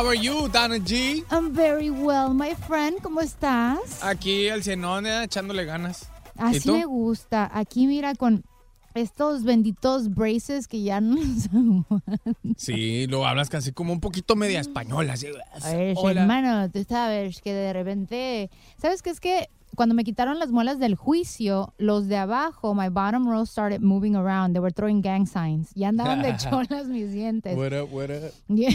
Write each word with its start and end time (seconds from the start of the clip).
How 0.00 0.06
are 0.06 0.16
you, 0.16 0.48
Dana 0.48 0.76
G? 0.76 1.26
I'm 1.30 1.52
very 1.52 1.90
well, 1.90 2.32
my 2.32 2.54
friend. 2.54 3.02
¿Cómo 3.02 3.20
estás? 3.20 4.02
Aquí 4.02 4.46
el 4.46 4.62
cenón 4.62 5.04
eh, 5.04 5.24
echándole 5.24 5.66
ganas. 5.66 6.08
¿Y 6.38 6.56
Así 6.56 6.72
me 6.72 6.86
gusta. 6.86 7.50
Aquí 7.52 7.86
mira 7.86 8.14
con 8.14 8.42
estos 8.94 9.44
benditos 9.44 10.08
braces 10.14 10.68
que 10.68 10.80
ya 10.82 11.02
no. 11.02 11.84
Sí, 12.56 13.08
lo 13.08 13.26
hablas 13.26 13.50
casi 13.50 13.72
como 13.72 13.92
un 13.92 14.00
poquito 14.00 14.36
media 14.36 14.60
española. 14.60 15.12
así. 15.12 15.26
Ay, 15.64 15.92
Hola. 15.94 16.22
hermano, 16.22 16.70
tú 16.70 16.82
sabes 16.88 17.42
que 17.42 17.52
de 17.52 17.74
repente, 17.74 18.50
¿sabes 18.78 19.02
qué 19.02 19.10
es 19.10 19.20
que 19.20 19.50
cuando 19.74 19.94
me 19.94 20.04
quitaron 20.04 20.38
las 20.38 20.50
muelas 20.50 20.78
del 20.78 20.94
juicio, 20.94 21.74
los 21.76 22.08
de 22.08 22.16
abajo, 22.16 22.74
my 22.74 22.88
bottom 22.88 23.28
row 23.28 23.44
started 23.44 23.80
moving 23.82 24.16
around. 24.16 24.54
They 24.54 24.60
were 24.60 24.72
throwing 24.72 25.02
gang 25.02 25.26
signs. 25.26 25.72
Ya 25.74 25.88
andaban 25.88 26.22
de 26.22 26.36
cholas 26.38 26.86
mis 26.86 27.12
dientes. 27.12 27.54
What 27.54 27.72
up, 27.74 27.92
what 27.92 28.10
up? 28.10 28.32
Yeah. 28.48 28.74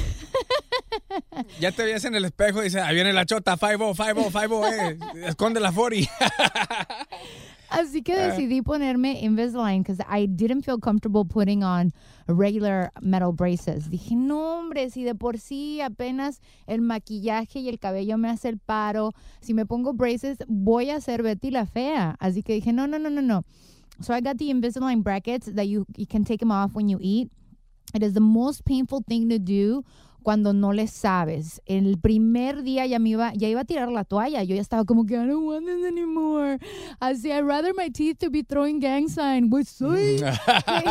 Ya 1.60 1.72
te 1.72 1.84
veías 1.84 2.06
en 2.06 2.16
el 2.16 2.26
espejo 2.26 2.62
y 2.62 2.66
dice, 2.66 2.80
ahí 2.82 2.96
viene 2.96 3.14
la 3.14 3.26
chota, 3.26 3.58
5-0, 3.58 3.96
5-0, 3.96 4.32
5-0, 4.32 4.74
eh. 4.74 5.00
Esconde 5.28 5.60
la 5.60 5.72
40. 5.72 6.10
Así 7.70 8.04
que 8.04 8.14
Ah. 8.14 8.28
decidí 8.28 8.62
ponerme 8.62 9.20
Invisalign 9.22 9.82
because 9.82 10.00
I 10.08 10.28
didn't 10.28 10.64
feel 10.64 10.78
comfortable 10.80 11.26
putting 11.26 11.64
on 11.64 11.92
regular 12.28 12.92
metal 13.02 13.34
braces. 13.34 13.90
Dije, 13.90 14.16
no, 14.16 14.60
hombre, 14.60 14.90
si 14.92 15.04
de 15.04 15.16
por 15.16 15.40
sí 15.40 15.82
apenas 15.82 16.40
el 16.68 16.82
maquillaje 16.82 17.60
y 17.60 17.68
el 17.70 17.80
cabello 17.80 18.18
me 18.18 18.30
hace 18.30 18.50
el 18.50 18.60
paro, 18.60 19.12
si 19.42 19.54
me 19.54 19.66
pongo 19.66 19.94
braces 19.94 20.38
voy 20.48 20.90
a 20.92 21.02
ser 21.02 21.24
Betty 21.24 21.52
la 21.52 21.66
fea. 21.66 22.16
Así 22.20 22.44
que 22.44 22.54
dije, 22.54 22.72
no, 22.72 22.88
no, 22.88 22.98
no, 23.00 23.10
no, 23.10 23.22
no. 23.22 23.44
So 24.02 24.14
I 24.14 24.22
got 24.22 24.38
the 24.38 24.50
Invisalign 24.52 25.02
brackets 25.04 25.48
that 25.56 25.66
you, 25.68 25.86
you 25.98 26.06
can 26.06 26.24
take 26.24 26.40
them 26.40 26.52
off 26.52 26.74
when 26.76 26.88
you 26.88 27.00
eat. 27.02 27.30
It 27.94 28.04
is 28.04 28.14
the 28.14 28.20
most 28.22 28.64
painful 28.66 29.04
thing 29.08 29.28
to 29.30 29.40
do 29.40 29.84
cuando 30.25 30.53
no 30.53 30.74
le 30.74 30.88
sabes. 30.88 31.62
El 31.68 32.00
primer 32.00 32.63
día 32.63 32.88
ya 32.88 32.97
me 32.97 33.09
iba, 33.09 33.31
ya 33.36 33.47
iba 33.47 33.62
a 33.62 33.63
tirar 33.63 33.90
la 33.90 34.06
toalla. 34.06 34.41
Yo 34.41 34.56
ya 34.56 34.62
estaba 34.62 34.84
como 34.84 35.06
que 35.06 35.13
I 35.13 35.28
don't 35.28 35.46
want 35.46 35.68
this 35.68 35.86
anymore. 35.86 36.58
Así, 37.00 37.31
I'd 37.31 37.46
rather 37.46 37.75
my 37.78 37.91
teeth 37.91 38.18
to 38.22 38.31
be 38.31 38.41
throwing 38.41 38.80
gang 38.80 39.08
sign. 39.08 39.52
Pues 39.52 39.69
soy. 39.78 40.19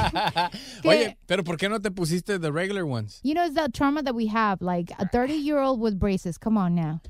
Oye, 0.84 1.18
pero 1.26 1.42
¿por 1.42 1.56
qué 1.56 1.68
no 1.68 1.80
te 1.80 1.90
pusiste 1.90 2.38
the 2.38 2.52
regular 2.52 2.84
ones? 2.84 3.20
You 3.24 3.34
know, 3.34 3.44
it's 3.44 3.56
that 3.56 3.74
trauma 3.74 4.04
that 4.04 4.14
we 4.14 4.28
have. 4.28 4.62
Like 4.62 4.92
a 5.00 5.08
30 5.08 5.34
year 5.34 5.58
old 5.58 5.80
with 5.80 5.98
braces. 5.98 6.38
Come 6.38 6.56
on 6.56 6.76
now. 6.76 7.00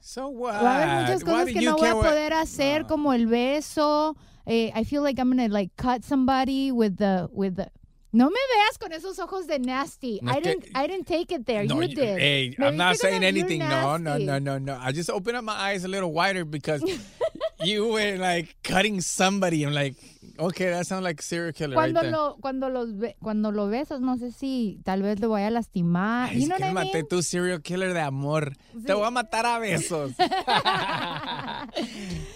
So 0.00 0.28
what? 0.28 0.54
Va 0.54 0.60
a 0.60 0.74
haber 0.76 1.00
muchas 1.02 1.24
cosas 1.24 1.52
que 1.52 1.60
no 1.60 1.76
voy 1.76 1.88
a 1.88 1.94
poder 1.94 2.32
hacer, 2.34 2.86
como 2.86 3.10
el 3.12 3.26
beso. 3.26 4.14
Eh, 4.46 4.70
I 4.76 4.84
feel 4.84 5.02
like 5.02 5.18
I'm 5.18 5.28
gonna 5.28 5.48
like 5.48 5.72
cut 5.76 6.04
somebody 6.04 6.70
with 6.70 6.98
the 6.98 7.28
with 7.32 7.56
the. 7.56 7.68
No 8.14 8.30
me 8.30 8.38
veas 8.54 8.78
con 8.78 8.92
esos 8.92 9.18
ojos 9.18 9.48
de 9.48 9.58
nasty. 9.58 10.20
No, 10.22 10.30
I 10.30 10.38
didn't. 10.38 10.66
I 10.72 10.86
didn't 10.86 11.08
take 11.08 11.32
it 11.32 11.46
there. 11.46 11.64
No, 11.66 11.80
you 11.80 11.88
you- 11.88 11.96
did. 11.96 12.18
Hey, 12.20 12.54
Me 12.56 12.66
I'm 12.68 12.76
not 12.76 12.96
saying 12.96 13.24
anything. 13.24 13.58
No, 13.58 13.96
no, 13.96 14.16
no, 14.18 14.38
no, 14.38 14.56
no. 14.56 14.78
I 14.80 14.92
just 14.92 15.10
opened 15.10 15.36
up 15.36 15.42
my 15.42 15.52
eyes 15.54 15.84
a 15.84 15.88
little 15.88 16.12
wider 16.12 16.44
because 16.44 16.80
you 17.66 17.88
were 17.88 18.16
like 18.18 18.56
cutting 18.62 19.00
somebody. 19.00 19.64
I'm 19.64 19.72
like, 19.72 19.94
okay, 20.38 20.70
that 20.70 20.86
sounds 20.86 21.02
like 21.04 21.20
serial 21.22 21.52
killer 21.52 21.74
Cuando 21.74 22.00
right 22.00 22.10
there. 22.10 22.12
lo 22.12 22.36
cuando 22.40 22.68
los 22.68 22.92
ve- 22.96 23.16
cuando 23.22 23.50
lo 23.52 23.68
besas, 23.68 24.00
no 24.00 24.16
sé 24.16 24.32
si 24.32 24.78
tal 24.84 25.02
vez 25.02 25.20
lo 25.20 25.28
vaya 25.30 25.48
a 25.48 25.50
lastimar. 25.50 26.30
Ay, 26.30 26.36
you 26.36 26.42
es 26.42 26.48
know 26.48 26.56
que 26.56 26.64
what 26.64 26.70
I 26.70 26.74
maté 26.74 26.94
mean? 26.94 27.08
tu 27.08 27.22
serial 27.22 27.60
killer 27.62 27.92
de 27.94 28.00
amor. 28.00 28.52
Te 28.86 28.92
voy 28.92 29.06
a 29.06 29.10
matar 29.10 29.46
a 29.46 29.58
besos. 29.58 30.12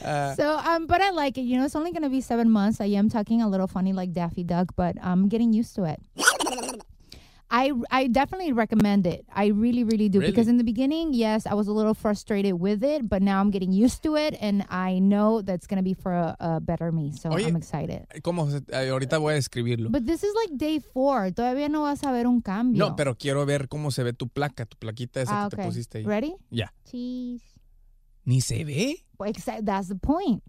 Ah, 0.04 0.34
So, 0.36 0.56
um, 0.58 0.86
but 0.86 1.00
I 1.00 1.10
like 1.10 1.36
it. 1.38 1.42
You 1.42 1.58
know, 1.58 1.64
it's 1.66 1.76
only 1.76 1.92
gonna 1.92 2.08
be 2.08 2.20
seven 2.20 2.50
months. 2.50 2.80
I 2.80 2.86
am 2.96 3.08
talking 3.08 3.42
a 3.42 3.48
little 3.48 3.66
funny 3.66 3.92
like 3.92 4.12
Daffy 4.12 4.42
Duck, 4.44 4.74
but 4.76 4.96
I'm 5.02 5.28
getting 5.28 5.52
used 5.52 5.74
to 5.76 5.84
it. 5.84 6.00
I 7.50 7.72
I 7.90 8.08
definitely 8.08 8.52
recommend 8.52 9.06
it. 9.06 9.24
I 9.34 9.46
really, 9.46 9.82
really 9.82 10.08
do. 10.10 10.20
Really? 10.20 10.32
Because 10.32 10.48
in 10.48 10.58
the 10.58 10.64
beginning, 10.64 11.14
yes, 11.14 11.46
I 11.46 11.54
was 11.54 11.66
a 11.66 11.72
little 11.72 11.94
frustrated 11.94 12.52
with 12.60 12.84
it, 12.84 13.08
but 13.08 13.22
now 13.22 13.40
I'm 13.40 13.50
getting 13.50 13.72
used 13.72 14.02
to 14.02 14.16
it, 14.16 14.36
and 14.40 14.66
I 14.68 14.98
know 14.98 15.40
that's 15.40 15.66
gonna 15.66 15.82
be 15.82 15.94
for 15.94 16.12
a, 16.12 16.36
a 16.40 16.60
better 16.60 16.92
me. 16.92 17.12
So 17.12 17.30
Oye, 17.30 17.46
I'm 17.46 17.56
excited. 17.56 18.06
¿Cómo? 18.22 18.46
eh, 18.70 18.88
ahorita 18.90 19.16
voy 19.18 19.32
a 19.32 19.36
describirlo. 19.36 19.88
But 19.90 20.04
this 20.04 20.22
is 20.22 20.34
like 20.34 20.58
day 20.58 20.78
four. 20.78 21.30
Todavía 21.32 21.70
no 21.70 21.82
vas 21.84 22.04
a 22.04 22.12
ver 22.12 22.26
un 22.26 22.42
cambio. 22.42 22.78
No, 22.86 22.96
pero 22.96 23.14
quiero 23.16 23.46
ver 23.46 23.68
cómo 23.68 23.90
se 23.90 24.02
ve 24.02 24.12
tu 24.12 24.28
placa, 24.28 24.66
tu 24.66 24.76
plaquita 24.76 25.22
esa 25.22 25.44
Ah, 25.44 25.48
que 25.48 25.56
te 25.56 25.62
okay. 25.62 25.66
pusiste 25.70 25.98
ahí. 25.98 26.04
Ready? 26.04 26.34
Ya. 26.50 26.72
Cheese. 26.84 27.42
Ni 28.26 28.42
se 28.42 28.62
ve. 28.64 29.06
Well, 29.18 29.32
that's 29.64 29.88
the 29.88 29.94
point. 29.96 30.42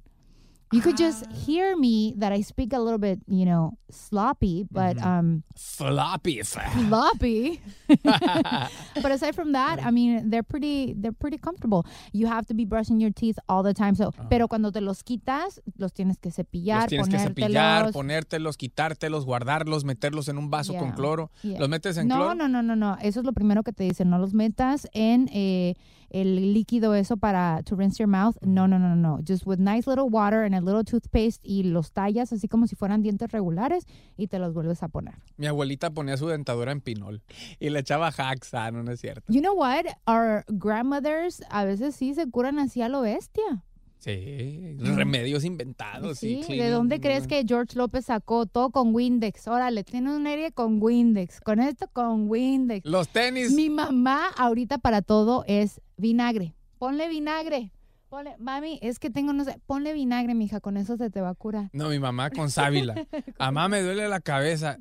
You 0.72 0.82
could 0.82 0.98
just 0.98 1.26
hear 1.32 1.76
me 1.76 2.14
that 2.18 2.32
I 2.32 2.42
speak 2.42 2.74
a 2.74 2.80
little 2.80 3.00
bit, 3.00 3.20
you 3.28 3.44
know, 3.46 3.74
sloppy, 3.90 4.66
but 4.72 4.98
um 5.04 5.44
Floppy. 5.56 6.44
sloppy. 6.44 7.60
but 8.04 9.12
aside 9.12 9.34
from 9.36 9.54
that, 9.54 9.84
I 9.84 9.92
mean, 9.92 10.30
they're 10.30 10.44
pretty 10.44 10.94
they're 10.96 11.12
pretty 11.12 11.38
comfortable. 11.38 11.86
You 12.14 12.28
have 12.28 12.46
to 12.48 12.54
be 12.54 12.66
brushing 12.66 13.00
your 13.00 13.12
teeth 13.12 13.38
all 13.48 13.64
the 13.64 13.74
time. 13.74 13.96
So, 13.96 14.12
pero 14.30 14.48
cuando 14.48 14.72
te 14.72 14.82
los 14.82 15.04
quitas, 15.04 15.60
los 15.78 15.92
tienes 15.92 16.18
que 16.20 16.32
cepillar, 16.32 16.82
Los 16.82 16.90
tienes 16.90 17.10
que 17.10 17.20
cepillar, 17.20 17.92
ponértelos. 17.92 17.94
ponértelos, 17.94 18.58
quitártelos, 18.58 19.26
guardarlos, 19.26 19.84
meterlos 19.86 20.28
en 20.28 20.38
un 20.38 20.50
vaso 20.50 20.76
con 20.76 20.92
cloro. 20.92 21.32
yeah. 21.42 21.60
¿Los 21.60 21.70
metes 21.70 21.98
en 21.98 22.08
no, 22.08 22.16
cloro? 22.16 22.36
No, 22.36 22.48
no, 22.48 22.62
no, 22.62 22.76
no. 22.76 22.98
Eso 23.02 23.22
es 23.22 23.26
lo 23.26 23.34
primero 23.34 23.64
que 23.64 23.72
te 23.74 23.84
dicen. 23.84 24.10
No 24.10 24.20
los 24.20 24.34
metas 24.34 24.88
en 24.94 25.30
eh, 25.34 25.76
el 26.10 26.54
líquido 26.54 26.96
eso 26.96 27.18
para 27.18 27.62
to 27.64 27.76
rinse 27.76 27.98
your 27.98 28.08
mouth. 28.08 28.36
No, 28.42 28.68
no, 28.68 28.80
no, 28.80 28.96
no. 28.96 29.20
Just 29.26 29.46
with 29.46 29.60
nice 29.60 29.88
little 29.88 30.10
water 30.10 30.44
and 30.44 30.56
a 30.56 30.62
little 30.62 30.84
toothpaste 30.84 31.40
y 31.44 31.64
los 31.64 31.92
tallas 31.92 32.32
así 32.34 32.48
como 32.48 32.68
si 32.68 32.76
fueran 32.76 33.02
dientes 33.02 33.32
regulares 33.32 33.86
y 34.18 34.28
te 34.28 34.40
los 34.40 34.54
vuelves 34.54 34.84
a 34.84 34.88
poner. 34.88 35.16
Mi 35.38 35.48
abuelita 35.48 35.92
ponía 35.92 36.18
su 36.18 36.28
dentadura 36.28 36.72
en 36.72 36.82
pinol 36.82 37.22
y 37.60 37.70
le 37.70 37.80
echaba 37.80 38.08
Haxa, 38.08 38.72
no, 38.72 38.84
no 38.84 38.92
es 38.92 39.00
cierto. 39.00 39.32
You 39.32 39.42
know 39.42 39.54
what? 39.54 39.86
Our 40.08 40.46
grandmothers 40.48 41.42
a 41.50 41.66
veces 41.66 41.96
sí 41.96 42.14
se 42.14 42.30
curan 42.30 42.60
así 42.60 42.82
a 42.82 42.90
lo 42.90 43.02
bestia. 43.02 43.64
Sí, 44.00 44.78
remedios 44.80 45.44
inventados. 45.44 46.20
Sí, 46.20 46.42
¿de 46.48 46.70
dónde 46.70 47.02
crees 47.02 47.28
que 47.28 47.44
George 47.46 47.78
López 47.78 48.06
sacó 48.06 48.46
todo 48.46 48.70
con 48.70 48.96
Windex? 48.96 49.46
Órale, 49.50 49.84
tiene 49.84 50.16
un 50.16 50.26
aire 50.26 50.54
con 50.54 50.82
Windex, 50.82 51.42
con 51.42 51.60
esto 51.60 51.90
con 51.92 52.30
Windex. 52.30 52.86
Los 52.86 53.10
tenis. 53.10 53.52
Mi 53.52 53.70
mamá 53.70 54.28
ahorita 54.38 54.78
para 54.78 55.02
todo 55.02 55.44
es 55.48 55.82
vinagre. 55.98 56.56
Ponle 56.78 57.10
vinagre. 57.10 57.74
Ponle, 58.10 58.36
mami, 58.40 58.80
es 58.82 58.98
que 58.98 59.12
tengo, 59.12 59.34
no 59.34 59.44
sé, 59.44 59.62
ponle 59.68 59.94
vinagre, 59.94 60.34
mija, 60.34 60.60
con 60.60 60.78
eso 60.78 60.98
se 60.98 61.12
te 61.12 61.22
va 61.22 61.30
a 61.30 61.36
curar. 61.36 61.70
No, 61.74 61.90
mi 61.90 62.00
mamá 62.00 62.32
con 62.32 62.50
sábila. 62.52 62.96
Mamá 63.38 63.70
me 63.70 63.82
duele 63.82 64.10
la 64.10 64.20
cabeza. 64.20 64.80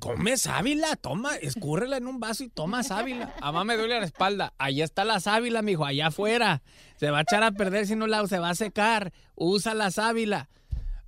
Come 0.00 0.36
sábila, 0.36 0.96
toma, 0.96 1.36
escúrrela 1.36 1.96
en 1.98 2.06
un 2.06 2.20
vaso 2.20 2.44
y 2.44 2.48
toma 2.48 2.82
sábila. 2.82 3.34
Mamá 3.40 3.64
me 3.64 3.76
duele 3.76 3.98
la 3.98 4.06
espalda. 4.06 4.54
Allá 4.58 4.84
está 4.84 5.04
la 5.04 5.20
sábila, 5.20 5.60
mijo, 5.62 5.84
allá 5.84 6.08
afuera. 6.08 6.62
Se 6.96 7.10
va 7.10 7.18
a 7.18 7.22
echar 7.22 7.42
a 7.42 7.52
perder 7.52 7.86
si 7.86 7.94
no 7.94 8.06
la 8.06 8.26
se 8.26 8.38
va 8.38 8.50
a 8.50 8.54
secar. 8.54 9.12
Usa 9.34 9.74
la 9.74 9.90
sábila. 9.90 10.48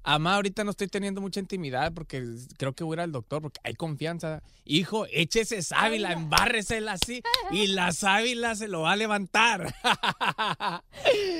Amá, 0.02 0.37
ahorita 0.37 0.64
no 0.64 0.70
estoy 0.70 0.88
teniendo 0.88 1.20
mucha 1.20 1.41
intimidad 1.41 1.93
porque 1.93 2.25
creo 2.56 2.73
que 2.73 2.85
voy 2.85 2.94
a 2.94 2.97
ir 2.97 3.00
al 3.00 3.12
doctor 3.12 3.43
porque 3.43 3.61
hay 3.64 3.75
confianza. 3.75 4.43
Hijo, 4.64 5.06
échese 5.11 5.62
sábila, 5.62 6.12
embárresela 6.12 6.93
así 6.93 7.23
y 7.50 7.67
la 7.67 7.93
sábila 7.93 8.55
se 8.55 8.69
lo 8.69 8.82
va 8.82 8.93
a 8.93 8.97
levantar. 8.97 9.75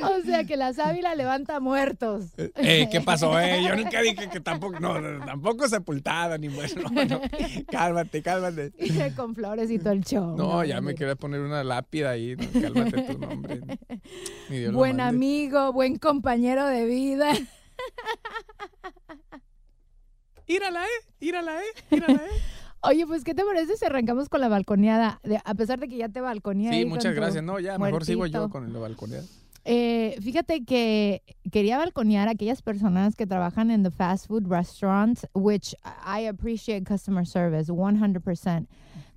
O 0.03 0.23
sea 0.23 0.45
que 0.45 0.57
la 0.57 0.73
sábila 0.73 1.15
levanta 1.15 1.61
muertos. 1.61 2.27
Eh, 2.37 2.89
¿Qué 2.91 3.01
pasó? 3.01 3.39
Eh? 3.39 3.63
Yo 3.67 3.77
nunca 3.77 4.01
dije 4.01 4.29
que 4.29 4.41
tampoco, 4.41 4.81
no, 4.81 5.01
no, 5.01 5.25
tampoco 5.25 5.69
sepultada 5.69 6.39
ni 6.39 6.49
bueno. 6.49 6.91
no, 6.91 7.05
no. 7.05 7.21
Cálmate, 7.71 8.23
cálmate. 8.23 8.73
con 9.15 9.35
flores 9.35 9.71
y 9.71 9.79
todo 9.79 9.93
el 9.93 10.03
show. 10.03 10.37
No, 10.37 10.65
ya 10.65 10.81
me 10.81 10.95
quería 10.95 11.17
poner 11.17 11.41
una 11.41 11.63
lápida 11.63 12.11
ahí. 12.11 12.37
no, 12.37 12.61
cálmate 12.61 13.03
tu 13.03 13.19
nombre. 13.19 13.61
Buen 14.73 15.01
amigo, 15.01 15.73
buen 15.73 15.97
compañero 15.97 16.67
de 16.67 16.87
vida. 16.87 17.33
Írala, 20.51 20.85
eh, 20.85 21.15
írala, 21.21 21.61
eh, 21.61 21.65
írala, 21.97 22.15
eh. 22.25 22.41
Oye, 22.83 23.07
pues, 23.07 23.25
¿qué 23.25 23.35
te 23.35 23.45
parece 23.45 23.77
si 23.77 23.85
arrancamos 23.85 24.29
con 24.29 24.41
la 24.41 24.49
balconeada? 24.49 25.21
De- 25.23 25.41
a 25.45 25.55
pesar 25.55 25.79
de 25.79 25.87
que 25.89 25.97
ya 25.97 26.09
te 26.09 26.21
balconeé. 26.21 26.73
Sí, 26.81 26.85
muchas 26.87 27.15
gracias. 27.15 27.45
No, 27.45 27.61
ya, 27.61 27.79
mejor 27.79 28.05
sigo 28.05 28.27
yo 28.27 28.49
con 28.49 28.65
el 28.67 28.73
balconeado. 28.73 29.27
Eh, 29.67 30.17
fíjate 30.23 30.65
que 30.65 31.23
quería 31.53 31.77
balconear 31.77 32.29
a 32.29 32.31
aquellas 32.33 32.63
personas 32.63 33.15
que 33.15 33.27
trabajan 33.27 33.71
en 33.71 33.83
the 33.83 33.91
fast 33.91 34.27
food 34.27 34.47
restaurants, 34.49 35.27
which 35.35 35.75
I 36.07 36.27
appreciate 36.27 36.85
customer 36.87 37.27
service 37.27 37.71
100%. 37.71 38.67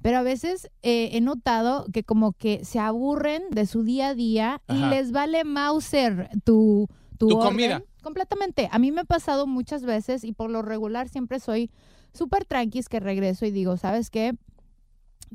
Pero 0.01 0.17
a 0.17 0.21
veces 0.21 0.69
eh, 0.81 1.11
he 1.13 1.21
notado 1.21 1.85
que 1.93 2.03
como 2.03 2.33
que 2.33 2.65
se 2.65 2.77
aburren 2.77 3.43
de 3.51 3.65
su 3.65 3.83
día 3.83 4.09
a 4.09 4.13
día 4.15 4.61
y 4.67 4.73
les 4.89 5.13
vale 5.13 5.45
Mauser 5.45 6.29
tu, 6.43 6.89
tu, 7.23 7.29
Tu 7.29 7.37
orden 7.37 7.51
comida. 7.51 7.83
Completamente. 8.01 8.69
A 8.71 8.79
mí 8.79 8.91
me 8.91 9.01
ha 9.01 9.05
pasado 9.05 9.47
muchas 9.47 9.83
veces 9.83 10.23
y 10.23 10.33
por 10.33 10.49
lo 10.49 10.61
regular 10.61 11.09
siempre 11.09 11.39
soy 11.39 11.71
súper 12.13 12.45
tranquis 12.45 12.89
que 12.89 12.99
regreso 12.99 13.45
y 13.45 13.51
digo, 13.51 13.77
¿sabes 13.77 14.09
qué? 14.09 14.35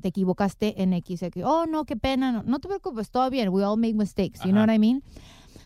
te 0.00 0.08
equivocaste 0.08 0.80
en 0.80 0.92
X. 0.92 1.22
X. 1.22 1.42
Oh, 1.44 1.66
no, 1.66 1.84
qué 1.84 1.96
pena. 1.96 2.30
No, 2.30 2.42
no 2.44 2.58
te 2.60 2.68
preocupes, 2.68 3.10
todo 3.10 3.28
bien. 3.30 3.48
We 3.48 3.64
all 3.64 3.76
make 3.76 3.94
mistakes. 3.94 4.40
You 4.44 4.52
know 4.52 4.60
Ajá. 4.60 4.68
what 4.68 4.74
I 4.74 4.78
mean? 4.78 5.02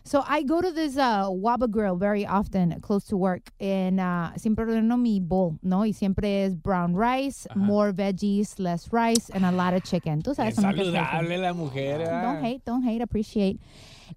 So 0.05 0.21
I 0.27 0.43
go 0.43 0.61
to 0.61 0.71
this 0.71 0.97
uh, 0.97 1.29
Waba 1.29 1.69
Grill 1.69 1.95
very 1.95 2.25
often, 2.25 2.77
close 2.81 3.05
to 3.05 3.15
work, 3.15 3.51
and 3.61 4.01
uh, 4.01 4.31
siempre 4.35 4.65
ordeno 4.65 4.99
mi 4.99 5.21
bowl, 5.21 5.57
¿no? 5.61 5.85
Y 5.85 5.93
siempre 5.93 6.43
es 6.43 6.55
brown 6.55 6.93
rice, 6.93 7.47
more 7.55 7.93
veggies, 7.93 8.59
less 8.59 8.91
rice, 8.91 9.29
and 9.29 9.45
a 9.45 9.51
lot 9.51 9.73
of 9.73 9.83
chicken. 9.83 10.21
Tú 10.21 10.35
sabes 10.35 10.57
Es 10.57 10.63
saludable 10.63 11.37
la 11.37 11.53
mujer. 11.53 11.99
Don't 11.99 12.43
hate, 12.43 12.65
don't 12.65 12.83
hate, 12.83 13.01
appreciate. 13.01 13.61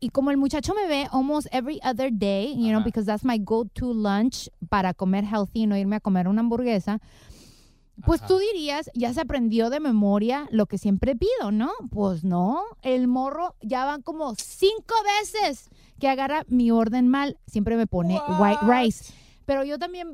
Y 0.00 0.10
como 0.10 0.30
el 0.30 0.36
muchacho 0.36 0.74
me 0.74 0.86
ve 0.86 1.08
almost 1.12 1.48
every 1.52 1.80
other 1.84 2.10
day, 2.12 2.54
you 2.56 2.70
know, 2.70 2.82
because 2.82 3.06
that's 3.06 3.24
my 3.24 3.38
go-to 3.38 3.92
lunch 3.92 4.48
para 4.68 4.94
comer 4.94 5.24
healthy 5.24 5.62
y 5.62 5.66
no 5.66 5.76
irme 5.76 5.96
a 5.96 6.00
comer 6.00 6.28
una 6.28 6.40
hamburguesa, 6.40 7.00
pues 8.04 8.20
Ajá. 8.20 8.28
tú 8.28 8.38
dirías, 8.38 8.90
ya 8.94 9.12
se 9.14 9.20
aprendió 9.22 9.70
de 9.70 9.80
memoria 9.80 10.48
lo 10.50 10.66
que 10.66 10.76
siempre 10.76 11.16
pido, 11.16 11.50
¿no? 11.50 11.70
Pues 11.90 12.24
no, 12.24 12.62
el 12.82 13.08
morro 13.08 13.54
ya 13.62 13.84
van 13.86 14.02
como 14.02 14.34
cinco 14.34 14.94
veces 15.20 15.70
que 15.98 16.08
agarra 16.08 16.44
mi 16.48 16.70
orden 16.70 17.08
mal, 17.08 17.38
siempre 17.46 17.76
me 17.76 17.86
pone 17.86 18.20
white 18.38 18.60
rice. 18.62 19.14
Pero 19.46 19.64
yo 19.64 19.78
también, 19.78 20.12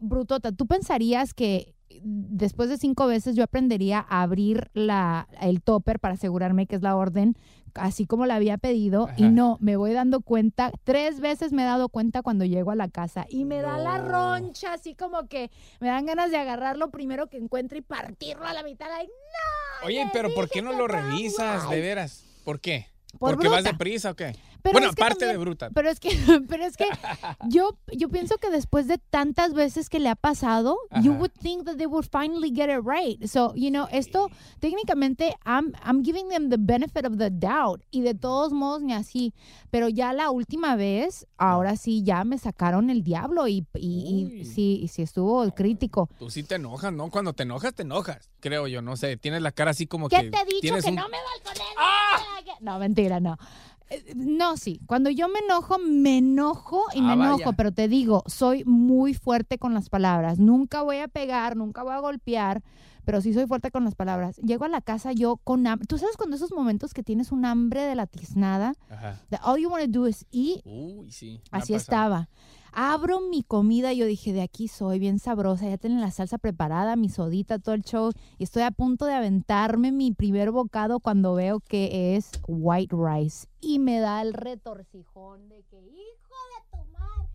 brutota, 0.00 0.52
¿tú 0.52 0.66
pensarías 0.66 1.32
que 1.32 1.74
después 2.02 2.68
de 2.68 2.78
cinco 2.78 3.06
veces 3.06 3.36
yo 3.36 3.44
aprendería 3.44 4.04
a 4.08 4.22
abrir 4.22 4.70
la, 4.74 5.28
el 5.40 5.62
topper 5.62 5.98
para 6.00 6.14
asegurarme 6.14 6.66
que 6.66 6.76
es 6.76 6.82
la 6.82 6.96
orden 6.96 7.36
así 7.74 8.06
como 8.06 8.26
la 8.26 8.36
había 8.36 8.58
pedido? 8.58 9.08
Y 9.16 9.24
no, 9.24 9.58
me 9.60 9.76
voy 9.76 9.92
dando 9.92 10.20
cuenta, 10.20 10.72
tres 10.84 11.20
veces 11.20 11.52
me 11.52 11.62
he 11.62 11.66
dado 11.66 11.88
cuenta 11.88 12.22
cuando 12.22 12.44
llego 12.44 12.70
a 12.70 12.76
la 12.76 12.88
casa 12.88 13.26
y 13.28 13.44
me 13.44 13.60
da 13.60 13.78
la 13.78 13.98
roncha, 13.98 14.74
así 14.74 14.94
como 14.94 15.26
que 15.28 15.50
me 15.80 15.88
dan 15.88 16.06
ganas 16.06 16.30
de 16.30 16.36
agarrar 16.36 16.76
lo 16.76 16.90
primero 16.90 17.28
que 17.28 17.38
encuentro 17.38 17.78
y 17.78 17.82
partirlo 17.82 18.46
a 18.46 18.52
la 18.52 18.62
mitad. 18.62 18.86
No, 18.86 19.86
Oye, 19.86 20.06
pero 20.12 20.32
¿por 20.34 20.48
qué 20.48 20.62
no 20.62 20.72
lo 20.72 20.86
revisas? 20.86 21.68
De 21.70 21.80
veras. 21.80 22.24
¿Por 22.44 22.60
qué? 22.60 22.88
Por 23.18 23.34
¿Porque 23.34 23.48
vas 23.48 23.64
deprisa 23.64 24.10
o 24.10 24.14
qué? 24.14 24.34
Pero 24.62 24.72
bueno, 24.74 24.88
es 24.90 24.94
que 24.94 25.02
aparte 25.02 25.26
de 25.26 25.36
bruta. 25.36 25.70
Pero 25.70 25.90
es 25.90 25.98
que, 26.00 26.10
pero 26.48 26.64
es 26.64 26.76
que 26.76 26.86
yo, 27.48 27.76
yo 27.92 28.08
pienso 28.08 28.36
que 28.38 28.48
después 28.50 28.86
de 28.86 28.98
tantas 28.98 29.54
veces 29.54 29.88
que 29.88 29.98
le 29.98 30.08
ha 30.08 30.16
pasado, 30.16 30.76
you 31.02 31.12
would 31.12 31.32
think 31.40 31.64
that 31.64 31.76
they 31.76 31.86
would 31.86 32.06
finally 32.10 32.52
get 32.54 32.68
it 32.70 32.84
right. 32.84 33.22
So, 33.26 33.54
you 33.54 33.70
know, 33.70 33.86
esto 33.90 34.28
técnicamente 34.60 35.36
I'm, 35.44 35.72
I'm 35.84 36.02
giving 36.04 36.28
them 36.28 36.48
the 36.48 36.56
benefit 36.58 37.04
of 37.04 37.18
the 37.18 37.30
doubt 37.30 37.82
y 37.90 38.02
de 38.02 38.14
todos 38.14 38.52
modos 38.52 38.82
ni 38.82 38.92
así. 38.92 39.34
Pero 39.70 39.88
ya 39.88 40.12
la 40.12 40.30
última 40.30 40.76
vez, 40.76 41.26
ahora 41.36 41.76
sí 41.76 42.02
ya 42.04 42.24
me 42.24 42.38
sacaron 42.38 42.90
el 42.90 43.02
diablo 43.02 43.48
y, 43.48 43.66
y, 43.74 44.44
sí, 44.44 44.80
y 44.82 44.88
sí 44.88 45.02
estuvo 45.02 45.50
crítico. 45.54 46.08
Tú 46.18 46.30
sí 46.30 46.42
te 46.42 46.54
enojas, 46.56 46.92
¿no? 46.92 47.10
Cuando 47.10 47.32
te 47.32 47.42
enojas, 47.42 47.74
te 47.74 47.82
enojas. 47.82 48.30
Creo 48.40 48.66
yo, 48.68 48.82
no 48.82 48.96
sé. 48.96 49.16
Tienes 49.16 49.42
la 49.42 49.52
cara 49.52 49.70
así 49.72 49.86
como 49.86 50.08
¿Qué 50.08 50.16
que. 50.16 50.30
te 50.30 50.38
he 50.40 50.44
dicho 50.44 50.74
que 50.78 50.88
un- 50.90 50.96
no 50.96 51.08
me 51.08 51.18
balcones? 51.42 51.66
No, 52.60 52.78
mentira, 52.78 53.18
no. 53.18 53.36
No, 54.14 54.56
sí. 54.56 54.80
Cuando 54.86 55.10
yo 55.10 55.28
me 55.28 55.40
enojo, 55.40 55.78
me 55.78 56.18
enojo 56.18 56.82
y 56.94 57.00
me 57.02 57.12
Ah, 57.12 57.16
vaya. 57.16 57.34
enojo, 57.34 57.52
pero 57.54 57.72
te 57.72 57.88
digo, 57.88 58.22
soy 58.26 58.64
muy 58.64 59.14
fuerte 59.14 59.58
con 59.58 59.74
las 59.74 59.88
palabras. 59.88 60.38
Nunca 60.38 60.82
voy 60.82 60.98
a 60.98 61.08
pegar, 61.08 61.56
nunca 61.56 61.82
voy 61.82 61.92
a 61.94 61.98
golpear, 62.00 62.62
pero 63.04 63.20
sí 63.20 63.32
soy 63.34 63.46
fuerte 63.46 63.70
con 63.70 63.84
las 63.84 63.94
palabras. 63.94 64.36
Llego 64.38 64.64
a 64.64 64.68
la 64.68 64.80
casa 64.80 65.12
yo 65.12 65.36
con 65.38 65.66
hambre. 65.66 65.86
¿Tú 65.86 65.98
sabes 65.98 66.16
cuando 66.16 66.36
esos 66.36 66.52
momentos 66.52 66.94
que 66.94 67.02
tienes 67.02 67.32
un 67.32 67.44
hambre 67.44 67.82
de 67.82 67.94
la 67.94 68.06
tiznada? 68.06 68.74
Ajá. 68.88 69.20
All 69.42 69.58
you 69.60 69.68
want 69.70 69.84
to 69.84 69.90
do 69.90 70.06
is 70.06 70.24
eat. 70.32 70.60
Uy, 70.64 71.10
sí. 71.10 71.40
me 71.50 71.58
Así 71.58 71.72
pasado. 71.72 72.28
Abro 72.74 73.20
mi 73.20 73.42
comida 73.42 73.92
y 73.92 73.98
yo 73.98 74.06
dije, 74.06 74.32
de 74.32 74.40
aquí 74.40 74.66
soy 74.66 74.98
bien 74.98 75.18
sabrosa, 75.18 75.68
ya 75.68 75.76
tienen 75.76 76.00
la 76.00 76.10
salsa 76.10 76.38
preparada, 76.38 76.96
mi 76.96 77.10
sodita, 77.10 77.58
todo 77.58 77.74
el 77.74 77.82
show. 77.82 78.12
Y 78.38 78.44
estoy 78.44 78.62
a 78.62 78.70
punto 78.70 79.04
de 79.04 79.12
aventarme 79.14 79.92
mi 79.92 80.12
primer 80.12 80.50
bocado 80.52 80.98
cuando 80.98 81.34
veo 81.34 81.60
que 81.60 82.16
es 82.16 82.30
white 82.48 82.94
rice. 82.96 83.46
Y 83.60 83.78
me 83.78 84.00
da 84.00 84.22
el 84.22 84.32
retorcijón 84.32 85.48
de 85.50 85.62
que, 85.64 85.76
hijo 85.76 85.90
de 85.90 86.70
tu 86.70 86.84
madre. 86.92 87.28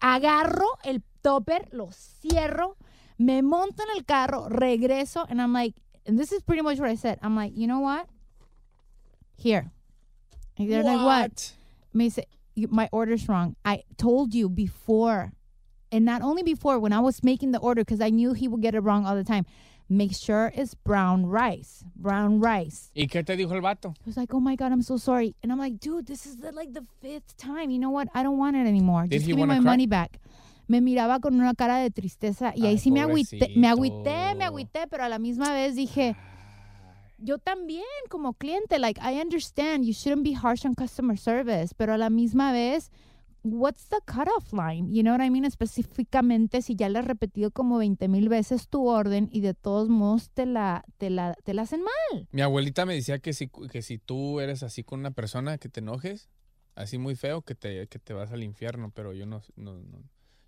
Agarro 0.00 0.66
el 0.84 1.02
topper, 1.20 1.68
lo 1.72 1.90
cierro, 1.90 2.76
me 3.18 3.42
monto 3.42 3.82
en 3.82 3.96
el 3.98 4.04
carro, 4.04 4.48
regreso, 4.48 5.26
and 5.28 5.40
I'm 5.40 5.52
like, 5.52 5.80
and 6.06 6.16
this 6.18 6.30
is 6.30 6.42
pretty 6.42 6.62
much 6.62 6.78
what 6.78 6.90
I 6.90 6.96
said. 6.96 7.18
I'm 7.22 7.34
like, 7.34 7.56
you 7.56 7.66
know 7.66 7.80
what? 7.80 8.06
Here. 9.36 9.72
And 10.56 10.70
they're 10.70 10.84
like, 10.84 11.04
what? 11.04 11.54
me 11.92 12.04
dice, 12.04 12.18
"You- 12.18 12.38
my 12.56 12.88
order's 12.92 13.28
wrong. 13.28 13.56
I 13.64 13.82
told 13.96 14.34
you 14.34 14.48
before. 14.48 15.32
And 15.92 16.04
not 16.04 16.22
only 16.22 16.42
before, 16.42 16.78
when 16.80 16.92
I 16.92 16.98
was 17.00 17.22
making 17.22 17.52
the 17.52 17.58
order, 17.60 17.82
because 17.82 18.00
I 18.00 18.10
knew 18.10 18.32
he 18.32 18.48
would 18.48 18.62
get 18.62 18.74
it 18.74 18.80
wrong 18.80 19.06
all 19.06 19.14
the 19.14 19.24
time. 19.24 19.46
make 19.88 20.14
sure 20.14 20.52
it's 20.54 20.74
brown 20.74 21.26
rice. 21.26 21.84
Brown 21.96 22.40
rice. 22.40 22.90
¿Y 22.94 23.06
qué 23.06 23.24
te 23.24 23.36
dijo 23.36 23.52
el 23.52 23.60
vato? 23.60 23.94
He 24.04 24.06
was 24.06 24.16
like, 24.16 24.32
"Oh 24.34 24.40
my 24.40 24.56
god, 24.56 24.72
I'm 24.72 24.82
so 24.82 24.96
sorry." 24.96 25.34
And 25.42 25.52
I'm 25.52 25.58
like, 25.58 25.78
"Dude, 25.78 26.06
this 26.06 26.26
is 26.26 26.36
the, 26.36 26.52
like 26.52 26.72
the 26.72 26.84
fifth 27.00 27.36
time. 27.36 27.70
You 27.70 27.78
know 27.78 27.90
what? 27.90 28.08
I 28.14 28.22
don't 28.22 28.38
want 28.38 28.56
it 28.56 28.66
anymore. 28.66 29.02
Did 29.06 29.18
Just 29.18 29.26
give 29.26 29.36
me 29.36 29.44
my 29.44 29.56
cry? 29.56 29.64
money 29.64 29.86
back." 29.86 30.20
Me 30.66 30.80
miraba 30.80 31.20
con 31.20 31.34
una 31.34 31.54
cara 31.54 31.76
de 31.80 31.90
tristeza 31.90 32.54
y 32.56 32.62
ahí 32.62 32.68
Ay, 32.68 32.78
sí 32.78 32.90
me 32.90 33.00
agüité, 33.02 33.54
me 33.54 33.68
agüité, 33.68 34.34
me 34.34 34.44
agüité, 34.44 34.86
pero 34.88 35.04
a 35.04 35.10
la 35.10 35.18
misma 35.18 35.52
vez 35.52 35.76
dije, 35.76 36.16
ah. 36.16 36.33
Yo 37.24 37.38
también 37.38 37.84
como 38.10 38.34
cliente, 38.34 38.78
like 38.78 39.00
I 39.00 39.20
understand 39.20 39.84
you 39.84 39.92
shouldn't 39.92 40.22
be 40.24 40.34
harsh 40.34 40.64
on 40.66 40.74
customer 40.74 41.16
service, 41.18 41.74
pero 41.76 41.94
a 41.94 41.98
la 41.98 42.10
misma 42.10 42.52
vez, 42.52 42.90
what's 43.42 43.88
the 43.88 43.96
cutoff 44.06 44.52
line? 44.52 44.92
You 44.94 45.02
know 45.02 45.12
what 45.16 45.24
I 45.24 45.30
mean? 45.30 45.44
Específicamente 45.44 46.62
si 46.62 46.76
ya 46.76 46.88
le 46.88 46.98
has 46.98 47.04
repetido 47.06 47.50
como 47.50 47.78
20 47.78 48.08
mil 48.08 48.28
veces 48.28 48.68
tu 48.68 48.86
orden 48.88 49.28
y 49.32 49.40
de 49.40 49.54
todos 49.54 49.88
modos 49.88 50.30
te 50.30 50.46
la, 50.46 50.84
te 50.98 51.10
la, 51.10 51.34
te 51.44 51.54
la 51.54 51.62
hacen 51.62 51.82
mal. 51.82 52.28
Mi 52.30 52.42
abuelita 52.42 52.86
me 52.86 52.94
decía 52.94 53.18
que 53.18 53.32
si, 53.32 53.48
que 53.48 53.82
si 53.82 53.98
tú 53.98 54.40
eres 54.40 54.62
así 54.62 54.82
con 54.84 55.00
una 55.00 55.10
persona, 55.10 55.58
que 55.58 55.68
te 55.68 55.80
enojes, 55.80 56.28
así 56.74 56.98
muy 56.98 57.16
feo, 57.16 57.42
que 57.42 57.54
te, 57.54 57.86
que 57.88 57.98
te 57.98 58.12
vas 58.14 58.32
al 58.32 58.42
infierno, 58.42 58.90
pero 58.94 59.12
yo 59.12 59.26
no, 59.26 59.42
no, 59.56 59.74
no- 59.74 60.02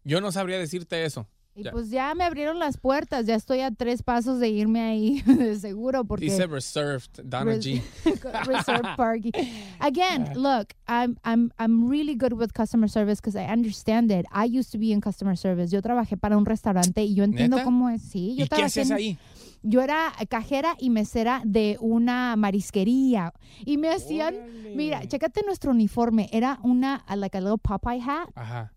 yo 0.05 0.21
no 0.21 0.31
sabría 0.31 0.59
decirte 0.59 1.05
eso. 1.05 1.27
Y 1.57 1.63
Ya. 1.63 1.71
pues 1.73 1.89
ya 1.91 2.15
me 2.15 2.23
abrieron 2.25 2.59
las 2.59 2.77
puertas, 2.77 3.25
ya 3.25 3.35
estoy 3.35 3.61
a 3.63 3.71
tres 3.71 4.03
pasos 4.03 4.39
de 4.41 4.51
irme 4.51 4.81
ahí, 4.83 5.23
de 5.27 5.59
seguro, 5.59 6.05
porque... 6.05 6.27
Dice 6.27 6.47
reserved, 6.47 7.09
Donna 7.25 7.53
Res- 7.53 7.65
G. 7.67 7.83
Resort 8.47 8.85
parking. 8.97 9.33
Again, 9.81 10.33
look, 10.35 10.75
I'm 10.87 11.17
I'm 11.25 11.51
I'm 11.59 11.89
really 11.89 12.15
good 12.15 12.35
with 12.35 12.53
customer 12.53 12.89
service 12.89 13.21
because 13.23 13.37
I 13.37 13.47
understand 13.51 14.11
it. 14.11 14.27
I 14.33 14.45
used 14.47 14.71
to 14.73 14.79
be 14.79 14.93
in 14.93 15.01
customer 15.01 15.35
service. 15.37 15.71
Yo 15.75 15.81
trabajé 15.81 16.17
para 16.19 16.37
un 16.37 16.45
restaurante 16.45 17.03
y 17.03 17.15
yo 17.15 17.25
entiendo 17.25 17.57
¿Neta? 17.57 17.65
cómo 17.65 17.89
es. 17.89 18.03
Sí, 18.03 18.35
yo 18.37 18.45
¿Y 18.45 18.49
qué 18.49 18.57
trabajé 18.57 18.67
hacías 18.83 18.91
ahí? 18.91 19.17
Yo 19.63 19.81
era 19.83 20.13
cajera 20.29 20.77
y 20.79 20.91
mesera 20.91 21.41
de 21.45 21.77
una 21.81 22.37
marisquería 22.37 23.33
y 23.65 23.79
me 23.79 23.89
hacían, 23.91 24.35
mira, 24.77 25.05
chécate 25.09 25.43
nuestro 25.45 25.73
uniforme, 25.73 26.29
era 26.33 26.61
una 26.63 27.05
like 27.17 27.37
a 27.37 27.41
little 27.41 27.59
Popeye 27.59 28.01
hat 28.01 28.29
Ajá, 28.37 28.73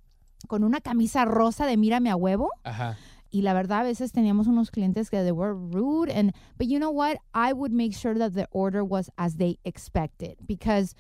con 0.48 0.63
una 0.63 0.81
camisa 0.81 1.25
rosa 1.25 1.65
de 1.65 1.77
mírame 1.77 2.10
a 2.10 2.15
huevo. 2.15 2.50
Ajá. 2.63 2.98
y 3.31 3.43
la 3.43 3.53
verdad 3.53 3.81
a 3.81 3.84
veces 3.84 4.12
teníamos 4.12 4.48
unos 4.48 4.72
clientes 4.72 5.10
que 5.10 5.22
they 5.22 5.31
were 5.31 5.53
rude 5.53 6.12
and 6.12 6.34
but 6.58 6.67
you 6.67 6.79
know 6.79 6.91
what 6.91 7.17
I 7.34 7.53
would 7.53 7.72
make 7.72 7.93
sure 7.93 8.17
that 8.17 8.34
the 8.34 8.48
order 8.51 8.84
was 8.84 9.12
as 9.17 9.38
they 9.38 9.60
expected 9.63 10.38
because 10.48 10.96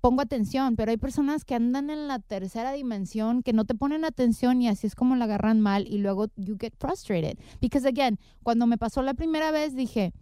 pongo 0.00 0.22
atención 0.22 0.76
pero 0.76 0.90
hay 0.90 0.96
personas 0.96 1.44
que 1.44 1.54
andan 1.54 1.90
en 1.90 2.06
la 2.06 2.18
tercera 2.20 2.72
dimensión 2.72 3.42
que 3.42 3.52
no 3.52 3.64
te 3.64 3.74
ponen 3.74 4.04
atención 4.04 4.62
y 4.62 4.68
así 4.68 4.86
es 4.86 4.94
como 4.94 5.16
la 5.16 5.24
agarran 5.24 5.60
mal 5.60 5.86
y 5.88 5.98
luego 5.98 6.26
you 6.36 6.56
get 6.58 6.74
frustrated. 6.78 7.38
Because 7.60 7.86
again 7.86 8.18
cuando 8.42 8.66
me 8.66 8.78
pasó 8.78 9.02
la 9.02 9.14
primera 9.14 9.50
vez 9.50 9.74
dije 9.74 10.12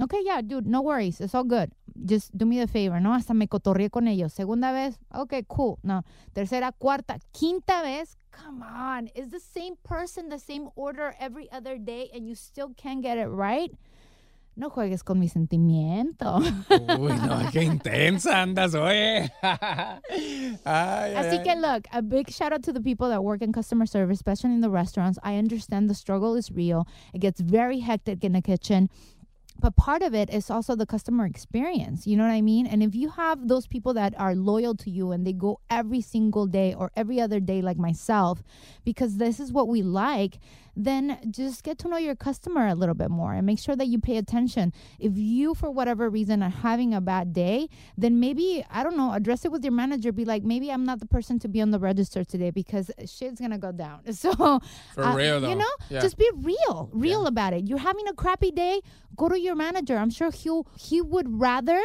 Okay, 0.00 0.20
yeah, 0.24 0.42
dude, 0.42 0.66
no 0.66 0.82
worries. 0.82 1.20
It's 1.20 1.34
all 1.34 1.44
good. 1.44 1.72
Just 2.04 2.36
do 2.36 2.44
me 2.44 2.60
the 2.60 2.66
favor, 2.66 3.00
¿no? 3.00 3.14
Hasta 3.14 3.32
me 3.32 3.46
cotorreé 3.46 3.90
con 3.90 4.06
ellos. 4.06 4.32
Segunda 4.34 4.70
vez, 4.72 4.98
okay, 5.14 5.42
cool. 5.48 5.78
No. 5.82 6.02
Tercera, 6.34 6.72
cuarta, 6.78 7.18
quinta 7.32 7.80
vez, 7.82 8.16
come 8.30 8.62
on. 8.62 9.08
Is 9.14 9.30
the 9.30 9.40
same 9.40 9.74
person 9.82 10.28
the 10.28 10.38
same 10.38 10.68
order 10.76 11.14
every 11.18 11.50
other 11.50 11.78
day 11.78 12.10
and 12.14 12.28
you 12.28 12.34
still 12.34 12.74
can't 12.76 13.00
get 13.02 13.16
it 13.16 13.28
right? 13.28 13.70
No 14.58 14.70
juegues 14.70 15.02
con 15.04 15.18
mi 15.18 15.28
sentimiento. 15.28 16.38
Uy, 16.98 17.12
no, 17.26 17.46
qué 17.52 17.62
intensa 17.62 18.36
andas, 18.42 18.74
oye. 18.74 19.30
Ay, 19.42 20.58
ay, 20.64 21.14
Así 21.14 21.38
ay. 21.38 21.42
que 21.44 21.54
look, 21.56 21.86
a 21.92 22.00
big 22.00 22.30
shout 22.30 22.52
out 22.54 22.62
to 22.62 22.72
the 22.72 22.80
people 22.80 23.08
that 23.10 23.22
work 23.22 23.42
in 23.42 23.52
customer 23.52 23.84
service, 23.86 24.16
especially 24.18 24.52
in 24.54 24.62
the 24.62 24.70
restaurants. 24.70 25.18
I 25.22 25.36
understand 25.36 25.90
the 25.90 25.94
struggle 25.94 26.36
is 26.36 26.50
real. 26.50 26.86
It 27.12 27.20
gets 27.20 27.40
very 27.40 27.80
hectic 27.80 28.24
in 28.24 28.32
the 28.32 28.40
kitchen. 28.40 28.88
But 29.58 29.76
part 29.76 30.02
of 30.02 30.14
it 30.14 30.30
is 30.30 30.50
also 30.50 30.76
the 30.76 30.86
customer 30.86 31.26
experience. 31.26 32.06
You 32.06 32.16
know 32.16 32.24
what 32.24 32.32
I 32.32 32.42
mean? 32.42 32.66
And 32.66 32.82
if 32.82 32.94
you 32.94 33.10
have 33.10 33.48
those 33.48 33.66
people 33.66 33.94
that 33.94 34.18
are 34.18 34.34
loyal 34.34 34.74
to 34.76 34.90
you 34.90 35.12
and 35.12 35.26
they 35.26 35.32
go 35.32 35.60
every 35.70 36.00
single 36.00 36.46
day 36.46 36.74
or 36.74 36.90
every 36.94 37.20
other 37.20 37.40
day, 37.40 37.62
like 37.62 37.78
myself, 37.78 38.42
because 38.84 39.16
this 39.16 39.40
is 39.40 39.52
what 39.52 39.68
we 39.68 39.82
like, 39.82 40.38
then 40.76 41.18
just 41.30 41.62
get 41.64 41.78
to 41.78 41.88
know 41.88 41.96
your 41.96 42.14
customer 42.14 42.68
a 42.68 42.74
little 42.74 42.94
bit 42.94 43.10
more 43.10 43.32
and 43.32 43.46
make 43.46 43.58
sure 43.58 43.74
that 43.74 43.86
you 43.86 43.98
pay 43.98 44.18
attention. 44.18 44.72
If 44.98 45.16
you, 45.16 45.54
for 45.54 45.70
whatever 45.70 46.10
reason, 46.10 46.42
are 46.42 46.50
having 46.50 46.92
a 46.92 47.00
bad 47.00 47.32
day, 47.32 47.68
then 47.96 48.20
maybe, 48.20 48.64
I 48.70 48.84
don't 48.84 48.96
know, 48.96 49.12
address 49.14 49.44
it 49.46 49.50
with 49.52 49.64
your 49.64 49.72
manager. 49.72 50.12
Be 50.12 50.24
like, 50.26 50.42
maybe 50.42 50.70
I'm 50.70 50.84
not 50.84 51.00
the 51.00 51.06
person 51.06 51.38
to 51.40 51.48
be 51.48 51.62
on 51.62 51.70
the 51.70 51.78
register 51.78 52.22
today 52.24 52.50
because 52.50 52.90
shit's 53.06 53.40
going 53.40 53.52
to 53.52 53.58
go 53.58 53.72
down. 53.72 54.00
So, 54.12 54.32
For 54.94 55.02
uh, 55.04 55.14
real, 55.16 55.40
though. 55.40 55.48
you 55.48 55.54
know, 55.56 55.72
Yeah. 55.88 56.00
just 56.00 56.16
be 56.18 56.28
real, 56.34 56.90
real 56.92 57.26
about 57.26 57.52
it. 57.54 57.66
You're 57.68 57.78
having 57.78 58.06
a 58.08 58.12
crappy 58.14 58.50
day, 58.50 58.80
go 59.16 59.28
to 59.28 59.40
your 59.40 59.54
manager. 59.54 59.96
I'm 59.96 60.10
sure 60.10 60.30
he'll, 60.30 60.66
he 60.78 61.00
would 61.00 61.40
rather 61.40 61.80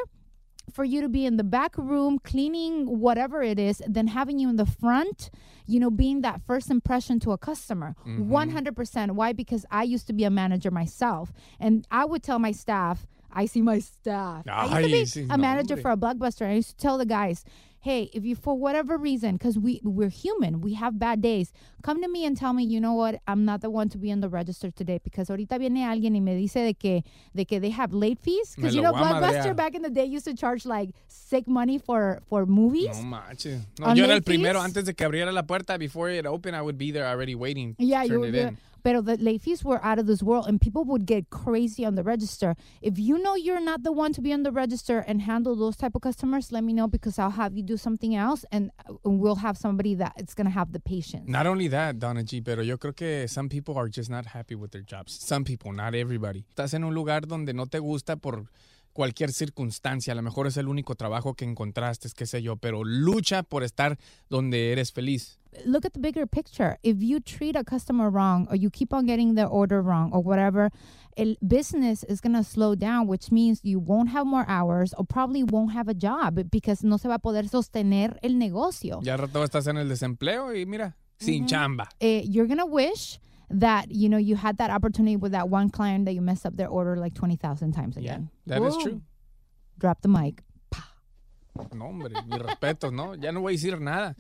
for 0.72 0.84
you 0.84 1.02
to 1.02 1.10
be 1.10 1.26
in 1.26 1.38
the 1.38 1.44
back 1.44 1.78
room 1.78 2.20
cleaning 2.20 3.00
whatever 3.00 3.42
it 3.42 3.60
is 3.60 3.82
than 3.88 4.08
having 4.08 4.40
you 4.40 4.50
in 4.50 4.56
the 4.56 4.66
front, 4.66 5.30
you 5.66 5.80
know, 5.80 5.90
being 5.90 6.22
that 6.22 6.42
first 6.46 6.70
impression 6.70 7.20
to 7.22 7.32
a 7.32 7.38
customer. 7.38 7.96
Mm-hmm. 8.08 8.32
100%. 8.32 9.12
Why? 9.12 9.34
Because 9.34 9.66
I 9.72 9.84
used 9.84 10.08
to 10.08 10.14
be 10.14 10.24
a 10.24 10.30
manager 10.30 10.72
myself 10.72 11.32
and 11.60 11.86
I 11.92 12.06
would 12.06 12.24
tell 12.24 12.40
my 12.40 12.52
staff, 12.52 13.06
I 13.34 13.46
see 13.46 13.62
my 13.62 13.80
staff. 13.80 14.46
I 14.48 14.80
used 14.82 15.14
to 15.14 15.24
be 15.24 15.34
a 15.34 15.38
manager 15.38 15.78
for 15.78 15.92
a 15.92 15.98
blockbuster. 15.98 16.46
I 16.46 16.54
used 16.54 16.72
to 16.72 16.78
tell 16.78 16.98
the 16.98 17.06
guys, 17.06 17.46
hey, 17.82 18.10
if 18.14 18.24
you 18.24 18.36
for 18.36 18.58
whatever 18.58 18.98
reason, 18.98 19.38
because 19.38 19.58
we 19.58 19.82
we're 19.84 20.10
human, 20.10 20.62
we 20.62 20.76
have 20.76 20.98
bad 21.00 21.22
days, 21.22 21.52
come 21.82 22.02
to 22.02 22.08
me 22.08 22.26
and 22.26 22.38
tell 22.38 22.54
me, 22.54 22.64
you 22.64 22.80
know 22.80 22.94
what, 22.94 23.20
I'm 23.28 23.44
not 23.44 23.62
the 23.62 23.70
one 23.70 23.90
to 23.90 23.98
be 23.98 24.10
in 24.10 24.22
the 24.22 24.30
register 24.30 24.70
today 24.72 25.00
because 25.04 25.30
ahorita 25.30 25.60
viene 25.60 25.84
alguien 25.84 26.14
y 26.14 26.20
me 26.20 26.36
dice 26.36 26.64
de 26.64 26.74
que 26.74 27.04
de 27.36 27.44
que 27.46 27.60
they 27.60 27.72
have 27.72 27.92
late 27.94 28.20
fees 28.20 28.56
because 28.56 28.76
you 28.76 28.82
know 28.82 28.94
blockbuster 28.94 29.56
back 29.56 29.76
in 29.76 29.82
the 29.82 29.90
day 29.90 30.06
used 30.06 30.26
to 30.26 30.36
charge 30.36 30.66
like 30.66 30.90
sick 31.08 31.48
money 31.48 31.78
for 31.80 32.22
for 32.30 32.46
movies. 32.46 32.98
No 32.98 33.04
manches. 33.04 33.62
No, 33.80 33.88
On 33.88 33.96
yo 33.96 34.06
era 34.06 34.14
el 34.14 34.22
primero 34.22 34.60
fees? 34.60 34.66
antes 34.66 34.86
de 34.86 34.94
que 34.94 35.06
abriera 35.06 35.32
la 35.34 35.44
puerta. 35.44 35.78
Before 35.78 36.10
it 36.10 36.26
opened, 36.26 36.56
I 36.56 36.62
would 36.62 36.78
be 36.78 36.92
there 36.92 37.08
already 37.08 37.34
waiting. 37.36 37.76
Yeah, 37.80 38.04
you, 38.04 38.24
it 38.24 38.56
Pero 38.84 39.02
the 39.02 39.18
late 39.18 39.42
fees 39.42 39.64
were 39.64 39.84
out 39.84 40.00
of 40.00 40.08
this 40.08 40.24
world, 40.24 40.48
and 40.48 40.60
people 40.60 40.84
would 40.86 41.06
get 41.06 41.30
crazy 41.30 41.86
on 41.86 41.96
the 41.96 42.04
register. 42.04 42.56
If 42.82 42.98
you 42.98 43.18
know 43.18 43.36
you're 43.36 43.62
not 43.62 43.84
the 43.84 43.92
one 43.92 44.14
to 44.14 44.22
be 44.22 44.34
on 44.34 44.44
the 44.44 44.52
register 44.52 45.00
and 45.08 45.22
handle 45.22 45.56
those 45.56 45.76
type 45.76 45.96
of 45.96 46.02
customers, 46.02 46.52
let 46.52 46.64
me 46.64 46.74
know 46.74 46.88
because 46.88 47.20
I'll 47.20 47.32
have 47.32 47.56
you 47.56 47.64
do 47.64 47.78
something 47.78 48.16
else, 48.16 48.46
and 48.52 48.72
uh, 48.90 48.94
we'll 49.04 49.36
have 49.36 49.58
somebody 49.58 49.96
that 49.96 50.14
it's 50.18 50.34
gonna 50.34 50.50
have 50.50 50.72
the 50.74 50.80
patience. 50.80 51.28
Not 51.28 51.48
only 51.48 51.68
that, 51.70 52.00
Donna 52.00 52.24
G, 52.24 52.42
pero 52.42 52.62
yo 52.64 52.78
creo 52.78 52.96
que 52.96 53.28
some 53.28 53.50
people 53.50 53.78
are 53.78 53.88
just 53.88 54.10
not 54.10 54.26
happy 54.26 54.56
with 54.56 54.72
their 54.72 54.84
jobs. 54.84 55.14
Some 55.14 55.44
people, 55.44 55.72
not 55.72 55.96
everybody. 55.96 56.46
Estás 56.56 56.74
en 56.74 56.84
un 56.84 56.94
lugar 56.94 57.22
donde 57.28 57.54
no 57.54 57.66
te 57.66 57.80
gusta 57.80 58.16
por 58.18 58.46
cualquier 58.94 59.32
circunstancia. 59.32 60.14
A 60.14 60.16
lo 60.16 60.22
mejor 60.22 60.48
es 60.48 60.58
el 60.58 60.68
único 60.68 60.96
trabajo 60.96 61.34
que 61.34 61.46
encontraste, 61.46 62.10
qué 62.16 62.26
sé 62.26 62.42
yo, 62.42 62.58
pero 62.58 62.84
lucha 62.84 63.44
por 63.44 63.64
estar 63.64 63.98
donde 64.30 64.72
eres 64.72 64.92
feliz. 64.92 65.38
Look 65.66 65.86
at 65.86 65.92
the 65.92 66.00
bigger 66.00 66.26
picture. 66.28 66.78
If 66.82 67.02
you 67.02 67.20
treat 67.20 67.58
a 67.58 67.64
customer 67.64 68.10
wrong, 68.10 68.48
or 68.50 68.56
you 68.56 68.70
keep 68.70 68.94
on 68.94 69.06
getting 69.06 69.36
their 69.36 69.50
order 69.50 69.82
wrong, 69.82 70.10
or 70.14 70.22
whatever, 70.24 70.72
el 71.18 71.36
business 71.42 72.06
is 72.08 72.22
gonna 72.22 72.44
slow 72.44 72.74
down, 72.74 73.06
which 73.08 73.32
means 73.32 73.60
you 73.64 73.78
won't 73.78 74.12
have 74.12 74.26
more 74.26 74.46
hours, 74.48 74.94
or 74.98 75.06
probably 75.06 75.44
won't 75.44 75.74
have 75.74 75.90
a 75.90 75.94
job 75.94 76.50
because 76.50 76.86
no 76.86 76.98
se 76.98 77.10
va 77.10 77.16
a 77.16 77.20
poder 77.20 77.50
sostener 77.50 78.18
el 78.24 78.38
negocio. 78.40 79.02
Ya 79.04 79.18
rato 79.18 79.44
estás 79.44 79.68
en 79.68 79.76
el 79.78 79.90
desempleo 79.90 80.56
y 80.56 80.66
mira, 80.66 80.96
sin 81.20 81.46
chamba. 81.48 81.90
eh, 82.00 82.24
you're 82.30 82.48
gonna 82.48 82.66
wish 82.66 83.20
that 83.60 83.92
you 83.92 84.08
know 84.10 84.18
you 84.18 84.36
had 84.36 84.58
that 84.58 84.70
opportunity 84.72 85.16
with 85.16 85.32
that 85.34 85.50
one 85.50 85.70
client 85.70 86.06
that 86.06 86.14
you 86.14 86.22
messed 86.22 86.46
up 86.46 86.56
their 86.56 86.68
order 86.70 86.96
like 86.96 87.14
twenty 87.14 87.36
thousand 87.36 87.74
times 87.74 87.96
Yeah, 87.98 88.14
again. 88.14 88.30
that 88.48 88.62
is 88.64 88.76
true. 88.78 89.02
Drop 89.78 90.02
the 90.02 90.08
mic. 90.08 90.44
No, 91.76 91.86
hombre, 91.86 92.10
mis 92.28 92.40
respetos, 92.40 92.94
¿no? 92.94 93.14
Ya 93.16 93.32
no 93.32 93.42
voy 93.42 93.54
a 93.54 93.56
decir 93.58 93.80
nada. 93.82 94.16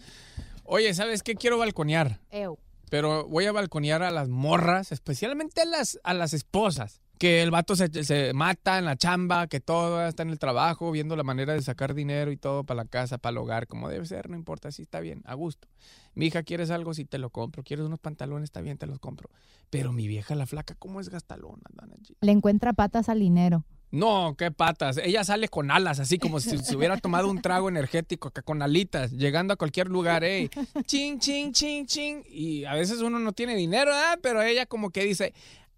Oye, 0.65 0.93
¿sabes 0.93 1.23
qué? 1.23 1.35
Quiero 1.35 1.57
balconear. 1.57 2.19
Ew. 2.31 2.57
Pero 2.89 3.25
voy 3.27 3.45
a 3.45 3.51
balconear 3.53 4.03
a 4.03 4.11
las 4.11 4.27
morras, 4.27 4.91
especialmente 4.91 5.61
a 5.61 5.65
las, 5.65 5.97
a 6.03 6.13
las 6.13 6.33
esposas. 6.33 7.00
Que 7.21 7.43
el 7.43 7.51
vato 7.51 7.75
se, 7.75 8.03
se 8.03 8.33
mata 8.33 8.79
en 8.79 8.85
la 8.85 8.95
chamba, 8.95 9.45
que 9.45 9.59
todo 9.59 10.07
está 10.07 10.23
en 10.23 10.31
el 10.31 10.39
trabajo, 10.39 10.89
viendo 10.89 11.15
la 11.15 11.21
manera 11.21 11.53
de 11.53 11.61
sacar 11.61 11.93
dinero 11.93 12.31
y 12.31 12.37
todo 12.37 12.63
para 12.63 12.83
la 12.83 12.89
casa, 12.89 13.19
para 13.19 13.33
el 13.33 13.37
hogar, 13.37 13.67
como 13.67 13.89
debe 13.89 14.07
ser, 14.07 14.27
no 14.27 14.35
importa, 14.35 14.71
si 14.71 14.81
está 14.81 14.99
bien, 15.01 15.21
a 15.25 15.35
gusto. 15.35 15.67
Mi 16.15 16.25
hija, 16.25 16.41
¿quieres 16.41 16.71
algo? 16.71 16.95
Sí, 16.95 17.05
te 17.05 17.19
lo 17.19 17.29
compro. 17.29 17.61
¿Quieres 17.61 17.85
unos 17.85 17.99
pantalones? 17.99 18.45
Está 18.45 18.61
bien, 18.61 18.79
te 18.79 18.87
los 18.87 18.97
compro. 18.97 19.29
Pero 19.69 19.93
mi 19.93 20.07
vieja, 20.07 20.33
la 20.33 20.47
flaca, 20.47 20.73
¿cómo 20.73 20.99
es 20.99 21.09
gastalona, 21.09 21.61
Dana 21.71 21.93
G? 21.97 22.15
Le 22.21 22.31
encuentra 22.31 22.73
patas 22.73 23.07
al 23.07 23.19
dinero. 23.19 23.65
No, 23.91 24.33
qué 24.35 24.49
patas. 24.49 24.97
Ella 24.97 25.23
sale 25.23 25.47
con 25.47 25.69
alas, 25.69 25.99
así 25.99 26.17
como 26.17 26.39
si 26.39 26.57
se 26.57 26.75
hubiera 26.75 26.97
tomado 26.97 27.29
un 27.29 27.39
trago 27.39 27.69
energético, 27.69 28.29
acá 28.29 28.41
con 28.41 28.63
alitas, 28.63 29.11
llegando 29.11 29.53
a 29.53 29.57
cualquier 29.57 29.89
lugar, 29.89 30.23
ey, 30.23 30.49
ching, 30.87 31.19
ching, 31.19 31.51
ching, 31.51 31.85
ching. 31.85 32.23
Y 32.27 32.65
a 32.65 32.73
veces 32.73 33.01
uno 33.01 33.19
no 33.19 33.33
tiene 33.33 33.55
dinero, 33.55 33.91
¿verdad? 33.91 34.17
pero 34.23 34.41
ella 34.41 34.65
como 34.65 34.89
que 34.89 35.03
dice, 35.03 35.33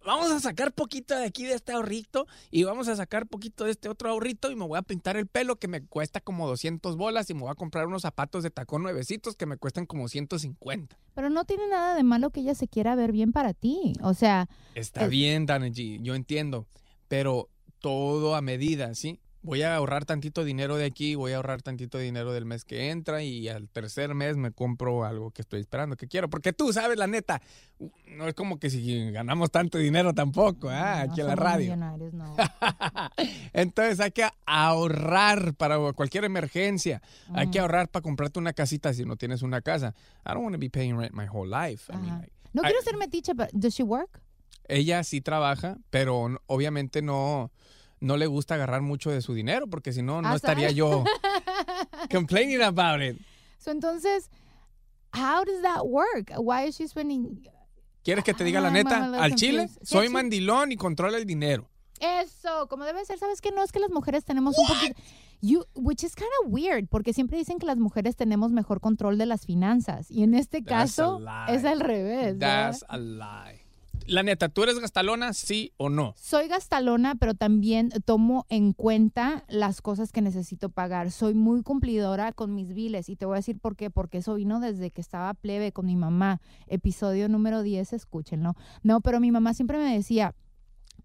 vamos 0.05 0.31
a 0.31 0.39
sacar 0.39 0.73
poquito 0.73 1.15
de 1.15 1.25
aquí 1.25 1.45
de 1.45 1.53
este 1.53 1.71
ahorrito 1.73 2.27
y 2.51 2.63
vamos 2.63 2.87
a 2.87 2.95
sacar 2.95 3.27
poquito 3.27 3.63
de 3.65 3.71
este 3.71 3.89
otro 3.89 4.09
ahorrito 4.09 4.51
y 4.51 4.55
me 4.55 4.65
voy 4.65 4.77
a 4.77 4.81
pintar 4.81 5.17
el 5.17 5.27
pelo 5.27 5.55
que 5.57 5.67
me 5.67 5.81
cuesta 5.85 6.19
como 6.21 6.47
200 6.47 6.95
bolas 6.97 7.29
y 7.29 7.33
me 7.33 7.41
voy 7.41 7.51
a 7.51 7.55
comprar 7.55 7.87
unos 7.87 8.01
zapatos 8.03 8.43
de 8.43 8.49
tacón 8.49 8.83
nuevecitos 8.83 9.35
que 9.35 9.45
me 9.45 9.57
cuestan 9.57 9.85
como 9.85 10.07
150. 10.07 10.97
Pero 11.15 11.29
no 11.29 11.45
tiene 11.45 11.67
nada 11.67 11.95
de 11.95 12.03
malo 12.03 12.29
que 12.31 12.41
ella 12.41 12.55
se 12.55 12.67
quiera 12.67 12.95
ver 12.95 13.11
bien 13.11 13.31
para 13.31 13.53
ti. 13.53 13.93
O 14.01 14.13
sea, 14.13 14.47
Está 14.75 15.05
Es- 15.05 15.09
bien, 15.09 15.45
Dana 15.45 15.67
G, 15.67 15.99
yo 16.01 16.15
entiendo, 16.15 16.65
pero 17.07 17.49
todo 17.79 18.35
a 18.35 18.41
medida, 18.41 18.95
¿sí? 18.95 19.19
Voy 19.45 19.61
a 19.61 19.75
ahorrar 19.75 20.05
tantito 20.05 20.45
dinero 20.45 20.77
de 20.77 20.85
aquí, 20.85 21.15
voy 21.15 21.33
a 21.33 21.35
ahorrar 21.35 21.61
tantito 21.61 21.97
dinero 21.97 22.31
del 22.31 22.45
mes 22.45 22.63
que 22.63 22.89
entra 22.91 23.23
y 23.23 23.49
al 23.49 23.67
tercer 23.67 24.15
mes 24.15 24.37
me 24.37 24.51
compro 24.51 25.03
algo 25.03 25.31
que 25.31 25.41
estoy 25.41 25.59
esperando, 25.59 25.97
que 25.97 26.07
quiero. 26.07 26.29
Porque 26.29 26.53
tú 26.53 26.71
sabes, 26.71 26.97
la 26.97 27.07
neta, 27.07 27.41
no 28.07 28.27
es 28.29 28.33
como 28.35 28.57
que 28.57 28.69
si 28.69 29.11
ganamos 29.11 29.51
tanto 29.51 29.77
dinero 29.77 30.13
tampoco, 30.13 30.69
¿ah? 30.69 31.03
no 31.05 31.11
aquí 31.11 31.19
en 31.21 31.27
la 31.27 31.35
radio. 31.35 31.75
no. 31.75 32.35
Entonces 33.53 33.99
hay 33.99 34.11
que 34.11 34.25
ahorrar 34.45 35.53
para 35.55 35.77
cualquier 35.93 36.23
emergencia. 36.23 37.01
Hay 37.33 37.49
que 37.51 37.59
ahorrar 37.59 37.89
para 37.89 38.01
comprarte 38.01 38.39
una 38.39 38.53
casita 38.53 38.93
si 38.93 39.03
no 39.05 39.17
tienes 39.17 39.41
una 39.41 39.61
casa. 39.61 39.93
I 40.25 40.29
don't 40.33 40.43
want 40.43 40.53
to 40.55 40.59
be 40.59 40.69
paying 40.69 40.97
rent 40.97 41.13
my 41.13 41.25
whole 41.27 41.49
life. 41.49 41.91
I 41.91 41.97
mean, 41.97 42.19
like, 42.19 42.31
No 42.53 42.61
I- 42.61 42.67
quiero 42.67 42.81
ser 42.81 42.95
metiche, 42.97 43.35
pero 43.35 43.49
¿does 43.53 43.73
she 43.75 43.83
work? 43.83 44.21
ella 44.69 45.03
sí 45.03 45.19
trabaja, 45.19 45.77
pero 45.89 46.39
obviamente 46.47 47.01
no, 47.01 47.51
no 48.03 48.17
le 48.17 48.27
gusta 48.27 48.55
agarrar 48.55 48.81
mucho 48.81 49.09
de 49.11 49.21
su 49.21 49.33
dinero, 49.33 49.67
porque 49.67 49.91
si 49.93 50.01
no, 50.01 50.21
no 50.21 50.29
Ah, 50.29 50.35
estaría 50.35 50.69
yo 50.71 51.03
complaining 52.11 52.61
about 52.61 53.01
it. 53.01 53.17
So, 53.59 53.71
entonces, 53.71 54.29
how 55.13 55.43
does 55.45 55.61
that 55.61 55.83
work? 55.85 56.31
Why 56.37 56.67
is 56.67 56.75
she 56.77 56.87
spending 56.87 57.47
¿Quieres 58.03 58.23
que 58.25 58.33
te 58.33 58.43
diga 58.43 58.59
la 58.59 58.67
Ah, 58.67 58.71
I'm 58.71 58.83
neta? 58.85 59.23
Al 59.23 59.35
chile, 59.35 59.59
confused. 59.59 59.79
Sí, 59.87 59.93
soy 59.95 60.09
mandilón 60.09 60.71
y 60.73 60.75
controla 60.75 61.17
el 61.17 61.25
dinero. 61.25 61.69
Eso, 62.01 62.67
como 62.67 62.83
debe 62.83 63.05
ser, 63.05 63.17
¿sabes 63.17 63.39
qué? 63.39 63.51
No 63.51 63.63
es 63.63 63.71
que 63.71 63.79
las 63.79 63.89
mujeres 63.91 64.25
tenemos 64.25 64.57
un 64.57 64.67
poquito 64.67 64.99
you 65.41 65.65
which 65.75 66.03
is 66.05 66.15
kind 66.15 66.29
of 66.41 66.53
weird 66.53 66.87
porque 66.89 67.11
siempre 67.13 67.37
dicen 67.37 67.59
que 67.59 67.65
las 67.65 67.77
mujeres 67.77 68.15
tenemos 68.15 68.51
mejor 68.51 68.79
control 68.79 69.17
de 69.17 69.25
las 69.25 69.45
finanzas 69.45 70.09
y 70.09 70.23
en 70.23 70.33
este 70.35 70.61
That's 70.61 70.95
caso 70.95 71.21
es 71.49 71.63
al 71.65 71.79
revés. 71.81 72.37
¿verdad? 72.37 72.71
That's 72.71 72.85
a 72.89 72.97
lie. 72.97 73.62
La 74.07 74.23
neta, 74.23 74.49
¿tú 74.49 74.63
eres 74.63 74.79
gastalona, 74.79 75.33
sí 75.33 75.73
o 75.77 75.89
no? 75.89 76.13
Soy 76.17 76.47
gastalona, 76.47 77.15
pero 77.15 77.33
también 77.33 77.89
tomo 78.05 78.45
en 78.49 78.73
cuenta 78.73 79.43
las 79.47 79.81
cosas 79.81 80.11
que 80.11 80.21
necesito 80.21 80.69
pagar. 80.69 81.11
Soy 81.11 81.33
muy 81.33 81.63
cumplidora 81.63 82.31
con 82.31 82.55
mis 82.55 82.73
biles 82.73 83.09
y 83.09 83.15
te 83.15 83.25
voy 83.25 83.35
a 83.35 83.37
decir 83.37 83.59
por 83.59 83.75
qué, 83.75 83.89
porque 83.89 84.19
eso 84.19 84.35
vino 84.35 84.59
desde 84.59 84.91
que 84.91 85.01
estaba 85.01 85.33
plebe 85.33 85.71
con 85.71 85.85
mi 85.85 85.95
mamá. 85.95 86.41
Episodio 86.67 87.29
número 87.29 87.63
10, 87.63 87.93
escúchenlo. 87.93 88.55
No, 88.81 89.01
pero 89.01 89.19
mi 89.19 89.31
mamá 89.31 89.53
siempre 89.53 89.77
me 89.77 89.93
decía, 89.93 90.35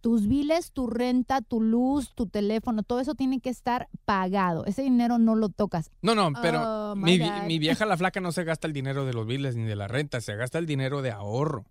tus 0.00 0.28
biles, 0.28 0.72
tu 0.72 0.86
renta, 0.86 1.40
tu 1.40 1.60
luz, 1.60 2.14
tu 2.14 2.26
teléfono, 2.26 2.82
todo 2.82 3.00
eso 3.00 3.14
tiene 3.14 3.40
que 3.40 3.50
estar 3.50 3.88
pagado. 4.04 4.64
Ese 4.64 4.82
dinero 4.82 5.18
no 5.18 5.34
lo 5.34 5.48
tocas. 5.48 5.90
No, 6.02 6.14
no, 6.14 6.32
pero 6.40 6.92
Oh, 6.92 6.96
mi, 6.96 7.58
vieja 7.58 7.84
la 7.86 7.96
flaca 7.96 8.20
no 8.20 8.32
se 8.32 8.44
gasta 8.44 8.66
el 8.66 8.72
dinero 8.72 9.04
de 9.04 9.12
los 9.12 9.26
biles 9.26 9.56
ni 9.56 9.64
de 9.64 9.76
la 9.76 9.88
renta, 9.88 10.20
se 10.20 10.36
gasta 10.36 10.58
el 10.58 10.66
dinero 10.66 11.02
de 11.02 11.10
ahorro. 11.10 11.66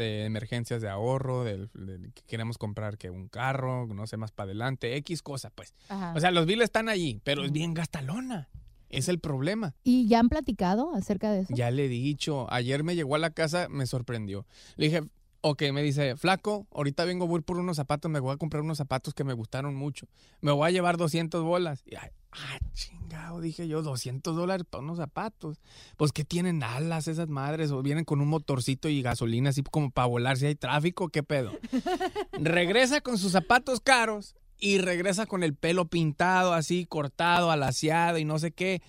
De 0.00 0.24
emergencias 0.24 0.82
de 0.82 0.88
ahorro, 0.88 1.44
del, 1.44 1.70
del 1.74 2.12
que 2.12 2.22
queremos 2.26 2.58
comprar 2.58 2.98
que 2.98 3.10
un 3.10 3.28
carro, 3.28 3.86
no 3.86 4.06
sé, 4.06 4.16
más 4.16 4.32
para 4.32 4.46
adelante, 4.46 4.96
X 4.96 5.22
cosa, 5.22 5.50
pues. 5.50 5.74
Ajá. 5.88 6.12
O 6.16 6.20
sea, 6.20 6.30
los 6.30 6.46
biles 6.46 6.64
están 6.64 6.88
allí, 6.88 7.20
pero 7.22 7.44
es 7.44 7.52
bien 7.52 7.74
gastalona. 7.74 8.48
Es 8.88 9.08
el 9.08 9.20
problema. 9.20 9.76
¿Y 9.84 10.08
ya 10.08 10.18
han 10.18 10.28
platicado 10.28 10.92
acerca 10.96 11.30
de 11.30 11.42
eso? 11.42 11.54
Ya 11.54 11.70
le 11.70 11.84
he 11.84 11.88
dicho. 11.88 12.52
Ayer 12.52 12.82
me 12.82 12.96
llegó 12.96 13.14
a 13.14 13.18
la 13.18 13.30
casa, 13.30 13.68
me 13.68 13.86
sorprendió. 13.86 14.46
Le 14.74 14.86
dije, 14.86 15.02
ok, 15.42 15.62
me 15.72 15.82
dice, 15.82 16.16
flaco, 16.16 16.66
ahorita 16.72 17.04
vengo, 17.04 17.26
voy 17.26 17.40
por 17.40 17.58
unos 17.58 17.76
zapatos, 17.76 18.10
me 18.10 18.20
voy 18.20 18.34
a 18.34 18.36
comprar 18.36 18.62
unos 18.62 18.78
zapatos 18.78 19.14
que 19.14 19.24
me 19.24 19.32
gustaron 19.32 19.74
mucho. 19.74 20.06
Me 20.40 20.52
voy 20.52 20.68
a 20.68 20.70
llevar 20.70 20.96
200 20.96 21.42
bolas. 21.42 21.82
Y, 21.86 21.96
ay, 21.96 22.10
ah, 22.32 22.58
chingado, 22.72 23.40
dije 23.40 23.66
yo, 23.66 23.82
200 23.82 24.36
dólares 24.36 24.66
para 24.68 24.82
unos 24.82 24.98
zapatos. 24.98 25.60
Pues 25.96 26.12
que 26.12 26.24
tienen 26.24 26.62
alas 26.62 27.08
esas 27.08 27.28
madres, 27.28 27.70
o 27.70 27.82
vienen 27.82 28.04
con 28.04 28.20
un 28.20 28.28
motorcito 28.28 28.88
y 28.88 29.02
gasolina 29.02 29.50
así 29.50 29.62
como 29.62 29.90
para 29.90 30.06
volar 30.06 30.36
si 30.36 30.46
hay 30.46 30.54
tráfico, 30.54 31.08
¿qué 31.08 31.22
pedo? 31.22 31.52
regresa 32.32 33.00
con 33.00 33.18
sus 33.18 33.32
zapatos 33.32 33.80
caros 33.80 34.34
y 34.58 34.78
regresa 34.78 35.26
con 35.26 35.42
el 35.42 35.54
pelo 35.54 35.86
pintado, 35.86 36.52
así 36.52 36.84
cortado, 36.84 37.50
alaciado 37.50 38.18
y 38.18 38.24
no 38.24 38.38
sé 38.38 38.52
qué. 38.52 38.82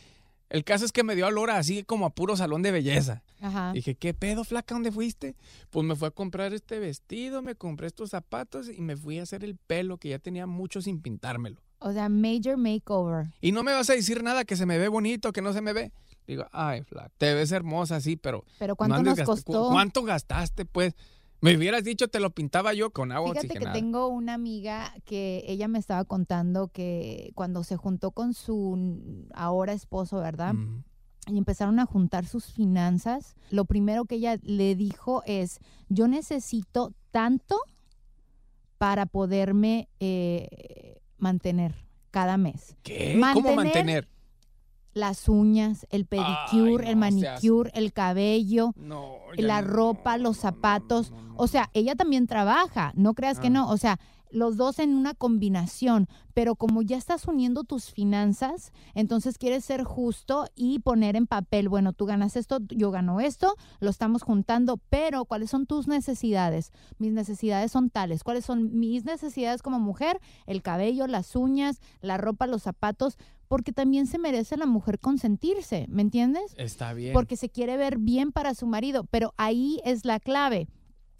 El 0.52 0.64
caso 0.66 0.84
es 0.86 0.92
que 0.92 1.04
me 1.04 1.16
dio 1.16 1.26
olor 1.28 1.50
así 1.50 1.84
como 1.84 2.06
a 2.06 2.10
puro 2.10 2.36
salón 2.36 2.62
de 2.62 2.72
belleza. 2.72 3.24
Ajá. 3.40 3.72
Dije, 3.74 3.96
¿qué 3.96 4.14
pedo, 4.14 4.44
flaca? 4.44 4.76
¿Dónde 4.76 4.92
fuiste? 4.92 5.36
Pues 5.70 5.86
me 5.86 5.96
fui 5.96 6.10
a 6.10 6.12
comprar 6.12 6.54
este 6.54 6.78
vestido, 6.78 7.42
me 7.42 7.56
compré 7.56 7.88
estos 7.88 8.10
zapatos 8.10 8.68
y 8.70 8.82
me 8.82 8.98
fui 8.98 9.18
a 9.20 9.24
hacer 9.24 9.44
el 9.46 9.56
pelo 9.56 9.98
que 9.98 10.10
ya 10.10 10.20
tenía 10.20 10.46
mucho 10.48 10.82
sin 10.82 11.02
pintármelo. 11.02 11.62
O 11.80 11.94
sea, 11.94 12.10
major 12.10 12.58
makeover. 12.58 13.28
Y 13.40 13.54
no 13.54 13.64
me 13.64 13.72
vas 13.72 13.90
a 13.90 13.94
decir 13.94 14.24
nada 14.24 14.44
que 14.44 14.56
se 14.58 14.66
me 14.66 14.78
ve 14.78 14.90
bonito, 14.90 15.32
que 15.32 15.42
no 15.42 15.54
se 15.54 15.62
me 15.62 15.72
ve. 15.74 15.92
Digo, 16.28 16.46
ay, 16.52 16.84
flaca, 16.84 17.12
te 17.18 17.34
ves 17.34 17.52
hermosa, 17.52 18.00
sí, 18.02 18.16
pero... 18.18 18.44
Pero 18.60 18.76
¿cuánto 18.76 19.02
nos 19.02 19.20
costó? 19.22 19.52
¿cu- 19.64 19.72
¿Cuánto 19.72 20.04
gastaste, 20.04 20.66
pues? 20.66 20.94
Me 21.42 21.58
hubieras 21.58 21.84
dicho, 21.84 22.08
te 22.08 22.20
lo 22.20 22.30
pintaba 22.30 22.74
yo 22.74 22.92
con 22.92 23.12
agua 23.12 23.34
Fíjate 23.34 23.60
que 23.60 23.66
tengo 23.68 24.08
una 24.08 24.36
amiga 24.36 24.94
que 25.06 25.44
ella 25.48 25.68
me 25.68 25.80
estaba 25.80 26.06
contando 26.06 26.68
que 26.68 27.32
cuando 27.34 27.64
se 27.64 27.78
juntó 27.78 28.12
con 28.12 28.34
su 28.36 29.26
ahora 29.34 29.74
esposo, 29.74 30.20
¿verdad? 30.20 30.54
Mm. 30.54 30.84
Y 31.28 31.38
empezaron 31.38 31.80
a 31.80 31.86
juntar 31.86 32.26
sus 32.26 32.46
finanzas. 32.46 33.36
Lo 33.50 33.66
primero 33.66 34.06
que 34.06 34.16
ella 34.16 34.38
le 34.44 34.76
dijo 34.76 35.24
es, 35.26 35.60
yo 35.90 36.08
necesito 36.08 36.94
tanto 37.10 37.58
para 38.78 39.08
poderme 39.08 39.90
eh, 40.00 41.00
mantener 41.18 41.74
cada 42.12 42.38
mes. 42.38 42.76
¿Qué? 42.84 43.20
¿Cómo 43.34 43.56
mantener? 43.56 44.08
Las 44.94 45.30
uñas, 45.30 45.88
el 45.90 46.06
pedicure, 46.06 46.86
Ay, 46.86 46.92
el 46.92 46.96
manicure, 46.98 47.72
el 47.74 47.94
cabello, 47.94 48.74
No, 48.76 49.16
la 49.38 49.62
no, 49.62 49.68
ropa, 49.70 50.18
los 50.18 50.38
zapatos. 50.38 51.14
O 51.38 51.48
sea, 51.48 51.70
ella 51.74 51.96
también 51.96 52.28
trabaja, 52.28 52.92
no 52.96 53.14
creas 53.14 53.40
que 53.40 53.48
Ah. 53.48 53.52
no. 53.52 53.70
O 53.70 53.78
sea, 53.78 54.00
los 54.32 54.58
dos 54.58 54.80
en 54.80 54.96
una 54.96 55.14
combinación, 55.14 56.08
pero 56.34 56.56
como 56.56 56.82
ya 56.82 56.98
estás 56.98 57.28
uniendo 57.28 57.64
tus 57.64 57.92
finanzas, 57.92 58.72
entonces 58.96 59.38
quieres 59.38 59.66
ser 59.66 59.84
justo 59.84 60.46
y 60.56 60.80
poner 60.80 61.16
en 61.16 61.28
papel, 61.28 61.70
bueno, 61.70 61.94
tú 61.94 62.06
ganas 62.06 62.36
esto, 62.36 62.60
yo 62.70 62.92
gano 62.92 63.20
esto, 63.20 63.56
lo 63.80 63.90
estamos 63.90 64.24
juntando, 64.24 64.78
pero 64.90 65.26
¿cuáles 65.26 65.50
son 65.50 65.66
tus 65.66 65.88
necesidades? 65.88 66.72
Mis 66.98 67.12
necesidades 67.12 67.72
son 67.72 67.90
tales. 67.90 68.24
¿Cuáles 68.24 68.46
son 68.46 68.80
mis 68.80 69.06
necesidades 69.06 69.62
como 69.62 69.80
mujer? 69.80 70.20
El 70.46 70.62
cabello, 70.62 71.08
las 71.08 71.36
uñas, 71.36 71.80
la 72.02 72.18
ropa, 72.18 72.48
los 72.48 72.64
zapatos, 72.64 73.18
porque 73.48 73.74
también 73.74 74.08
se 74.08 74.18
merece 74.18 74.56
la 74.56 74.66
mujer 74.66 75.00
consentirse, 75.00 75.86
¿me 75.90 76.02
entiendes? 76.02 76.54
Está 76.58 76.94
bien. 76.94 77.14
porque 77.14 77.36
se 77.36 77.50
quiere 77.50 77.76
ver 77.76 77.98
bien 77.98 78.32
para 78.32 78.56
su 78.56 78.66
marido, 78.66 79.06
pero 79.12 79.34
ahí 79.36 79.82
es 79.84 80.06
la 80.06 80.20
clave. 80.20 80.68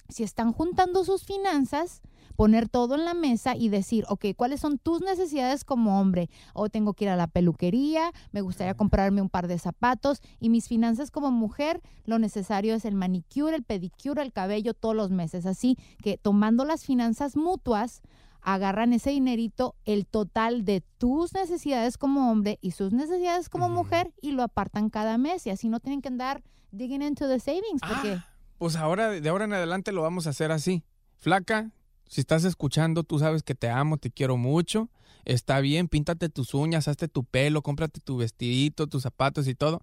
Si 0.08 0.24
están 0.24 0.54
juntando 0.54 1.04
sus 1.04 1.24
finanzas, 1.24 2.02
poner 2.36 2.70
todo 2.70 2.96
en 2.96 3.06
la 3.06 3.14
mesa 3.14 3.56
y 3.56 3.70
decir, 3.70 4.06
ok, 4.10 4.26
¿cuáles 4.36 4.60
son 4.60 4.78
tus 4.78 5.02
necesidades 5.02 5.64
como 5.64 6.00
hombre? 6.00 6.30
O 6.54 6.70
tengo 6.70 6.94
que 6.94 7.06
ir 7.06 7.10
a 7.10 7.16
la 7.16 7.28
peluquería, 7.28 8.12
me 8.32 8.42
gustaría 8.42 8.74
comprarme 8.74 9.22
un 9.22 9.30
par 9.30 9.48
de 9.48 9.60
zapatos 9.60 10.22
y 10.40 10.50
mis 10.50 10.68
finanzas 10.68 11.12
como 11.12 11.32
mujer, 11.32 11.82
lo 12.06 12.20
necesario 12.20 12.74
es 12.76 12.86
el 12.86 12.96
manicure, 12.96 13.56
el 13.56 13.64
pedicure, 13.64 14.22
el 14.22 14.32
cabello 14.32 14.74
todos 14.74 14.96
los 14.96 15.12
meses. 15.12 15.46
Así 15.46 15.78
que 16.02 16.18
tomando 16.18 16.66
las 16.66 16.86
finanzas 16.86 17.36
mutuas, 17.36 18.02
agarran 18.42 18.92
ese 18.94 19.12
dinerito, 19.12 19.76
el 19.86 20.08
total 20.08 20.66
de 20.66 20.82
tus 20.98 21.34
necesidades 21.34 21.98
como 21.98 22.32
hombre 22.32 22.58
y 22.62 22.72
sus 22.72 22.92
necesidades 22.92 23.50
como 23.50 23.70
mujer 23.70 24.12
y 24.22 24.32
lo 24.32 24.44
apartan 24.44 24.90
cada 24.90 25.18
mes 25.18 25.46
y 25.46 25.52
así 25.52 25.70
no 25.70 25.80
tienen 25.80 26.02
que 26.02 26.08
andar 26.08 26.42
digging 26.72 27.04
into 27.04 27.28
the 27.28 27.40
savings 27.40 27.82
porque 27.88 28.14
Ah, 28.14 28.28
pues 28.58 28.76
ahora, 28.76 29.10
de 29.10 29.30
ahora 29.30 29.46
en 29.46 29.54
adelante 29.54 29.92
lo 29.92 30.02
vamos 30.02 30.28
a 30.28 30.32
hacer 30.32 30.52
así. 30.52 30.84
Flaca, 31.18 31.72
si 32.12 32.20
estás 32.20 32.44
escuchando, 32.44 33.06
tú 33.06 33.20
sabes 33.20 33.42
que 33.42 33.56
te 33.56 33.70
amo, 33.70 33.96
te 33.96 34.12
quiero 34.12 34.36
mucho. 34.36 34.90
Está 35.24 35.62
bien, 35.62 35.88
píntate 35.88 36.28
tus 36.28 36.54
uñas, 36.54 36.90
hazte 36.90 37.08
tu 37.08 37.24
pelo, 37.24 37.62
cómprate 37.62 38.02
tu 38.02 38.18
vestidito, 38.18 38.88
tus 38.88 39.04
zapatos 39.04 39.48
y 39.48 39.56
todo, 39.56 39.82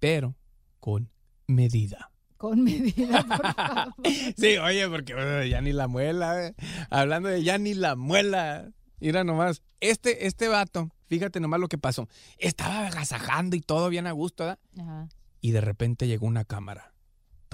pero 0.00 0.34
con 0.80 1.12
medida. 1.46 2.10
con 2.38 2.64
medida, 2.64 3.24
por 3.24 3.54
favor. 3.54 3.94
Sí, 4.36 4.56
oye, 4.56 4.88
porque 4.88 5.14
ya 5.48 5.60
ni 5.60 5.72
la 5.72 5.86
muela, 5.86 6.44
eh. 6.44 6.56
hablando 6.90 7.28
de 7.28 7.44
ya 7.44 7.56
ni 7.56 7.74
la 7.74 7.94
muela. 7.94 8.72
Mira 8.98 9.22
nomás, 9.22 9.62
este, 9.78 10.26
este 10.26 10.48
vato, 10.48 10.90
fíjate 11.06 11.38
nomás 11.38 11.60
lo 11.60 11.68
que 11.68 11.78
pasó. 11.78 12.08
Estaba 12.38 12.88
agasajando 12.88 13.54
y 13.54 13.60
todo 13.60 13.90
bien 13.90 14.08
a 14.08 14.12
gusto, 14.12 14.42
¿verdad? 14.42 14.58
Ajá. 14.76 15.08
y 15.40 15.52
de 15.52 15.60
repente 15.60 16.08
llegó 16.08 16.26
una 16.26 16.44
cámara. 16.44 16.93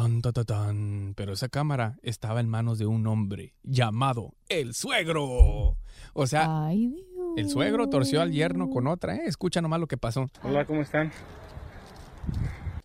Tan, 0.01 0.23
tan, 0.23 0.33
tan, 0.33 0.47
tan. 0.47 1.15
Pero 1.15 1.35
esa 1.35 1.51
cámara 1.51 1.99
estaba 2.03 2.41
en 2.41 2.49
manos 2.49 2.79
de 2.79 2.87
un 2.87 3.07
hombre 3.07 3.53
llamado 3.63 4.33
el 4.49 4.73
suegro. 4.73 5.77
O 6.15 6.27
sea, 6.27 6.69
Ay, 6.69 6.89
Dios. 6.89 7.05
el 7.37 7.51
suegro 7.51 7.87
torció 7.91 8.23
al 8.23 8.33
yerno 8.33 8.71
con 8.71 8.87
otra, 8.87 9.17
¿eh? 9.17 9.25
Escucha 9.27 9.61
nomás 9.61 9.79
lo 9.79 9.87
que 9.87 9.99
pasó. 9.99 10.31
Hola, 10.43 10.65
¿cómo 10.65 10.81
están? 10.81 11.13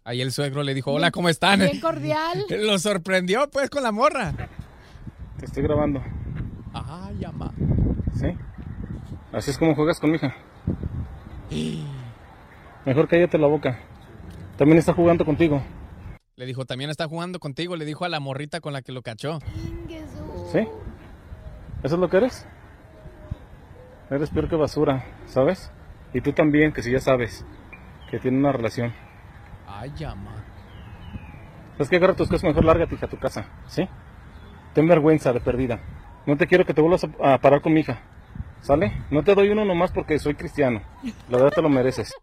Ahí 0.04 0.20
el 0.20 0.34
suegro 0.34 0.62
le 0.64 0.74
dijo, 0.74 0.92
hola, 0.92 1.10
¿cómo 1.12 1.30
están? 1.30 1.60
Bien 1.60 1.80
cordial. 1.80 2.44
Lo 2.50 2.78
sorprendió 2.80 3.50
pues 3.50 3.70
con 3.70 3.84
la 3.84 3.94
morra. 3.94 4.34
Te 5.40 5.46
estoy 5.46 5.64
grabando. 5.64 6.04
Ay, 6.74 7.24
ama. 7.24 7.54
¿Sí? 8.14 8.28
Así 9.32 9.52
es 9.52 9.58
como 9.58 9.74
juegas 9.74 10.02
con 10.02 10.12
mi 10.12 10.18
hija. 10.18 10.36
Mejor 12.86 13.08
cállate 13.08 13.38
la 13.38 13.48
boca. 13.48 13.80
También 14.58 14.80
está 14.80 14.92
jugando 14.92 15.24
contigo. 15.24 15.64
Le 16.36 16.46
dijo, 16.46 16.66
también 16.66 16.90
está 16.90 17.08
jugando 17.08 17.40
contigo. 17.40 17.76
Le 17.76 17.86
dijo 17.86 18.04
a 18.06 18.10
la 18.10 18.20
morrita 18.20 18.60
con 18.60 18.74
la 18.74 18.82
que 18.82 18.92
lo 18.92 19.02
cachó. 19.02 19.40
¿Sí? 20.52 20.68
¿Eso 21.84 21.96
es 21.96 22.00
lo 22.00 22.10
que 22.10 22.18
eres? 22.18 22.46
Eres 24.10 24.30
peor 24.30 24.50
que 24.50 24.56
basura, 24.56 25.06
¿sabes? 25.28 25.72
Y 26.14 26.22
tú 26.22 26.34
también, 26.34 26.74
que 26.74 26.82
si 26.82 26.92
ya 26.92 27.00
sabes 27.00 27.46
que 28.10 28.20
tiene 28.20 28.38
una 28.38 28.52
relación. 28.52 28.94
Ay, 29.68 29.92
ama. 30.04 30.44
¿Sabes 31.74 31.90
qué? 31.90 31.96
Agarra 31.98 32.16
tus 32.16 32.28
cosas, 32.28 32.44
mejor 32.44 32.66
lárgate 32.66 32.96
hija, 32.96 33.06
a 33.06 33.10
tu 33.10 33.18
casa, 33.18 33.46
¿sí? 33.68 33.88
Ten 34.74 34.88
vergüenza 34.88 35.34
de 35.34 35.40
perdida. 35.40 35.80
No 36.26 36.38
te 36.38 36.48
quiero 36.48 36.66
que 36.66 36.74
te 36.74 36.82
vuelvas 36.82 37.06
a, 37.06 37.34
a 37.34 37.38
parar 37.40 37.62
con 37.62 37.74
mi 37.74 37.82
hija. 37.82 38.02
¿Sale? 38.62 39.06
No 39.12 39.24
te 39.24 39.36
doy 39.36 39.50
uno 39.50 39.64
nomás 39.64 39.92
porque 39.92 40.18
soy 40.18 40.36
cristiano. 40.36 40.82
La 41.30 41.38
verdad 41.38 41.54
te 41.54 41.62
lo 41.62 41.70
mereces. 41.70 42.14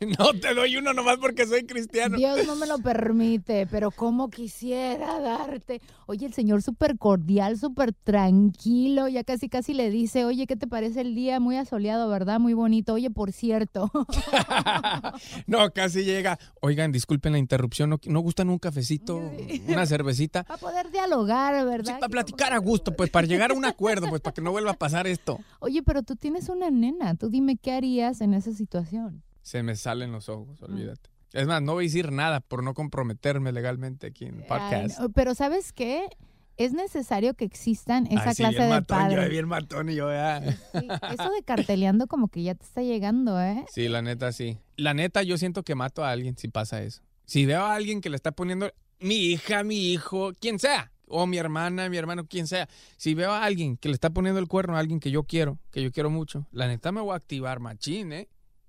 No 0.18 0.32
te 0.38 0.54
doy 0.54 0.76
uno 0.76 0.92
nomás 0.92 1.18
porque 1.18 1.46
soy 1.46 1.64
cristiano. 1.64 2.16
Dios 2.16 2.46
no 2.46 2.56
me 2.56 2.66
lo 2.66 2.78
permite, 2.78 3.66
pero 3.66 3.90
como 3.90 4.28
quisiera 4.28 5.20
darte. 5.20 5.80
Oye, 6.06 6.26
el 6.26 6.34
señor 6.34 6.62
súper 6.62 6.98
cordial, 6.98 7.58
súper 7.58 7.92
tranquilo, 7.92 9.08
ya 9.08 9.24
casi 9.24 9.48
casi 9.48 9.74
le 9.74 9.90
dice, 9.90 10.24
oye, 10.24 10.46
¿qué 10.46 10.56
te 10.56 10.66
parece 10.66 11.00
el 11.00 11.14
día? 11.14 11.40
Muy 11.40 11.56
asoleado, 11.56 12.08
¿verdad? 12.08 12.40
Muy 12.40 12.54
bonito. 12.54 12.94
Oye, 12.94 13.10
por 13.10 13.32
cierto. 13.32 13.90
no, 15.46 15.72
casi 15.72 16.04
llega. 16.04 16.38
Oigan, 16.60 16.92
disculpen 16.92 17.32
la 17.32 17.38
interrupción, 17.38 17.90
¿no, 17.90 18.00
no 18.04 18.20
gustan 18.20 18.50
un 18.50 18.58
cafecito, 18.58 19.16
una 19.68 19.86
cervecita? 19.86 20.44
Para 20.44 20.60
poder 20.60 20.90
dialogar, 20.90 21.64
¿verdad? 21.64 21.94
Sí, 21.94 22.00
para 22.00 22.08
platicar 22.08 22.52
a 22.52 22.58
gusto, 22.58 22.94
pues 22.94 23.10
para 23.10 23.26
llegar 23.26 23.50
a 23.50 23.54
un 23.54 23.64
acuerdo, 23.64 24.08
pues 24.08 24.20
para 24.20 24.34
que 24.34 24.42
no 24.42 24.50
vuelva 24.50 24.72
a 24.72 24.74
pasar 24.74 25.06
esto. 25.06 25.38
Oye, 25.60 25.82
pero 25.82 26.02
tú 26.02 26.16
tienes 26.16 26.48
una 26.48 26.70
nena, 26.70 27.14
tú 27.14 27.28
dime 27.28 27.56
qué 27.56 27.72
harías 27.72 28.20
en 28.20 28.34
esa 28.34 28.52
situación 28.52 29.25
se 29.46 29.62
me 29.62 29.76
salen 29.76 30.10
los 30.10 30.28
ojos, 30.28 30.60
olvídate. 30.60 31.08
Es 31.32 31.46
más, 31.46 31.62
no 31.62 31.74
voy 31.74 31.84
a 31.84 31.86
decir 31.86 32.10
nada 32.10 32.40
por 32.40 32.64
no 32.64 32.74
comprometerme 32.74 33.52
legalmente 33.52 34.08
aquí 34.08 34.24
en 34.24 34.40
el 34.40 34.44
podcast. 34.44 34.98
Ay, 34.98 35.06
pero 35.14 35.36
¿sabes 35.36 35.72
qué? 35.72 36.08
Es 36.56 36.72
necesario 36.72 37.34
que 37.34 37.44
existan 37.44 38.08
esa 38.08 38.34
sí, 38.34 38.42
clase 38.42 38.58
bien 38.58 38.62
de 38.64 38.68
matón, 38.70 38.98
padres. 38.98 39.24
Yo 39.24 39.30
bien 39.30 39.46
matón 39.46 39.88
y 39.88 39.94
yo, 39.94 40.10
ya. 40.10 40.42
Sí, 40.42 40.88
eso 41.12 41.30
de 41.30 41.42
carteleando 41.44 42.08
como 42.08 42.26
que 42.26 42.42
ya 42.42 42.56
te 42.56 42.64
está 42.64 42.82
llegando, 42.82 43.40
¿eh? 43.40 43.64
Sí, 43.72 43.86
la 43.86 44.02
neta, 44.02 44.32
sí. 44.32 44.58
La 44.76 44.94
neta, 44.94 45.22
yo 45.22 45.38
siento 45.38 45.62
que 45.62 45.76
mato 45.76 46.04
a 46.04 46.10
alguien 46.10 46.36
si 46.36 46.48
pasa 46.48 46.82
eso. 46.82 47.02
Si 47.24 47.46
veo 47.46 47.66
a 47.66 47.76
alguien 47.76 48.00
que 48.00 48.10
le 48.10 48.16
está 48.16 48.32
poniendo 48.32 48.72
mi 48.98 49.14
hija, 49.14 49.62
mi 49.62 49.92
hijo, 49.92 50.32
quien 50.40 50.58
sea, 50.58 50.90
o 51.06 51.28
mi 51.28 51.38
hermana, 51.38 51.88
mi 51.88 51.98
hermano, 51.98 52.26
quien 52.26 52.48
sea. 52.48 52.68
Si 52.96 53.14
veo 53.14 53.30
a 53.30 53.44
alguien 53.44 53.76
que 53.76 53.90
le 53.90 53.94
está 53.94 54.10
poniendo 54.10 54.40
el 54.40 54.48
cuerno 54.48 54.76
a 54.76 54.80
alguien 54.80 54.98
que 54.98 55.12
yo 55.12 55.22
quiero, 55.22 55.60
que 55.70 55.84
yo 55.84 55.92
quiero 55.92 56.10
mucho, 56.10 56.48
la 56.50 56.66
neta 56.66 56.90
me 56.90 57.00
voy 57.00 57.12
a 57.12 57.16
activar 57.16 57.60
machín, 57.60 58.12
¿eh? 58.12 58.28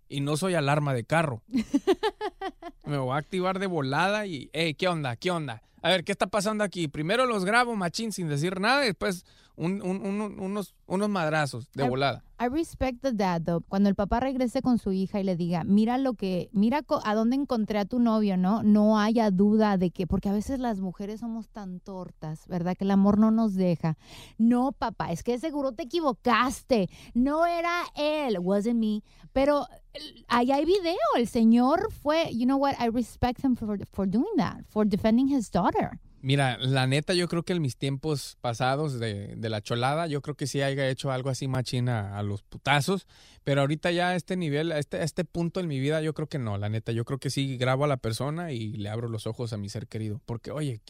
Y 0.10 0.22
no 0.22 0.38
soy 0.38 0.56
alarma 0.56 0.94
de 0.94 1.04
carro. 1.04 1.42
Me 2.86 2.98
voy 2.98 3.14
a 3.14 3.18
activar 3.18 3.60
de 3.60 3.68
volada 3.68 4.26
y, 4.26 4.50
hey, 4.54 4.74
¿qué 4.74 4.88
onda? 4.88 5.16
¿Qué 5.16 5.32
onda? 5.32 5.62
A 5.82 5.90
ver, 5.90 6.04
¿qué 6.04 6.12
está 6.12 6.28
pasando 6.28 6.64
aquí? 6.64 6.88
Primero 6.88 7.26
los 7.26 7.46
grabo, 7.46 7.76
machín, 7.76 8.12
sin 8.12 8.28
decir 8.28 8.60
nada, 8.60 8.84
y 8.84 8.88
después 8.88 9.26
un, 9.58 9.82
un, 9.82 10.06
un, 10.06 10.40
unos, 10.40 10.76
unos 10.86 11.10
madrazos 11.10 11.72
de 11.74 11.86
I, 11.86 11.90
volada. 11.90 12.24
I 12.40 12.48
respect 12.48 13.02
the 13.02 13.12
dad, 13.12 13.42
though. 13.42 13.64
Cuando 13.68 13.90
el 13.90 13.96
papá 13.96 14.20
regrese 14.20 14.62
con 14.62 14.78
su 14.78 14.92
hija 14.92 15.20
y 15.20 15.24
le 15.24 15.36
diga, 15.36 15.64
mira 15.64 15.98
lo 15.98 16.14
que, 16.14 16.50
mira 16.52 16.82
a 17.04 17.16
dónde 17.16 17.36
encontré 17.36 17.80
a 17.80 17.86
tu 17.86 18.00
novio, 18.00 18.38
¿no? 18.38 18.62
No 18.62 19.00
haya 19.00 19.32
duda 19.32 19.78
de 19.78 19.90
que, 19.90 20.06
porque 20.06 20.30
a 20.30 20.34
veces 20.34 20.60
las 20.60 20.80
mujeres 20.80 21.22
somos 21.22 21.50
tan 21.50 21.80
tortas, 21.80 22.46
¿verdad? 22.48 22.78
Que 22.78 22.84
el 22.84 22.92
amor 22.92 23.18
no 23.18 23.32
nos 23.32 23.56
deja. 23.56 23.98
No, 24.38 24.72
papá, 24.72 25.12
es 25.12 25.24
que 25.24 25.40
seguro 25.40 25.72
te 25.72 25.84
equivocaste. 25.84 26.90
No 27.16 27.48
era 27.48 27.82
él, 27.96 28.38
wasn't 28.40 28.80
me. 28.80 29.04
Pero 29.34 29.66
ahí 30.28 30.52
hay 30.52 30.66
video. 30.66 30.98
El 31.16 31.28
señor 31.28 31.92
fue, 31.92 32.32
you 32.32 32.46
know 32.46 32.58
what? 32.58 32.76
I 32.80 32.90
respect 32.90 33.44
him 33.44 33.56
for, 33.56 33.80
for 33.92 34.08
doing 34.08 34.36
that, 34.38 34.64
for 34.70 34.88
defending 34.88 35.28
his 35.28 35.50
daughter. 35.50 35.67
Mira, 36.22 36.58
la 36.58 36.88
neta, 36.88 37.14
yo 37.14 37.28
creo 37.28 37.44
que 37.44 37.54
en 37.54 37.62
mis 37.62 37.78
tiempos 37.78 38.38
pasados 38.42 39.00
de, 39.00 39.36
de 39.36 39.50
la 39.50 39.62
cholada, 39.62 40.08
yo 40.08 40.22
creo 40.22 40.36
que 40.36 40.48
sí 40.48 40.62
haya 40.62 40.90
hecho 40.90 41.12
algo 41.12 41.30
así 41.30 41.48
machina 41.48 42.18
a 42.18 42.24
los 42.24 42.42
putazos, 42.42 43.08
pero 43.44 43.62
ahorita 43.62 43.92
ya 43.92 44.10
a 44.10 44.16
este 44.16 44.36
nivel, 44.36 44.72
a 44.72 44.80
este, 44.80 44.98
a 44.98 45.04
este 45.04 45.26
punto 45.26 45.60
en 45.60 45.68
mi 45.68 45.80
vida, 45.80 46.02
yo 46.02 46.14
creo 46.14 46.28
que 46.28 46.40
no, 46.40 46.58
la 46.58 46.70
neta, 46.70 46.92
yo 46.92 47.06
creo 47.06 47.20
que 47.20 47.30
sí 47.30 47.58
grabo 47.58 47.86
a 47.86 47.88
la 47.88 47.98
persona 47.98 48.52
y 48.52 48.74
le 48.74 48.90
abro 48.90 49.10
los 49.10 49.28
ojos 49.28 49.54
a 49.54 49.58
mi 49.58 49.70
ser 49.70 49.88
querido, 49.88 50.20
porque 50.26 50.52
oye, 50.52 50.82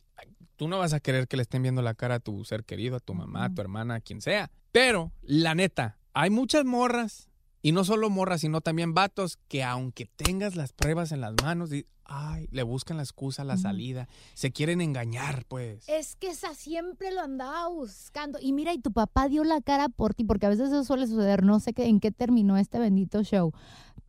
tú 0.56 0.68
no 0.70 0.80
vas 0.80 0.94
a 0.94 1.02
querer 1.02 1.28
que 1.28 1.36
le 1.36 1.44
estén 1.44 1.62
viendo 1.62 1.82
la 1.82 1.94
cara 1.94 2.16
a 2.16 2.20
tu 2.20 2.46
ser 2.46 2.63
querido, 2.63 2.96
a 2.96 3.00
tu 3.00 3.13
mamá, 3.13 3.46
a 3.46 3.54
tu 3.54 3.62
hermana, 3.62 3.96
a 3.96 4.02
quien 4.02 4.22
sea, 4.22 4.50
pero 4.72 5.12
la 5.22 5.56
neta, 5.56 6.00
hay 6.13 6.30
muchas 6.30 6.63
morras 6.63 7.30
y 7.62 7.72
no 7.72 7.84
solo 7.84 8.10
morras, 8.10 8.41
sino 8.41 8.62
también 8.62 8.93
vatos 8.93 9.38
que 9.48 9.63
aunque 9.63 10.06
tengas 10.06 10.56
las 10.56 10.74
pruebas 10.74 11.12
en 11.12 11.22
las 11.22 11.34
manos, 11.41 11.72
ay, 12.06 12.48
le 12.52 12.63
buscan 12.63 12.98
la 12.98 13.04
excusa, 13.04 13.43
la 13.43 13.58
salida, 13.58 14.08
se 14.34 14.52
quieren 14.52 14.82
engañar, 14.82 15.46
pues. 15.48 15.88
Es 15.88 16.15
que 16.15 16.30
esa 16.30 16.54
siempre 16.54 17.12
lo 17.12 17.22
andaba 17.22 17.67
buscando. 17.67 18.39
Y 18.41 18.54
mira, 18.54 18.74
y 18.74 18.80
tu 18.80 18.91
papá 18.91 19.28
dio 19.28 19.43
la 19.43 19.62
cara 19.62 19.89
por 19.89 20.13
ti, 20.13 20.24
porque 20.24 20.46
a 20.46 20.50
veces 20.50 20.70
eso 20.70 20.84
suele 20.84 21.08
suceder, 21.08 21.43
no 21.43 21.60
sé 21.60 21.74
qué, 21.74 21.86
en 21.86 22.00
qué 22.00 22.12
terminó 22.12 22.58
este 22.58 22.80
bendito 22.80 23.24
show, 23.24 23.52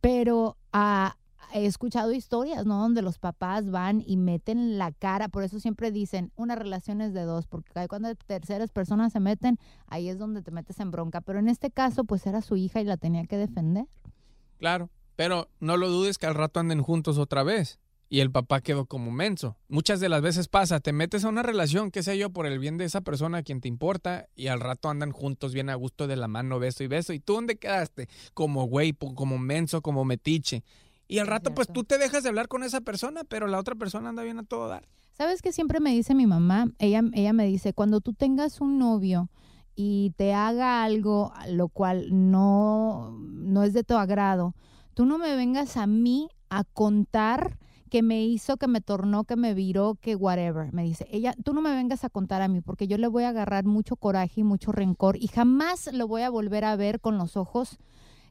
pero 0.01 0.57
uh, 0.73 1.09
he 1.53 1.65
escuchado 1.65 2.11
historias, 2.13 2.65
¿no? 2.65 2.79
Donde 2.79 3.01
los 3.01 3.19
papás 3.19 3.69
van 3.69 4.03
y 4.05 4.17
meten 4.17 4.77
la 4.77 4.91
cara, 4.91 5.29
por 5.29 5.43
eso 5.43 5.59
siempre 5.59 5.91
dicen, 5.91 6.31
una 6.35 6.55
relación 6.55 7.01
es 7.01 7.13
de 7.13 7.23
dos, 7.23 7.47
porque 7.47 7.87
cuando 7.87 8.13
terceras 8.15 8.71
personas 8.71 9.13
se 9.13 9.19
meten, 9.19 9.57
ahí 9.87 10.09
es 10.09 10.17
donde 10.17 10.41
te 10.41 10.51
metes 10.51 10.79
en 10.79 10.91
bronca. 10.91 11.21
Pero 11.21 11.39
en 11.39 11.49
este 11.49 11.71
caso, 11.71 12.03
pues 12.03 12.25
era 12.27 12.41
su 12.41 12.55
hija 12.55 12.81
y 12.81 12.85
la 12.85 12.97
tenía 12.97 13.25
que 13.25 13.37
defender. 13.37 13.85
Claro, 14.57 14.89
pero 15.15 15.49
no 15.59 15.77
lo 15.77 15.89
dudes 15.89 16.17
que 16.17 16.27
al 16.27 16.35
rato 16.35 16.59
anden 16.59 16.81
juntos 16.81 17.17
otra 17.17 17.43
vez. 17.43 17.79
Y 18.11 18.21
el 18.21 18.31
papá 18.31 18.61
quedó 18.61 18.87
como 18.87 19.11
menso. 19.11 19.55
Muchas 19.67 19.99
de 19.99 20.09
las 20.09 20.23
veces 20.23 20.47
pasa, 20.47 20.79
te 20.79 20.93
metes 20.93 21.23
a 21.23 21.29
una 21.29 21.43
relación, 21.43 21.91
qué 21.91 22.01
sé 22.01 22.17
yo, 22.17 22.31
por 22.31 22.47
el 22.47 22.57
bien 22.57 22.79
de 22.79 22.85
esa 22.85 23.01
persona 23.01 23.37
a 23.37 23.43
quien 23.43 23.61
te 23.61 23.67
importa, 23.67 24.27
y 24.35 24.47
al 24.47 24.59
rato 24.59 24.89
andan 24.89 25.11
juntos 25.11 25.53
bien 25.53 25.69
a 25.69 25.75
gusto 25.75 26.07
de 26.07 26.15
la 26.15 26.27
mano, 26.27 26.57
beso 26.57 26.83
y 26.83 26.87
beso. 26.87 27.13
¿Y 27.13 27.19
tú 27.19 27.33
dónde 27.33 27.57
quedaste? 27.57 28.09
Como 28.33 28.65
güey, 28.65 28.93
como 28.93 29.37
menso, 29.37 29.83
como 29.83 30.05
metiche. 30.05 30.63
Y 31.09 31.17
al 31.17 31.25
rato, 31.25 31.55
pues 31.55 31.67
tú 31.67 31.83
te 31.83 31.97
dejas 31.97 32.21
de 32.21 32.29
hablar 32.29 32.47
con 32.47 32.63
esa 32.63 32.81
persona, 32.81 33.23
pero 33.23 33.47
la 33.47 33.57
otra 33.57 33.73
persona 33.73 34.09
anda 34.09 34.21
bien 34.21 34.37
a 34.37 34.43
todo 34.43 34.67
dar. 34.67 34.87
¿Sabes 35.17 35.41
qué 35.41 35.51
siempre 35.51 35.79
me 35.79 35.89
dice 35.89 36.13
mi 36.13 36.27
mamá? 36.27 36.67
Ella, 36.77 37.01
ella 37.13 37.33
me 37.33 37.47
dice, 37.47 37.73
cuando 37.73 37.99
tú 37.99 38.13
tengas 38.13 38.61
un 38.61 38.77
novio 38.77 39.31
y 39.75 40.13
te 40.17 40.35
haga 40.35 40.83
algo 40.83 41.33
lo 41.47 41.67
cual 41.67 42.09
no, 42.29 43.17
no 43.19 43.63
es 43.63 43.73
de 43.73 43.83
tu 43.83 43.95
agrado, 43.95 44.53
tú 44.93 45.07
no 45.07 45.17
me 45.17 45.35
vengas 45.35 45.77
a 45.77 45.87
mí 45.87 46.29
a 46.49 46.63
contar 46.63 47.57
que 47.89 48.03
me 48.03 48.23
hizo, 48.23 48.57
que 48.57 48.67
me 48.67 48.79
tornó, 48.79 49.23
que 49.23 49.35
me 49.35 49.55
viró, 49.55 49.97
que 49.99 50.15
whatever. 50.15 50.71
Me 50.73 50.83
dice, 50.83 51.07
ella, 51.09 51.33
tú 51.43 51.53
no 51.53 51.61
me 51.61 51.71
vengas 51.71 52.03
a 52.03 52.09
contar 52.09 52.43
a 52.43 52.47
mí 52.47 52.61
porque 52.61 52.87
yo 52.87 52.99
le 52.99 53.07
voy 53.07 53.23
a 53.23 53.29
agarrar 53.29 53.65
mucho 53.65 53.95
coraje 53.95 54.41
y 54.41 54.43
mucho 54.43 54.71
rencor 54.71 55.17
y 55.17 55.27
jamás 55.27 55.91
lo 55.91 56.07
voy 56.07 56.21
a 56.21 56.29
volver 56.29 56.65
a 56.65 56.75
ver 56.75 56.99
con 56.99 57.17
los 57.17 57.35
ojos 57.35 57.79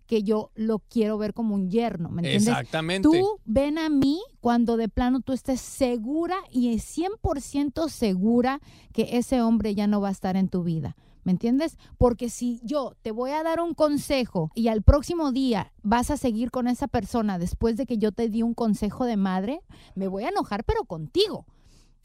que 0.08 0.22
yo 0.22 0.50
lo 0.54 0.78
quiero 0.80 1.18
ver 1.18 1.34
como 1.34 1.54
un 1.54 1.70
yerno, 1.70 2.08
¿me 2.08 2.22
entiendes? 2.22 2.48
Exactamente. 2.48 3.06
Tú 3.06 3.38
ven 3.44 3.76
a 3.76 3.90
mí 3.90 4.20
cuando 4.40 4.78
de 4.78 4.88
plano 4.88 5.20
tú 5.20 5.34
estés 5.34 5.60
segura 5.60 6.36
y 6.50 6.74
100% 6.74 7.88
segura 7.90 8.60
que 8.92 9.18
ese 9.18 9.42
hombre 9.42 9.74
ya 9.74 9.86
no 9.86 10.00
va 10.00 10.08
a 10.08 10.12
estar 10.12 10.36
en 10.36 10.48
tu 10.48 10.64
vida. 10.64 10.96
¿Me 11.24 11.32
entiendes? 11.32 11.76
Porque 11.98 12.30
si 12.30 12.58
yo 12.64 12.96
te 13.02 13.10
voy 13.10 13.32
a 13.32 13.42
dar 13.42 13.60
un 13.60 13.74
consejo 13.74 14.50
y 14.54 14.68
al 14.68 14.82
próximo 14.82 15.30
día 15.30 15.74
vas 15.82 16.10
a 16.10 16.16
seguir 16.16 16.50
con 16.50 16.68
esa 16.68 16.88
persona 16.88 17.38
después 17.38 17.76
de 17.76 17.84
que 17.84 17.98
yo 17.98 18.10
te 18.10 18.30
di 18.30 18.42
un 18.42 18.54
consejo 18.54 19.04
de 19.04 19.18
madre, 19.18 19.60
me 19.94 20.08
voy 20.08 20.24
a 20.24 20.30
enojar, 20.30 20.64
pero 20.64 20.84
contigo. 20.84 21.44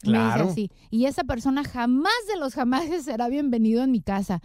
Claro. 0.00 0.50
Así. 0.50 0.70
Y 0.90 1.06
esa 1.06 1.24
persona 1.24 1.64
jamás 1.64 2.12
de 2.28 2.38
los 2.38 2.52
jamás 2.52 2.84
será 3.02 3.28
bienvenido 3.28 3.82
en 3.82 3.92
mi 3.92 4.02
casa. 4.02 4.42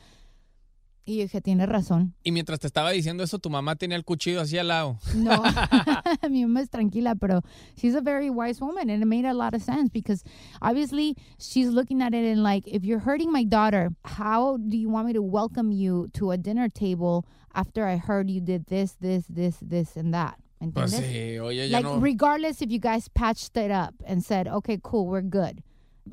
Y 1.06 1.18
dije, 1.18 1.42
tiene 1.42 1.66
razón. 1.66 2.14
Y 2.24 2.32
mientras 2.32 2.60
te 2.60 2.68
estaba 2.68 2.92
diciendo 2.92 3.24
eso, 3.24 3.40
tu 3.40 3.50
mamá 3.50 3.76
tenía 3.76 3.98
el 3.98 4.06
cuchillo 4.06 4.42
así 4.42 4.58
al 4.58 4.68
lado. 4.68 5.00
No, 5.16 5.42
mi 6.30 6.46
mamá 6.46 6.62
es 6.62 6.70
tranquila, 6.70 7.16
pero 7.16 7.42
she's 7.76 7.96
a 7.96 8.02
very 8.02 8.30
wise 8.30 8.62
woman 8.62 8.90
and 8.90 9.02
it 9.02 9.08
made 9.08 9.26
a 9.26 9.34
lot 9.34 9.56
of 9.56 9.62
sense 9.64 9.90
because 9.90 10.24
obviously 10.62 11.16
she's 11.40 11.70
looking 11.70 12.02
at 12.02 12.14
it 12.14 12.26
and 12.26 12.44
like, 12.44 12.68
if 12.68 12.84
you're 12.84 13.00
hurting 13.00 13.32
my 13.32 13.44
daughter, 13.44 13.90
how 14.06 14.58
do 14.58 14.78
you 14.78 14.90
want 14.90 15.08
me 15.08 15.14
to 15.14 15.22
welcome 15.22 15.72
you 15.72 16.10
to 16.14 16.32
a 16.32 16.38
dinner 16.38 16.70
table 16.70 17.26
after 17.56 17.86
I 17.86 17.98
heard 17.98 18.30
you 18.30 18.42
did 18.42 18.68
this, 18.68 18.96
this, 19.00 19.26
this, 19.28 19.58
this, 19.62 19.96
and 19.96 20.14
that? 20.14 20.36
Pues 20.74 20.94
sí, 20.94 21.40
oye, 21.40 21.70
ya 21.70 21.78
like, 21.78 21.86
no... 21.86 22.00
regardless 22.00 22.62
if 22.62 22.70
you 22.70 22.80
guys 22.80 23.08
patched 23.08 23.56
it 23.56 23.72
up 23.72 23.96
and 24.06 24.22
said, 24.24 24.48
okay, 24.48 24.78
cool, 24.84 25.08
we're 25.08 25.22
good. 25.22 25.64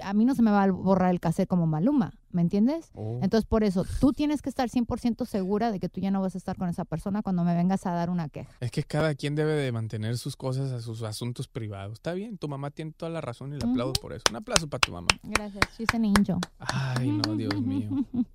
A 0.02 0.12
mí 0.14 0.24
no 0.24 0.34
se 0.34 0.42
me 0.42 0.50
va 0.50 0.64
a 0.64 0.70
borrar 0.70 1.10
el 1.10 1.20
cassette 1.20 1.48
como 1.48 1.66
Maluma, 1.66 2.12
¿me 2.30 2.42
entiendes? 2.42 2.90
Oh. 2.94 3.18
Entonces, 3.22 3.46
por 3.46 3.64
eso, 3.64 3.84
tú 4.00 4.12
tienes 4.12 4.42
que 4.42 4.48
estar 4.48 4.68
100% 4.68 5.24
segura 5.26 5.72
de 5.72 5.80
que 5.80 5.88
tú 5.88 6.00
ya 6.00 6.10
no 6.10 6.20
vas 6.20 6.34
a 6.34 6.38
estar 6.38 6.56
con 6.56 6.68
esa 6.68 6.84
persona 6.84 7.22
cuando 7.22 7.44
me 7.44 7.54
vengas 7.54 7.86
a 7.86 7.92
dar 7.92 8.10
una 8.10 8.28
queja. 8.28 8.52
Es 8.60 8.70
que 8.70 8.82
cada 8.82 9.14
quien 9.14 9.34
debe 9.34 9.52
de 9.52 9.72
mantener 9.72 10.18
sus 10.18 10.36
cosas 10.36 10.72
a 10.72 10.80
sus 10.80 11.02
asuntos 11.02 11.48
privados. 11.48 11.94
Está 11.94 12.12
bien, 12.12 12.38
tu 12.38 12.48
mamá 12.48 12.70
tiene 12.70 12.92
toda 12.92 13.10
la 13.10 13.20
razón 13.20 13.52
y 13.52 13.58
le 13.58 13.68
aplaudo 13.68 13.94
por 13.94 14.12
eso. 14.12 14.22
Un 14.30 14.36
aplauso 14.36 14.68
para 14.68 14.80
tu 14.80 14.92
mamá. 14.92 15.08
Gracias, 15.22 15.64
she's 15.76 15.92
an 15.94 16.04
angel. 16.04 16.36
Ay, 16.58 17.10
no, 17.10 17.34
Dios 17.36 17.60
mío. 17.60 17.90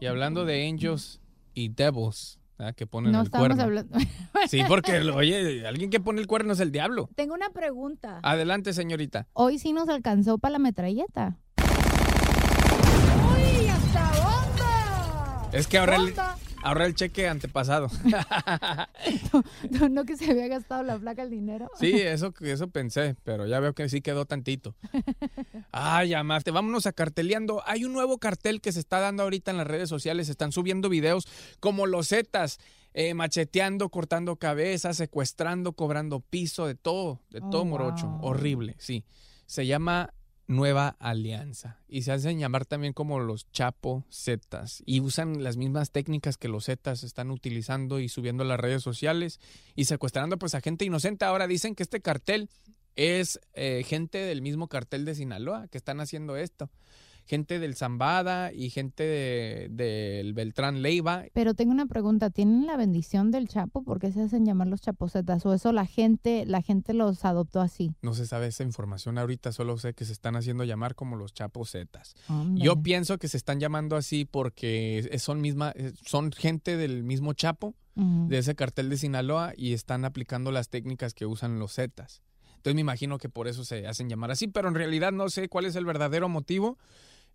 Y 0.00 0.06
hablando 0.06 0.46
de 0.46 0.66
angels 0.66 1.20
y 1.52 1.68
devils, 1.68 2.39
¿verdad? 2.60 2.74
que 2.74 2.86
ponen 2.86 3.12
No 3.12 3.20
el 3.20 3.26
estamos 3.26 3.46
cuerno. 3.48 3.62
hablando. 3.64 3.98
Sí, 4.48 4.62
porque, 4.66 4.98
oye, 5.00 5.66
alguien 5.66 5.90
que 5.90 6.00
pone 6.00 6.20
el 6.20 6.26
cuerno 6.26 6.54
es 6.54 6.60
el 6.60 6.72
diablo. 6.72 7.10
Tengo 7.14 7.34
una 7.34 7.50
pregunta. 7.50 8.20
Adelante, 8.22 8.72
señorita. 8.72 9.26
Hoy 9.34 9.58
sí 9.58 9.72
nos 9.72 9.88
alcanzó 9.88 10.38
para 10.38 10.52
la 10.52 10.58
metralleta. 10.58 11.36
¡Uy, 13.34 13.68
hasta 13.68 14.10
onda! 14.26 15.48
Es 15.52 15.66
que 15.66 15.78
ahora 15.78 15.96
el, 15.96 16.14
Ahora 16.62 16.86
el 16.86 16.94
cheque 16.94 17.28
antepasado. 17.28 17.88
No, 19.70 19.88
no 19.88 20.04
que 20.04 20.16
se 20.16 20.30
había 20.30 20.48
gastado 20.48 20.82
la 20.82 20.98
placa 20.98 21.22
el 21.22 21.30
dinero. 21.30 21.70
Sí, 21.78 21.92
eso, 22.00 22.34
eso 22.40 22.68
pensé, 22.68 23.16
pero 23.24 23.46
ya 23.46 23.60
veo 23.60 23.74
que 23.74 23.88
sí 23.88 24.00
quedó 24.00 24.24
tantito. 24.26 24.74
Ay, 25.72 26.14
amaste, 26.14 26.50
vámonos 26.50 26.86
a 26.86 26.92
carteleando. 26.92 27.62
Hay 27.66 27.84
un 27.84 27.92
nuevo 27.92 28.18
cartel 28.18 28.60
que 28.60 28.72
se 28.72 28.80
está 28.80 29.00
dando 29.00 29.22
ahorita 29.22 29.50
en 29.50 29.56
las 29.56 29.66
redes 29.66 29.88
sociales. 29.88 30.28
Están 30.28 30.52
subiendo 30.52 30.88
videos 30.88 31.26
como 31.60 31.86
los 31.86 32.08
Zetas, 32.08 32.58
eh, 32.92 33.14
macheteando, 33.14 33.88
cortando 33.88 34.36
cabezas, 34.36 34.96
secuestrando, 34.96 35.72
cobrando 35.72 36.20
piso, 36.20 36.66
de 36.66 36.74
todo, 36.74 37.20
de 37.30 37.40
Oh, 37.42 37.50
todo 37.50 37.64
morocho. 37.64 38.06
wow. 38.06 38.30
Horrible, 38.30 38.74
sí. 38.78 39.04
Se 39.46 39.66
llama 39.66 40.12
Nueva 40.50 40.96
Alianza 40.98 41.78
y 41.86 42.02
se 42.02 42.10
hacen 42.10 42.40
llamar 42.40 42.66
también 42.66 42.92
como 42.92 43.20
los 43.20 43.48
Chapo 43.52 44.04
Zetas 44.10 44.82
y 44.84 44.98
usan 44.98 45.44
las 45.44 45.56
mismas 45.56 45.92
técnicas 45.92 46.36
que 46.36 46.48
los 46.48 46.64
Zetas 46.64 47.04
están 47.04 47.30
utilizando 47.30 48.00
y 48.00 48.08
subiendo 48.08 48.42
a 48.42 48.46
las 48.46 48.58
redes 48.58 48.82
sociales 48.82 49.38
y 49.76 49.84
secuestrando 49.84 50.40
pues 50.40 50.56
a 50.56 50.60
gente 50.60 50.84
inocente. 50.84 51.24
Ahora 51.24 51.46
dicen 51.46 51.76
que 51.76 51.84
este 51.84 52.00
cartel 52.00 52.48
es 52.96 53.38
eh, 53.54 53.84
gente 53.86 54.18
del 54.18 54.42
mismo 54.42 54.66
cartel 54.66 55.04
de 55.04 55.14
Sinaloa 55.14 55.68
que 55.68 55.78
están 55.78 56.00
haciendo 56.00 56.36
esto. 56.36 56.68
Gente 57.30 57.60
del 57.60 57.76
Zambada 57.76 58.52
y 58.52 58.70
gente 58.70 59.04
de- 59.04 59.68
del 59.70 60.34
Beltrán 60.34 60.82
Leiva. 60.82 61.26
Pero 61.32 61.54
tengo 61.54 61.70
una 61.70 61.86
pregunta, 61.86 62.28
¿tienen 62.30 62.66
la 62.66 62.76
bendición 62.76 63.30
del 63.30 63.46
Chapo? 63.46 63.84
¿Por 63.84 64.00
qué 64.00 64.10
se 64.10 64.22
hacen 64.22 64.44
llamar 64.44 64.66
los 64.66 64.80
chapocetas? 64.80 65.46
¿O 65.46 65.54
eso 65.54 65.70
la 65.70 65.86
gente, 65.86 66.44
la 66.44 66.60
gente 66.60 66.92
los 66.92 67.24
adoptó 67.24 67.60
así? 67.60 67.92
No 68.02 68.14
se 68.14 68.26
sabe 68.26 68.48
esa 68.48 68.64
información 68.64 69.16
ahorita, 69.16 69.52
solo 69.52 69.78
sé 69.78 69.94
que 69.94 70.04
se 70.04 70.12
están 70.12 70.34
haciendo 70.34 70.64
llamar 70.64 70.96
como 70.96 71.14
los 71.14 71.32
Chapo 71.32 71.64
Zetas. 71.64 72.14
Ándale. 72.26 72.64
Yo 72.66 72.82
pienso 72.82 73.16
que 73.18 73.28
se 73.28 73.36
están 73.36 73.60
llamando 73.60 73.94
así 73.94 74.24
porque 74.24 75.08
son 75.20 75.40
misma, 75.40 75.72
eh, 75.76 75.92
son 76.04 76.32
gente 76.32 76.76
del 76.76 77.04
mismo 77.04 77.32
Chapo, 77.32 77.76
de 77.94 78.38
ese 78.38 78.56
cartel 78.56 78.88
de 78.90 78.96
Sinaloa, 78.96 79.52
y 79.56 79.72
están 79.74 80.04
aplicando 80.04 80.50
las 80.50 80.68
técnicas 80.68 81.14
que 81.14 81.26
usan 81.26 81.60
los 81.60 81.74
Zetas. 81.74 82.22
Entonces 82.56 82.74
me 82.74 82.80
imagino 82.80 83.18
que 83.18 83.28
por 83.28 83.46
eso 83.46 83.64
se 83.64 83.86
hacen 83.86 84.08
llamar 84.08 84.32
así, 84.32 84.48
pero 84.48 84.68
en 84.68 84.74
realidad 84.74 85.12
no 85.12 85.28
sé 85.28 85.48
cuál 85.48 85.66
es 85.66 85.76
el 85.76 85.84
verdadero 85.84 86.28
motivo. 86.28 86.76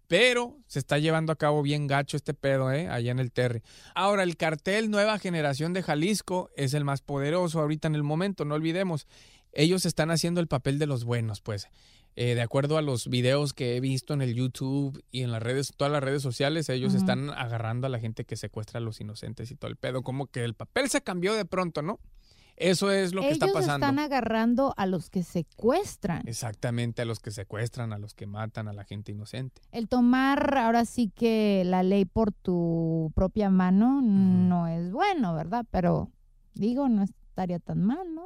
Pero 0.07 0.57
se 0.67 0.79
está 0.79 0.99
llevando 0.99 1.31
a 1.31 1.35
cabo 1.35 1.61
bien 1.61 1.87
gacho 1.87 2.17
este 2.17 2.33
pedo, 2.33 2.71
¿eh? 2.71 2.87
Allá 2.87 3.11
en 3.11 3.19
el 3.19 3.31
Terry. 3.31 3.61
Ahora, 3.95 4.23
el 4.23 4.37
cartel 4.37 4.91
Nueva 4.91 5.17
Generación 5.19 5.73
de 5.73 5.83
Jalisco 5.83 6.49
es 6.55 6.73
el 6.73 6.83
más 6.83 7.01
poderoso 7.01 7.59
ahorita 7.59 7.87
en 7.87 7.95
el 7.95 8.03
momento, 8.03 8.45
no 8.45 8.55
olvidemos. 8.55 9.07
Ellos 9.51 9.85
están 9.85 10.11
haciendo 10.11 10.41
el 10.41 10.47
papel 10.47 10.79
de 10.79 10.85
los 10.85 11.05
buenos, 11.05 11.41
pues. 11.41 11.69
Eh, 12.17 12.33
de 12.33 12.41
acuerdo 12.41 12.77
a 12.77 12.81
los 12.81 13.09
videos 13.09 13.51
que 13.53 13.75
he 13.75 13.81
visto 13.81 14.13
en 14.13 14.21
el 14.21 14.35
YouTube 14.35 15.03
y 15.11 15.23
en 15.23 15.31
las 15.31 15.43
redes, 15.43 15.73
todas 15.75 15.91
las 15.91 16.01
redes 16.01 16.21
sociales, 16.21 16.69
ellos 16.69 16.93
están 16.93 17.29
agarrando 17.29 17.87
a 17.87 17.89
la 17.89 17.99
gente 17.99 18.23
que 18.23 18.37
secuestra 18.37 18.77
a 18.77 18.81
los 18.81 19.01
inocentes 19.01 19.51
y 19.51 19.55
todo 19.55 19.69
el 19.69 19.75
pedo. 19.75 20.01
Como 20.01 20.27
que 20.27 20.45
el 20.45 20.53
papel 20.53 20.89
se 20.89 21.01
cambió 21.01 21.33
de 21.33 21.43
pronto, 21.43 21.81
¿no? 21.81 21.99
Eso 22.57 22.89
es 22.91 23.13
lo 23.13 23.21
que 23.21 23.31
está 23.31 23.47
pasando. 23.47 23.85
están 23.85 23.99
agarrando 23.99 24.73
a 24.77 24.85
los 24.85 25.09
que 25.09 25.23
secuestran. 25.23 26.27
Exactamente, 26.27 27.01
a 27.01 27.05
los 27.05 27.19
que 27.19 27.31
secuestran, 27.31 27.91
a 27.91 27.97
los 27.97 28.13
que 28.13 28.27
matan 28.27 28.67
a 28.67 28.73
la 28.73 28.85
gente 28.85 29.11
inocente. 29.11 29.61
El 29.71 29.89
tomar 29.89 30.57
ahora 30.57 30.85
sí 30.85 31.11
que 31.13 31.63
la 31.65 31.83
ley 31.83 32.05
por 32.05 32.31
tu 32.31 33.11
propia 33.13 33.49
mano 33.49 34.01
no 34.01 34.67
es 34.67 34.91
bueno, 34.91 35.33
¿verdad? 35.33 35.65
Pero 35.69 36.11
digo, 36.53 36.87
no 36.87 37.03
estaría 37.03 37.59
tan 37.59 37.83
mal, 37.83 38.13
¿no? 38.15 38.23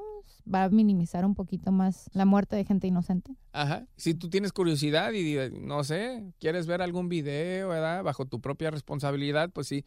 Va 0.52 0.66
a 0.66 0.70
minimizar 0.70 1.26
un 1.26 1.34
poquito 1.34 1.72
más 1.72 2.10
la 2.14 2.26
muerte 2.26 2.56
de 2.56 2.66
gente 2.66 2.86
inocente. 2.86 3.36
Ajá. 3.52 3.88
Si 3.98 4.14
tú 4.14 4.30
tienes 4.30 4.54
curiosidad 4.54 5.12
y 5.14 5.38
no 5.60 5.84
sé, 5.84 6.34
quieres 6.40 6.68
ver 6.68 6.84
algún 6.84 7.10
video, 7.10 7.70
¿verdad? 7.70 8.04
Bajo 8.04 8.26
tu 8.26 8.42
propia 8.42 8.70
responsabilidad, 8.70 9.50
pues 9.50 9.68
sí, 9.68 9.86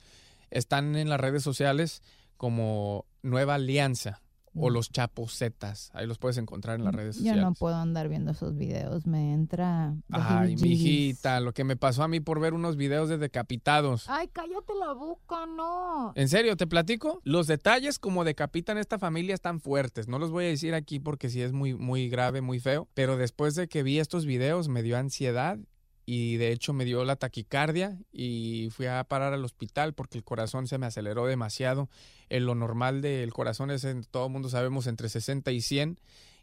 están 0.50 0.96
en 0.96 1.08
las 1.08 1.20
redes 1.20 1.44
sociales 1.44 2.02
como 2.36 3.06
Nueva 3.22 3.54
Alianza 3.54 4.20
o 4.54 4.70
los 4.70 4.90
Chapos 4.90 5.36
Zetas. 5.36 5.90
Ahí 5.94 6.06
los 6.06 6.18
puedes 6.18 6.36
encontrar 6.36 6.78
en 6.78 6.84
las 6.84 6.94
redes 6.94 7.16
Yo 7.16 7.20
sociales. 7.20 7.42
no 7.42 7.54
puedo 7.54 7.76
andar 7.76 8.08
viendo 8.08 8.32
esos 8.32 8.54
videos, 8.54 9.06
me 9.06 9.32
entra... 9.32 9.94
Ay, 10.10 10.56
mijita, 10.56 11.40
lo 11.40 11.52
que 11.52 11.64
me 11.64 11.76
pasó 11.76 12.02
a 12.02 12.08
mí 12.08 12.20
por 12.20 12.40
ver 12.40 12.54
unos 12.54 12.76
videos 12.76 13.08
de 13.08 13.18
decapitados. 13.18 14.08
Ay, 14.08 14.28
cállate 14.28 14.74
la 14.78 14.92
boca, 14.92 15.46
no. 15.46 16.12
¿En 16.14 16.28
serio? 16.28 16.56
¿Te 16.56 16.66
platico? 16.66 17.20
Los 17.24 17.46
detalles 17.46 17.98
como 17.98 18.24
decapitan 18.24 18.78
esta 18.78 18.98
familia 18.98 19.34
están 19.34 19.60
fuertes. 19.60 20.08
No 20.08 20.18
los 20.18 20.30
voy 20.30 20.44
a 20.44 20.48
decir 20.48 20.74
aquí 20.74 20.98
porque 20.98 21.30
sí 21.30 21.42
es 21.42 21.52
muy, 21.52 21.74
muy 21.74 22.08
grave, 22.08 22.40
muy 22.40 22.60
feo. 22.60 22.88
Pero 22.94 23.16
después 23.16 23.54
de 23.54 23.68
que 23.68 23.82
vi 23.82 23.98
estos 23.98 24.26
videos 24.26 24.68
me 24.68 24.82
dio 24.82 24.98
ansiedad 24.98 25.58
y 26.04 26.36
de 26.36 26.52
hecho 26.52 26.72
me 26.72 26.84
dio 26.84 27.04
la 27.04 27.16
taquicardia 27.16 27.98
y 28.12 28.68
fui 28.70 28.86
a 28.86 29.04
parar 29.04 29.32
al 29.32 29.44
hospital 29.44 29.94
porque 29.94 30.18
el 30.18 30.24
corazón 30.24 30.66
se 30.66 30.78
me 30.78 30.86
aceleró 30.86 31.26
demasiado. 31.26 31.88
En 32.28 32.46
lo 32.46 32.54
normal 32.54 33.02
del 33.02 33.32
corazón 33.32 33.70
es, 33.70 33.84
en, 33.84 34.04
todo 34.04 34.26
el 34.26 34.32
mundo 34.32 34.48
sabemos, 34.48 34.86
entre 34.86 35.08
60 35.08 35.52
y 35.52 35.60
100 35.60 35.98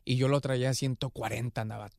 y 0.06 0.15
yo 0.15 0.28
lo 0.28 0.41
traía 0.41 0.72
a 0.72 0.74
140, 0.74 1.62
andaba. 1.62 1.89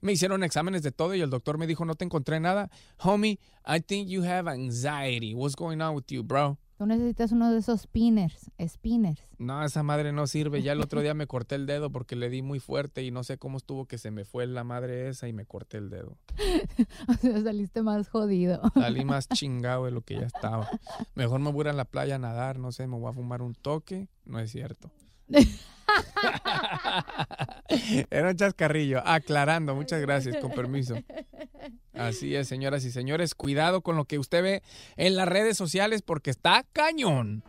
Me 0.00 0.12
hicieron 0.12 0.42
exámenes 0.44 0.82
de 0.82 0.92
todo 0.92 1.14
y 1.14 1.20
el 1.20 1.30
doctor 1.30 1.58
me 1.58 1.66
dijo, 1.66 1.84
no 1.84 1.96
te 1.96 2.04
encontré 2.04 2.40
nada. 2.40 2.70
Homie, 2.98 3.38
I 3.66 3.80
think 3.80 4.08
you 4.08 4.24
have 4.24 4.50
anxiety. 4.50 5.34
What's 5.34 5.56
going 5.56 5.80
on 5.80 5.94
with 5.96 6.06
you, 6.08 6.22
bro? 6.22 6.56
Tú 6.82 6.86
necesitas 6.86 7.30
uno 7.30 7.52
de 7.52 7.60
esos 7.60 7.82
spinners, 7.82 8.50
spinners. 8.66 9.22
No, 9.38 9.64
esa 9.64 9.84
madre 9.84 10.10
no 10.10 10.26
sirve. 10.26 10.62
Ya 10.62 10.72
el 10.72 10.80
otro 10.80 11.00
día 11.00 11.14
me 11.14 11.28
corté 11.28 11.54
el 11.54 11.64
dedo 11.64 11.90
porque 11.90 12.16
le 12.16 12.28
di 12.28 12.42
muy 12.42 12.58
fuerte 12.58 13.04
y 13.04 13.12
no 13.12 13.22
sé 13.22 13.38
cómo 13.38 13.58
estuvo 13.58 13.86
que 13.86 13.98
se 13.98 14.10
me 14.10 14.24
fue 14.24 14.48
la 14.48 14.64
madre 14.64 15.08
esa 15.08 15.28
y 15.28 15.32
me 15.32 15.46
corté 15.46 15.76
el 15.76 15.90
dedo. 15.90 16.18
o 17.08 17.12
sea, 17.12 17.40
saliste 17.40 17.82
más 17.82 18.08
jodido. 18.08 18.60
Salí 18.74 19.04
más 19.04 19.28
chingado 19.32 19.84
de 19.84 19.92
lo 19.92 20.00
que 20.00 20.16
ya 20.16 20.26
estaba. 20.26 20.68
Mejor 21.14 21.38
me 21.38 21.52
voy 21.52 21.60
a 21.60 21.62
ir 21.62 21.68
a 21.68 21.72
la 21.74 21.84
playa 21.84 22.16
a 22.16 22.18
nadar, 22.18 22.58
no 22.58 22.72
sé, 22.72 22.88
me 22.88 22.98
voy 22.98 23.08
a 23.08 23.12
fumar 23.12 23.42
un 23.42 23.54
toque. 23.54 24.08
No 24.24 24.40
es 24.40 24.50
cierto. 24.50 24.90
Era 28.10 28.30
un 28.30 28.36
chascarrillo. 28.36 29.02
Aclarando, 29.04 29.74
muchas 29.74 30.00
gracias, 30.00 30.36
con 30.38 30.52
permiso. 30.52 30.96
Así 31.94 32.34
es, 32.34 32.48
señoras 32.48 32.84
y 32.84 32.90
señores. 32.90 33.34
Cuidado 33.34 33.82
con 33.82 33.96
lo 33.96 34.04
que 34.04 34.18
usted 34.18 34.42
ve 34.42 34.62
en 34.96 35.16
las 35.16 35.28
redes 35.28 35.56
sociales 35.56 36.02
porque 36.02 36.30
está 36.30 36.64
cañón. 36.72 37.44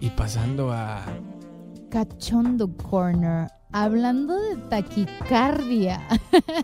Y 0.00 0.10
pasando 0.10 0.72
a... 0.72 1.04
Cachondo 1.90 2.74
Corner. 2.76 3.48
Hablando 3.72 4.36
de 4.36 4.56
taquicardia. 4.56 6.00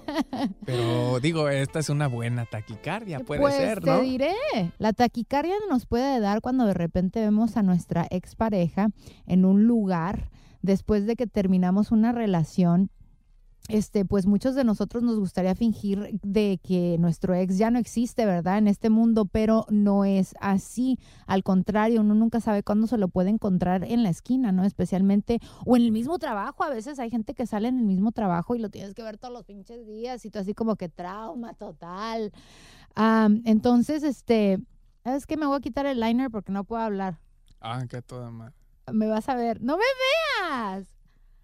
Pero 0.67 1.21
digo, 1.21 1.49
esta 1.49 1.79
es 1.79 1.89
una 1.89 2.09
buena 2.09 2.47
taquicardia, 2.47 3.21
puede 3.21 3.41
pues 3.41 3.55
ser, 3.55 3.81
te 3.81 3.91
¿no? 3.91 4.01
diré, 4.01 4.35
la 4.79 4.93
taquicardia 4.93 5.55
nos 5.71 5.87
puede 5.87 6.19
dar 6.19 6.41
cuando 6.41 6.67
de 6.67 6.75
repente 6.75 7.21
vemos 7.21 7.57
a 7.57 7.63
nuestra 7.63 8.07
expareja 8.11 8.89
en 9.27 9.45
un 9.45 9.67
lugar 9.67 10.31
después 10.63 11.07
de 11.07 11.15
que 11.17 11.27
terminamos 11.27 11.93
una 11.93 12.13
relación. 12.13 12.91
Este, 13.69 14.05
pues 14.05 14.27
muchos 14.27 14.55
de 14.55 14.63
nosotros 14.63 15.03
nos 15.03 15.19
gustaría 15.19 15.55
fingir 15.57 16.21
de 16.23 16.61
que 16.63 16.97
nuestro 17.01 17.35
ex 17.35 17.59
ya 17.59 17.71
no 17.71 17.81
existe, 17.81 18.25
¿verdad? 18.25 18.59
En 18.59 18.69
este 18.69 18.91
mundo, 18.91 19.25
pero 19.25 19.67
no 19.71 20.05
es 20.05 20.35
así. 20.41 21.01
Al 21.27 21.43
contrario, 21.43 22.01
uno 22.03 22.15
nunca 22.15 22.41
sabe 22.41 22.63
cuándo 22.63 22.87
se 22.87 22.97
lo 22.97 23.09
puede 23.09 23.31
encontrar 23.31 23.83
en 23.83 24.05
la 24.05 24.11
esquina, 24.11 24.53
¿no? 24.53 24.65
Especialmente, 24.65 25.41
o 25.65 25.77
en 25.77 25.83
el 25.83 25.91
mismo 25.91 26.19
trabajo. 26.19 26.63
A 26.63 26.71
veces 26.71 27.01
hay 27.01 27.11
gente 27.11 27.35
que 27.35 27.47
sale 27.47 27.67
en 27.69 27.79
el 27.79 27.85
mismo 27.85 28.13
trabajo 28.13 28.55
y 28.55 28.61
lo 28.61 28.71
tienes 28.71 28.95
que 28.95 29.03
ver 29.03 29.19
todos 29.19 29.35
los 29.35 29.45
pinches 29.45 29.87
días 29.87 30.25
y 30.25 30.31
tú 30.31 30.39
así 30.39 30.55
como 30.55 30.77
que 30.77 30.89
trauma 30.89 31.55
total. 31.55 32.33
Entonces, 33.45 34.05
este, 34.05 34.61
es 35.05 35.27
que 35.27 35.37
me 35.37 35.47
voy 35.47 35.57
a 35.57 35.61
quitar 35.61 35.87
el 35.87 36.01
liner 36.01 36.31
porque 36.31 36.53
no 36.53 36.65
puedo 36.65 36.83
hablar. 36.83 37.19
Ah, 37.61 37.85
que 37.89 38.01
toda 38.01 38.31
madre. 38.31 38.55
Me 38.93 39.09
vas 39.09 39.29
a 39.29 39.35
ver. 39.35 39.61
¡No 39.61 39.77
me 39.77 39.85
veas! 40.49 40.96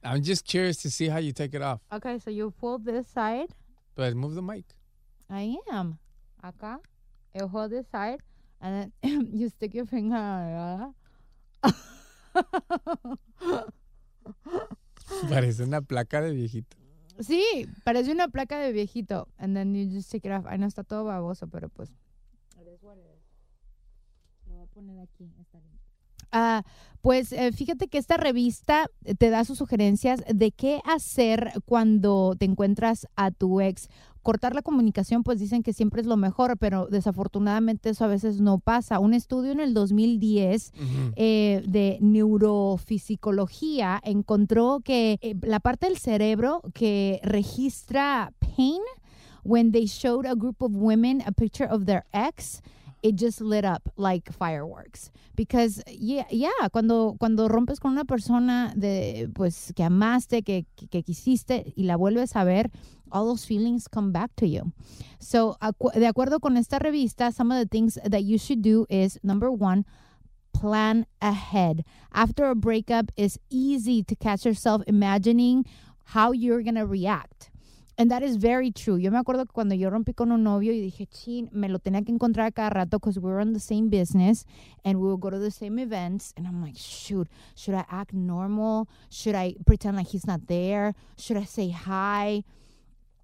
I'm 0.05 0.23
just 0.23 0.45
curious 0.45 0.79
to 0.79 0.91
see 0.91 1.09
how 1.09 1.19
you 1.19 1.33
take 1.33 1.55
it 1.55 1.63
off. 1.63 1.81
Okay, 1.93 2.19
so 2.19 2.31
you 2.31 2.51
pull 2.51 2.79
this 2.79 3.07
side. 3.07 3.49
But 3.95 4.15
move 4.15 4.35
the 4.35 4.43
mic. 4.43 4.65
I 5.31 5.57
am. 5.71 5.99
Acá. 6.43 6.79
You 7.35 7.47
hold 7.47 7.71
this 7.71 7.87
side. 7.91 8.19
And 8.61 8.93
then 9.03 9.29
you 9.33 9.49
stick 9.49 9.75
your 9.75 9.87
finger. 9.87 10.17
¿verdad? 10.17 10.95
Parece 15.29 15.63
una 15.63 15.83
placa 15.83 16.21
de 16.21 16.33
viejito. 16.33 16.77
Sí, 17.21 17.69
parece 17.85 18.11
una 18.11 18.29
placa 18.29 18.59
de 18.59 18.73
viejito. 18.73 19.29
And 19.39 19.55
then 19.55 19.75
you 19.75 19.87
just 19.87 20.11
take 20.11 20.27
it 20.27 20.33
off. 20.33 20.47
Ay, 20.47 20.59
no 20.59 20.67
está 20.67 20.83
todo 20.83 21.05
baboso, 21.05 21.47
pero 21.47 21.69
pues. 21.69 21.91
Lo 22.57 22.65
voy 24.55 24.63
a 24.63 24.67
poner 24.67 24.99
aquí. 25.01 25.31
Está 25.41 25.59
bien. 25.61 25.72
Ah, 26.33 26.65
pues 27.03 27.33
eh, 27.33 27.53
fíjate 27.53 27.89
que 27.89 27.99
esta 27.99 28.17
revista 28.17 28.87
te 29.19 29.31
da 29.31 29.45
sus 29.45 29.59
sugerencias 29.59 30.23
de 30.33 30.53
qué 30.53 30.81
hacer 30.85 31.53
cuando 31.67 32.37
te 32.39 32.47
encuentras 32.47 33.09
a 33.17 33.33
tu 33.33 33.61
ex. 33.61 33.89
Cortar 34.23 34.55
la 34.55 34.63
comunicación, 34.63 35.25
pues 35.25 35.41
dicen 35.41 35.65
que 35.65 35.73
siempre 35.73 36.01
es 36.01 36.07
lo 36.07 36.17
mejor, 36.17 36.57
pero 36.57 36.87
desafortunadamente 36.87 37.91
eso 37.91 38.05
a 38.05 38.09
veces 38.09 38.41
no 38.41 38.61
pasa. 38.61 39.01
Un 39.01 39.15
estudio 39.15 39.51
en 39.51 39.59
el 39.59 39.75
2010 39.75 40.73
eh, 41.17 41.65
de 41.67 41.99
neurofisicología 42.01 44.01
encontró 44.05 44.79
que 44.85 45.19
eh, 45.23 45.35
la 45.43 45.59
parte 45.59 45.87
del 45.87 45.99
cerebro 45.99 46.63
que 46.73 47.19
registra 47.25 48.33
pain 48.39 48.81
when 49.43 49.73
they 49.73 49.87
showed 49.87 50.25
a 50.25 50.37
group 50.37 50.63
of 50.63 50.71
women 50.73 51.21
a 51.27 51.33
picture 51.33 51.69
of 51.69 51.87
their 51.87 52.05
ex, 52.13 52.63
it 53.03 53.17
just 53.17 53.41
lit 53.41 53.65
up 53.65 53.91
like 53.97 54.33
fireworks. 54.33 55.11
Because, 55.35 55.83
yeah, 55.89 56.27
yeah 56.31 56.69
cuando, 56.73 57.17
cuando 57.19 57.49
rompes 57.49 57.81
con 57.81 57.93
una 57.93 58.05
persona 58.05 58.73
de, 58.77 59.29
pues, 59.35 59.73
que 59.75 59.85
amaste, 59.85 60.43
que, 60.43 60.67
que, 60.91 61.03
quisiste 61.03 61.73
y 61.77 61.85
la 61.85 61.97
vuelves 61.97 62.37
a 62.37 62.45
ver, 62.45 62.71
all 63.11 63.27
those 63.27 63.45
feelings 63.45 63.89
come 63.89 64.13
back 64.13 64.31
to 64.37 64.47
you. 64.47 64.73
So, 65.19 65.57
acu 65.61 65.91
de 65.95 66.07
acuerdo 66.07 66.41
con 66.41 66.57
esta 66.57 66.79
revista, 66.79 67.33
some 67.33 67.51
of 67.51 67.59
the 67.59 67.67
things 67.67 67.99
that 68.05 68.25
you 68.25 68.39
should 68.39 68.63
do 68.63 68.87
is 68.89 69.19
number 69.23 69.51
one, 69.51 69.85
plan 70.53 71.07
ahead. 71.21 71.85
After 72.13 72.47
a 72.47 72.55
breakup, 72.55 73.11
it's 73.17 73.39
easy 73.51 74.03
to 74.05 74.15
catch 74.15 74.45
yourself 74.45 74.83
imagining 74.87 75.65
how 76.05 76.33
you're 76.33 76.63
going 76.63 76.77
to 76.77 76.87
react. 76.87 77.52
And 77.99 78.11
that 78.11 78.23
is 78.23 78.37
very 78.37 78.71
true. 78.71 78.97
Yo 78.97 79.11
me 79.11 79.19
acuerdo 79.19 79.45
que 79.47 79.53
cuando 79.53 79.75
yo 79.75 79.91
rompí 79.91 80.15
con 80.15 80.33
un 80.33 80.43
novio 80.43 80.73
y 80.73 80.81
dije, 80.81 81.07
chin, 81.11 81.51
me 81.53 81.69
lo 81.69 81.79
tenía 81.79 82.05
que 82.05 82.13
encontrar 82.13 82.53
cada 82.55 82.71
rato 82.71 82.99
because 82.99 83.19
we 83.19 83.31
were 83.31 83.41
in 83.41 83.53
the 83.53 83.61
same 83.61 83.91
business 83.91 84.45
and 84.85 84.99
we 84.99 85.09
would 85.09 85.21
go 85.21 85.29
to 85.29 85.39
the 85.39 85.51
same 85.51 85.79
events. 85.79 86.33
And 86.37 86.47
I'm 86.47 86.63
like, 86.63 86.77
shoot, 86.77 87.29
should 87.55 87.75
I 87.75 87.85
act 87.91 88.15
normal? 88.15 88.89
Should 89.11 89.35
I 89.35 89.57
pretend 89.67 89.97
like 89.97 90.09
he's 90.09 90.27
not 90.27 90.47
there? 90.47 90.95
Should 91.19 91.37
I 91.37 91.45
say 91.45 91.69
hi? 91.69 92.45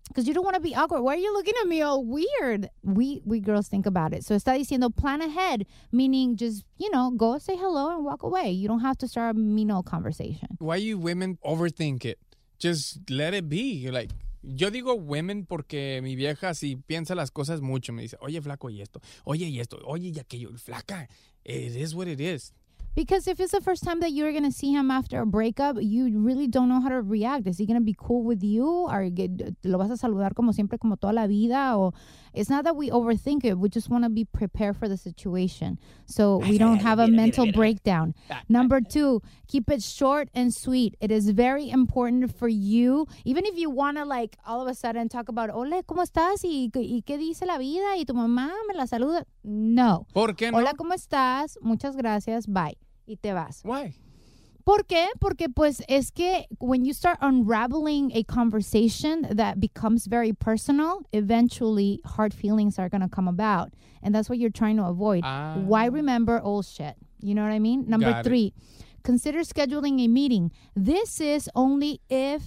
Because 0.09 0.27
you 0.27 0.35
don't 0.35 0.45
want 0.45 0.57
to 0.57 0.61
be 0.61 0.75
awkward. 0.75 1.03
Why 1.03 1.15
are 1.15 1.19
you 1.19 1.33
looking 1.33 1.55
at 1.61 1.69
me 1.69 1.83
all 1.83 2.03
weird? 2.03 2.71
We 2.83 3.21
we 3.27 3.41
girls 3.41 3.69
think 3.69 3.85
about 3.85 4.15
it. 4.15 4.25
So 4.25 4.35
está 4.35 4.57
diciendo 4.57 4.95
plan 4.95 5.21
ahead, 5.21 5.67
meaning 5.93 6.37
just, 6.37 6.65
you 6.79 6.91
know, 6.91 7.11
go 7.11 7.39
say 7.39 7.57
hello 7.57 7.95
and 7.95 8.05
walk 8.05 8.23
away. 8.23 8.51
You 8.51 8.69
don't 8.69 8.81
have 8.81 8.97
to 8.99 9.09
start 9.09 9.37
a 9.37 9.39
mean 9.39 9.71
old 9.71 9.85
conversation. 9.85 10.49
Why 10.59 10.77
you 10.77 10.99
women 10.99 11.39
overthink 11.45 12.07
it? 12.07 12.19
Just 12.59 13.11
let 13.11 13.35
it 13.35 13.49
be. 13.51 13.73
You're 13.73 13.93
like, 13.93 14.11
yo 14.43 14.71
digo 14.71 14.95
women 14.95 15.47
porque 15.47 16.01
mi 16.03 16.17
vieja 16.17 16.55
si 16.55 16.77
piensa 16.77 17.15
las 17.15 17.31
cosas 17.31 17.61
mucho. 17.61 17.93
Me 17.93 18.03
dice, 18.03 18.17
oye, 18.21 18.41
flaco, 18.41 18.71
y 18.71 18.81
esto. 18.81 19.01
Oye, 19.25 19.47
y 19.47 19.61
esto. 19.61 19.79
Oye, 19.85 20.09
y 20.09 20.19
aquello. 20.19 20.51
Flaca, 20.59 21.09
it 21.45 21.77
is 21.77 21.95
what 21.95 22.09
it 22.09 22.21
is. 22.21 22.53
Because 22.99 23.29
if 23.29 23.39
it's 23.39 23.53
the 23.53 23.61
first 23.61 23.85
time 23.85 24.01
that 24.01 24.11
you're 24.11 24.33
to 24.43 24.51
see 24.51 24.73
him 24.73 24.91
after 24.91 25.21
a 25.21 25.27
breakup, 25.27 25.77
you 25.81 26.19
really 26.19 26.49
don't 26.49 26.69
know 26.69 26.81
how 26.81 26.89
to 26.89 27.01
react. 27.01 27.47
Is 27.47 27.57
he 27.57 27.65
to 27.67 27.81
be 27.81 27.95
cool 27.97 28.25
with 28.25 28.43
you? 28.43 28.67
Or 28.67 29.09
lo 29.63 29.79
vas 29.79 29.91
a 29.91 29.97
saludar 29.97 30.35
como 30.35 30.53
siempre, 30.53 30.79
como 30.79 30.97
toda 30.97 31.13
la 31.13 31.29
vida? 31.29 31.77
Or 31.77 31.93
it's 32.39 32.49
not 32.49 32.65
that 32.65 32.77
we 32.77 32.89
overthink 32.91 33.45
it. 33.45 33.59
We 33.59 33.69
just 33.69 33.91
want 33.91 34.05
to 34.05 34.11
be 34.11 34.25
prepared 34.25 34.77
for 34.77 34.89
the 34.89 34.97
situation. 34.97 35.79
So 36.07 36.37
we 36.37 36.57
don't 36.57 36.79
have 36.79 36.99
a 37.01 37.09
mental 37.09 37.51
breakdown. 37.53 38.15
Number 38.49 38.81
two, 38.81 39.23
keep 39.49 39.69
it 39.71 39.83
short 39.83 40.29
and 40.35 40.55
sweet. 40.55 40.97
It 41.01 41.11
is 41.11 41.31
very 41.31 41.69
important 41.69 42.37
for 42.39 42.49
you. 42.49 43.07
Even 43.25 43.45
if 43.45 43.57
you 43.57 43.71
want 43.71 43.97
to 43.99 44.05
like 44.05 44.37
all 44.47 44.63
of 44.63 44.69
a 44.69 44.75
sudden 44.75 45.09
talk 45.09 45.29
about, 45.29 45.51
hola, 45.51 45.83
¿cómo 45.83 46.05
estás? 46.05 46.45
¿Y, 46.45 46.71
¿Y 46.75 47.03
qué 47.05 47.19
dice 47.19 47.45
la 47.45 47.59
vida? 47.59 47.97
¿Y 47.97 48.05
tu 48.05 48.15
mamá 48.15 48.51
me 48.69 48.75
la 48.75 48.87
saluda? 48.87 49.25
No. 49.43 50.07
¿Por 50.15 50.35
qué 50.35 50.53
no? 50.53 50.59
Hola, 50.59 50.75
¿cómo 50.75 50.95
estás? 50.95 51.59
Muchas 51.61 51.97
gracias. 51.97 52.47
Bye. 52.47 52.79
y 53.09 53.17
te 53.17 53.33
vas. 53.33 53.63
Why? 53.65 53.95
¿Por 54.69 54.85
qué? 54.85 55.07
Porque 55.19 55.49
pues 55.49 55.81
es 55.89 56.11
que 56.11 56.47
when 56.59 56.85
you 56.85 56.93
start 56.93 57.17
unraveling 57.23 58.13
a 58.15 58.23
conversation 58.25 59.27
that 59.31 59.59
becomes 59.59 60.07
very 60.07 60.35
personal, 60.35 61.07
eventually 61.15 62.03
hard 62.05 62.35
feelings 62.35 62.79
are 62.79 62.91
going 62.91 63.01
to 63.01 63.09
come 63.09 63.29
about. 63.29 63.73
And 64.03 64.15
that's 64.15 64.29
what 64.29 64.39
you're 64.39 64.51
trying 64.51 64.77
to 64.77 64.85
avoid. 64.85 65.23
Ah. 65.25 65.55
Why 65.57 65.87
remember 65.87 66.39
old 66.43 66.67
shit? 66.67 66.97
You 67.23 67.35
know 67.35 67.45
what 67.45 67.53
I 67.53 67.59
mean? 67.59 67.87
Number 67.89 68.11
Got 68.11 68.21
it. 68.21 68.29
three, 68.29 68.53
consider 69.05 69.39
scheduling 69.39 70.05
a 70.05 70.09
meeting. 70.09 70.53
This 70.77 71.19
is 71.19 71.49
only 71.55 72.03
if 72.11 72.43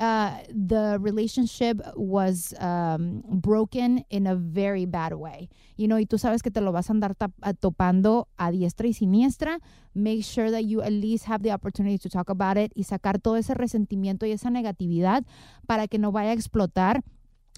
uh, 0.00 0.38
the 0.48 0.98
relationship 1.00 1.80
was 1.94 2.54
um, 2.58 3.22
broken 3.28 4.04
in 4.08 4.26
a 4.26 4.34
very 4.34 4.86
bad 4.86 5.12
way. 5.12 5.48
You 5.76 5.88
know, 5.88 5.98
y 5.98 6.06
tú 6.06 6.18
sabes 6.18 6.42
que 6.42 6.50
te 6.50 6.60
lo 6.60 6.72
vas 6.72 6.88
a 6.88 6.94
andar 6.94 7.14
topando 7.60 8.28
a 8.38 8.50
diestra 8.50 8.88
y 8.88 8.94
siniestra. 8.94 9.60
Make 9.94 10.22
sure 10.22 10.50
that 10.50 10.64
you 10.64 10.80
at 10.80 10.92
least 10.92 11.26
have 11.26 11.42
the 11.42 11.52
opportunity 11.52 11.98
to 11.98 12.08
talk 12.08 12.30
about 12.30 12.56
it 12.56 12.72
y 12.74 12.84
sacar 12.84 13.20
todo 13.20 13.36
ese 13.36 13.54
resentimiento 13.54 14.26
y 14.26 14.32
esa 14.32 14.50
negatividad 14.50 15.24
para 15.66 15.86
que 15.86 15.98
no 15.98 16.12
vaya 16.12 16.30
a 16.30 16.34
explotar 16.34 17.02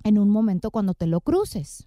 en 0.05 0.19
un 0.19 0.29
momento 0.29 0.71
cuando 0.71 0.95
te 0.95 1.07
lo 1.07 1.21
cruces. 1.21 1.87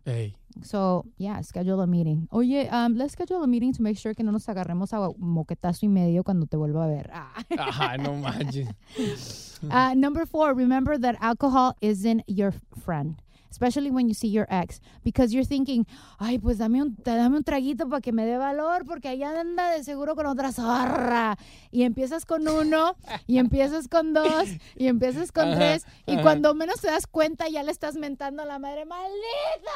So, 0.64 1.06
yeah, 1.18 1.42
schedule 1.42 1.82
a 1.82 1.88
meeting. 1.88 2.28
Oye, 2.32 2.68
um, 2.72 2.96
let's 2.96 3.14
schedule 3.14 3.44
a 3.44 3.48
meeting 3.48 3.74
to 3.74 3.82
make 3.82 3.98
sure 3.98 4.14
que 4.14 4.24
no 4.24 4.32
nos 4.32 4.46
agarremos 4.48 4.94
a 4.94 5.12
moquetazo 5.20 5.84
y 5.84 5.90
medio 5.90 6.24
cuando 6.24 6.46
te 6.46 6.58
vuelva 6.58 6.86
a 6.86 6.88
ver. 6.88 7.10
Ah. 7.14 7.44
Ajá, 7.58 7.98
no 7.98 8.16
manches. 8.16 8.68
Uh, 9.72 9.94
number 9.96 10.26
four, 10.28 10.54
remember 10.54 10.98
that 10.98 11.16
alcohol 11.22 11.76
isn't 11.82 12.22
your 12.28 12.54
friend, 12.84 13.16
especially 13.56 13.90
when 13.90 14.10
you 14.10 14.14
see 14.14 14.30
your 14.30 14.46
ex, 14.50 14.82
because 15.06 15.34
you're 15.34 15.48
thinking, 15.48 15.86
ay, 16.20 16.38
pues 16.40 16.58
dame 16.58 16.82
un, 16.82 16.94
dame 17.06 17.38
un 17.38 17.44
traguito 17.44 17.88
para 17.88 18.02
que 18.02 18.12
me 18.12 18.26
dé 18.26 18.38
valor, 18.38 18.84
porque 18.86 19.08
allá 19.08 19.40
anda 19.40 19.72
de 19.72 19.84
seguro 19.86 20.14
con 20.16 20.26
otra 20.26 20.52
zorra. 20.52 21.38
Y 21.72 21.84
empiezas 21.84 22.26
con 22.26 22.46
uno, 22.48 22.96
y 23.28 23.38
empiezas 23.38 23.88
con 23.88 24.14
dos, 24.14 24.46
y 24.76 24.88
empiezas 24.88 25.32
con 25.32 25.50
Ajá, 25.50 25.56
tres, 25.58 25.86
y 26.06 26.14
ajá. 26.16 26.22
cuando 26.22 26.54
menos 26.54 26.82
te 26.82 26.88
das 26.88 27.08
cuenta 27.08 27.48
ya 27.48 27.64
le 27.64 27.72
estás 27.72 27.96
mentando 27.96 28.44
a 28.44 28.46
la 28.46 28.60
madre, 28.60 28.86
¡maldita! 28.86 29.72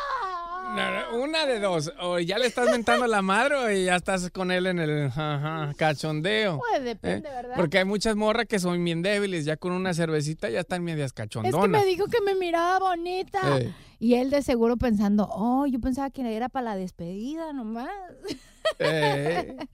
Una 1.13 1.45
de 1.45 1.59
dos. 1.59 1.91
O 2.01 2.19
ya 2.19 2.37
le 2.37 2.47
estás 2.47 2.69
mentando 2.69 3.05
a 3.05 3.07
la 3.07 3.21
madre 3.21 3.55
o 3.55 3.69
ya 3.71 3.95
estás 3.95 4.29
con 4.31 4.51
él 4.51 4.67
en 4.67 4.79
el 4.79 5.07
ajá, 5.07 5.73
cachondeo. 5.77 6.59
Pues 6.59 6.83
depende, 6.83 7.29
Eh, 7.29 7.33
¿verdad? 7.33 7.55
Porque 7.55 7.79
hay 7.79 7.85
muchas 7.85 8.15
morras 8.15 8.45
que 8.45 8.59
son 8.59 8.83
bien 8.83 9.01
débiles. 9.01 9.45
Ya 9.45 9.57
con 9.57 9.71
una 9.71 9.93
cervecita 9.93 10.49
ya 10.49 10.59
están 10.61 10.83
medias 10.83 11.07
Es 11.07 11.13
que 11.13 11.23
cachondonas. 11.23 11.81
me 11.81 11.85
dijo 11.87 12.05
que 12.07 12.21
me 12.21 12.35
miraba 12.35 12.79
bonita. 12.79 13.57
Ey. 13.57 13.68
Y 13.99 14.15
él 14.15 14.29
de 14.29 14.41
seguro 14.41 14.77
pensando, 14.77 15.27
oh, 15.29 15.65
yo 15.65 15.79
pensaba 15.79 16.09
que 16.09 16.35
era 16.35 16.47
para 16.47 16.71
la 16.71 16.75
despedida 16.75 17.53
nomás. 17.53 17.89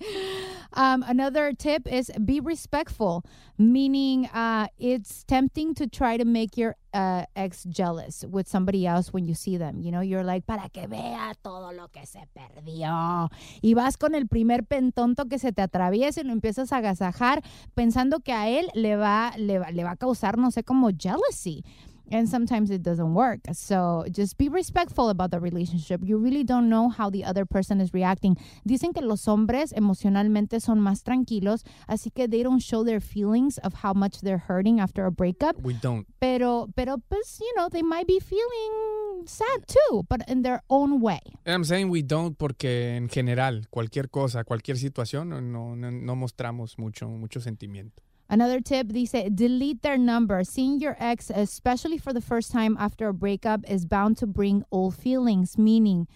Um, 0.73 1.03
another 1.03 1.53
tip 1.53 1.87
is 1.87 2.11
be 2.19 2.41
respectful, 2.41 3.23
meaning 3.57 4.25
uh, 4.33 4.67
it's 4.77 5.23
tempting 5.23 5.73
to 5.75 5.87
try 5.87 6.17
to 6.17 6.25
make 6.25 6.57
your 6.57 6.75
uh, 6.93 7.23
ex 7.35 7.63
jealous 7.69 8.25
with 8.29 8.47
somebody 8.47 8.85
else 8.85 9.13
when 9.13 9.25
you 9.25 9.35
see 9.35 9.55
them. 9.55 9.79
You 9.79 9.91
know, 9.91 10.01
you're 10.01 10.23
like, 10.23 10.45
para 10.45 10.67
que 10.69 10.87
vea 10.87 11.33
todo 11.41 11.71
lo 11.71 11.87
que 11.87 12.05
se 12.05 12.27
perdió. 12.33 13.29
Y 13.61 13.73
vas 13.73 13.95
con 13.95 14.15
el 14.15 14.27
primer 14.27 14.63
pentonto 14.63 15.25
que 15.29 15.39
se 15.39 15.53
te 15.53 15.61
atraviesa 15.61 16.21
y 16.21 16.23
lo 16.25 16.33
empiezas 16.33 16.73
a 16.73 16.77
agasajar 16.77 17.41
pensando 17.73 18.19
que 18.19 18.33
a 18.33 18.49
él 18.49 18.69
le 18.73 18.97
va, 18.97 19.31
le 19.37 19.59
va, 19.59 19.71
le 19.71 19.83
va 19.85 19.91
a 19.91 19.97
causar, 19.97 20.37
no 20.37 20.51
sé, 20.51 20.63
como 20.63 20.89
jealousy. 20.89 21.63
And 22.11 22.27
sometimes 22.29 22.69
it 22.69 22.83
doesn't 22.83 23.13
work. 23.13 23.39
So 23.53 24.05
just 24.11 24.37
be 24.37 24.49
respectful 24.49 25.09
about 25.09 25.31
the 25.31 25.39
relationship. 25.39 26.01
You 26.03 26.17
really 26.17 26.43
don't 26.43 26.69
know 26.69 26.89
how 26.89 27.09
the 27.09 27.23
other 27.23 27.45
person 27.45 27.81
is 27.81 27.93
reacting. 27.93 28.37
Dicen 28.67 28.93
que 28.93 29.01
los 29.01 29.27
hombres 29.27 29.73
emocionalmente 29.73 30.59
son 30.61 30.79
más 30.79 31.03
tranquilos, 31.03 31.63
así 31.87 32.13
que 32.13 32.27
they 32.27 32.43
don't 32.43 32.61
show 32.61 32.83
their 32.83 32.99
feelings 32.99 33.57
of 33.59 33.83
how 33.83 33.93
much 33.93 34.21
they're 34.21 34.43
hurting 34.47 34.79
after 34.79 35.05
a 35.05 35.11
breakup. 35.11 35.55
We 35.61 35.73
don't. 35.73 36.05
Pero, 36.19 36.67
pero, 36.75 36.97
pues, 37.09 37.39
you 37.39 37.53
know, 37.55 37.69
they 37.69 37.83
might 37.83 38.07
be 38.07 38.19
feeling 38.19 39.25
sad 39.25 39.65
too, 39.67 40.03
but 40.09 40.21
in 40.27 40.43
their 40.43 40.61
own 40.69 41.01
way. 41.01 41.19
I'm 41.45 41.63
saying 41.63 41.89
we 41.89 42.03
don't 42.03 42.37
porque 42.37 42.95
en 42.95 43.09
general, 43.09 43.67
cualquier 43.69 44.09
cosa, 44.09 44.43
cualquier 44.43 44.77
situación, 44.77 45.29
no, 45.29 45.41
no, 45.41 45.75
no 45.75 46.15
mostramos 46.15 46.77
mucho, 46.77 47.07
mucho 47.07 47.39
sentimiento. 47.39 48.03
Another 48.27 48.59
tip 48.59 48.87
dice 48.87 49.29
delete 49.29 49.81
their 49.81 49.97
number. 49.97 50.43
Seeing 50.43 50.79
your 50.79 50.95
ex, 50.99 51.29
especially 51.29 51.97
for 51.97 52.13
the 52.13 52.21
first 52.21 52.51
time 52.51 52.75
after 52.79 53.07
a 53.07 53.13
breakup, 53.13 53.61
is 53.69 53.85
bound 53.85 54.17
to 54.17 54.25
bring 54.25 54.63
old 54.71 54.95
feelings. 54.95 55.57
Meaning, 55.57 56.07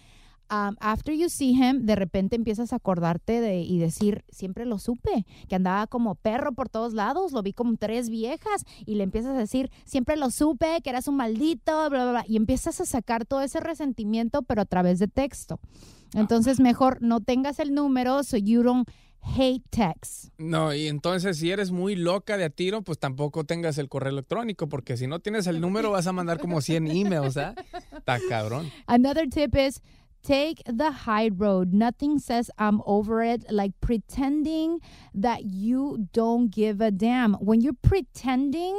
um, 0.50 0.76
after 0.80 1.12
you 1.12 1.28
see 1.28 1.52
him, 1.52 1.86
de 1.86 1.94
repente 1.94 2.34
empiezas 2.34 2.72
a 2.72 2.76
acordarte 2.76 3.40
de 3.40 3.60
y 3.60 3.78
decir, 3.78 4.24
siempre 4.28 4.66
lo 4.66 4.78
supe, 4.78 5.24
que 5.48 5.54
andaba 5.54 5.86
como 5.86 6.16
perro 6.16 6.52
por 6.52 6.68
todos 6.68 6.94
lados, 6.94 7.32
lo 7.32 7.42
vi 7.42 7.52
como 7.52 7.76
tres 7.76 8.10
viejas 8.10 8.64
y 8.84 8.96
le 8.96 9.04
empiezas 9.04 9.36
a 9.36 9.38
decir, 9.38 9.70
siempre 9.84 10.16
lo 10.16 10.30
supe, 10.30 10.80
que 10.82 10.90
eras 10.90 11.06
un 11.06 11.16
maldito, 11.16 11.88
bla, 11.90 12.02
bla, 12.02 12.10
bla, 12.10 12.24
y 12.26 12.36
empiezas 12.36 12.80
a 12.80 12.86
sacar 12.86 13.24
todo 13.24 13.42
ese 13.42 13.60
resentimiento, 13.60 14.42
pero 14.42 14.62
a 14.62 14.66
través 14.66 14.98
de 14.98 15.06
texto. 15.06 15.60
Entonces, 16.14 16.58
mejor 16.58 17.00
no 17.02 17.20
tengas 17.20 17.60
el 17.60 17.72
número 17.72 18.24
so 18.24 18.36
you 18.36 18.64
don't 18.64 18.88
hate 19.22 19.62
texts. 19.70 20.30
No, 20.38 20.74
y 20.74 20.88
entonces 20.88 21.38
si 21.38 21.50
eres 21.50 21.70
muy 21.70 21.96
loca 21.96 22.36
de 22.36 22.44
a 22.44 22.50
tiro, 22.50 22.82
pues 22.82 22.98
tampoco 22.98 23.44
tengas 23.44 23.78
el 23.78 23.88
correo 23.88 24.12
electrónico, 24.12 24.68
porque 24.68 24.96
si 24.96 25.06
no 25.06 25.20
tienes 25.20 25.46
el 25.46 25.60
número 25.60 25.90
vas 25.90 26.06
a 26.06 26.12
mandar 26.12 26.38
como 26.38 26.60
100 26.60 26.88
emails, 26.88 27.36
¿ah? 27.36 27.54
Está 27.96 28.18
cabrón. 28.28 28.70
Another 28.86 29.28
tip 29.28 29.54
is 29.56 29.80
take 30.22 30.62
the 30.64 30.90
high 31.06 31.30
road. 31.30 31.72
Nothing 31.72 32.18
says 32.18 32.50
I'm 32.58 32.80
over 32.86 33.22
it 33.22 33.44
like 33.50 33.74
pretending 33.80 34.80
that 35.14 35.44
you 35.44 36.08
don't 36.12 36.54
give 36.54 36.80
a 36.80 36.90
damn. 36.90 37.34
When 37.34 37.60
you're 37.60 37.78
pretending, 37.82 38.74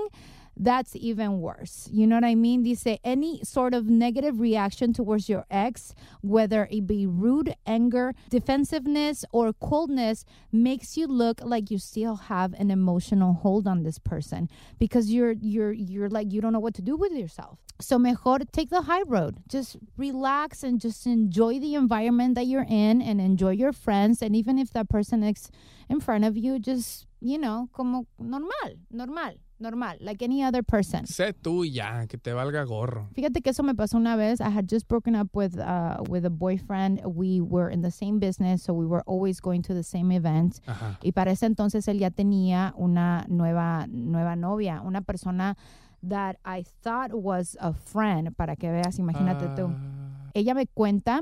that's 0.62 0.96
even 0.96 1.42
worse. 1.42 1.90
You 1.92 2.06
know 2.06 2.16
what 2.16 2.24
I 2.24 2.36
mean? 2.36 2.64
Dice 2.64 3.00
any 3.04 3.44
sort 3.44 3.74
of 3.74 3.88
negative 3.88 4.40
reaction 4.40 4.94
towards 4.94 5.28
your 5.28 5.44
ex, 5.50 5.96
whether 6.22 6.68
it 6.70 6.86
be 6.86 7.08
rude, 7.08 7.56
anger, 7.66 8.14
defensiveness, 8.30 9.26
or 9.32 9.54
coldness, 9.54 10.24
makes 10.52 10.96
you 10.96 11.08
look 11.08 11.42
like 11.44 11.72
you 11.72 11.80
still 11.80 12.16
have 12.16 12.54
an 12.54 12.70
emotional 12.70 13.34
hold 13.34 13.68
on 13.68 13.82
this 13.82 13.98
person 13.98 14.48
because 14.78 15.12
you're 15.12 15.32
you're 15.42 15.74
you're 15.74 16.10
like 16.10 16.32
you 16.32 16.42
don't 16.42 16.54
know 16.54 16.60
what 16.60 16.76
to 16.76 16.84
do 16.84 16.96
with 16.96 17.12
yourself. 17.12 17.58
So 17.80 17.98
mejor 17.98 18.38
take 18.52 18.70
the 18.70 18.84
high 18.84 19.02
road. 19.02 19.38
Just 19.50 19.78
relax 19.98 20.62
and 20.62 20.80
just 20.80 21.08
enjoy 21.08 21.60
the 21.60 21.74
environment 21.74 22.36
that 22.36 22.46
you're 22.46 22.68
in 22.70 23.02
and 23.02 23.20
enjoy 23.20 23.52
your 23.52 23.74
friends. 23.74 24.22
And 24.22 24.36
even 24.36 24.60
if 24.60 24.70
that 24.72 24.90
person 24.90 25.24
is 25.24 25.50
in 25.90 26.00
front 26.00 26.24
of 26.24 26.38
you, 26.38 26.60
just, 26.60 27.08
you 27.20 27.40
know, 27.40 27.70
como 27.74 28.06
normal, 28.20 28.76
normal. 28.92 29.34
Normal, 29.62 29.96
like 30.00 30.22
any 30.22 30.44
other 30.44 30.64
person. 30.64 31.06
Sé 31.06 31.34
tú 31.34 31.64
ya, 31.66 32.06
que 32.08 32.18
te 32.18 32.32
valga 32.34 32.66
gorro. 32.66 33.08
Fíjate 33.14 33.42
que 33.42 33.52
eso 33.52 33.64
me 33.64 33.74
pasó 33.74 33.96
una 33.96 34.16
vez. 34.16 34.42
I 34.42 34.50
had 34.50 34.68
just 34.68 34.88
broken 34.88 35.16
up 35.16 35.30
with 35.34 35.58
uh, 35.58 36.02
with 36.10 36.26
a 36.26 36.30
boyfriend. 36.30 37.02
We 37.06 37.42
were 37.42 37.70
in 37.70 37.82
the 37.82 37.92
same 37.92 38.20
business, 38.20 38.64
so 38.64 38.74
we 38.74 38.86
were 38.86 39.04
always 39.06 39.40
going 39.40 39.62
to 39.64 39.74
the 39.74 39.84
same 39.84 40.12
events. 40.12 40.62
Ajá. 40.68 40.98
Y 41.04 41.12
para 41.12 41.32
ese 41.32 41.46
entonces 41.46 41.88
él 41.88 42.00
ya 42.00 42.10
tenía 42.10 42.74
una 42.78 43.26
nueva 43.30 43.88
nueva 43.88 44.36
novia, 44.36 44.82
una 44.86 45.02
persona 45.02 45.56
that 46.04 46.38
I 46.44 46.64
thought 46.84 47.14
was 47.14 47.56
a 47.60 47.74
friend, 47.74 48.36
para 48.36 48.56
que 48.56 48.70
veas, 48.70 48.98
imagínate 48.98 49.52
uh... 49.52 49.56
tú. 49.56 49.74
Ah. 49.74 50.32
Ella 50.34 50.54
me 50.56 50.66
cuenta 50.66 51.20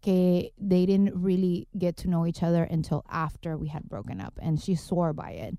que 0.00 0.52
they 0.58 0.86
didn't 0.86 1.12
really 1.14 1.68
get 1.76 1.96
to 1.96 2.08
know 2.08 2.26
each 2.26 2.42
other 2.42 2.64
until 2.64 3.04
after 3.10 3.56
we 3.56 3.68
had 3.68 3.88
broken 3.88 4.20
up, 4.20 4.38
and 4.40 4.60
she 4.60 4.74
swore 4.74 5.12
by 5.12 5.30
it. 5.30 5.58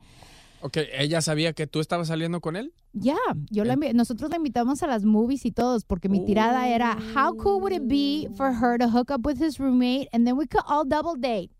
Ok, 0.66 0.78
¿ella 0.93 1.22
sabía 1.22 1.53
que 1.53 1.68
tú 1.68 1.80
estabas 1.80 2.07
saliendo 2.07 2.41
con 2.41 2.55
él? 2.55 2.74
Ya, 2.93 3.18
yo 3.51 3.63
la, 3.66 3.76
nosotros 3.76 4.32
la 4.32 4.38
invitamos 4.38 4.82
a 4.82 4.88
las 4.88 5.03
movies 5.03 5.45
y 5.45 5.51
todos 5.51 5.86
porque 5.86 6.09
mi 6.09 6.26
tirada 6.26 6.68
era 6.68 6.97
how 7.13 7.36
cool 7.38 7.61
would 7.61 7.72
it 7.72 7.84
be 7.88 8.28
for 8.36 8.51
her 8.51 8.80
to 8.80 8.89
hook 8.89 9.11
up 9.11 9.28
with 9.28 9.39
his 9.39 9.59
roommate 9.59 10.07
and 10.11 10.26
then 10.26 10.36
we 10.36 10.47
could 10.47 10.63
all 10.66 10.84
double 10.84 11.16
date. 11.16 11.51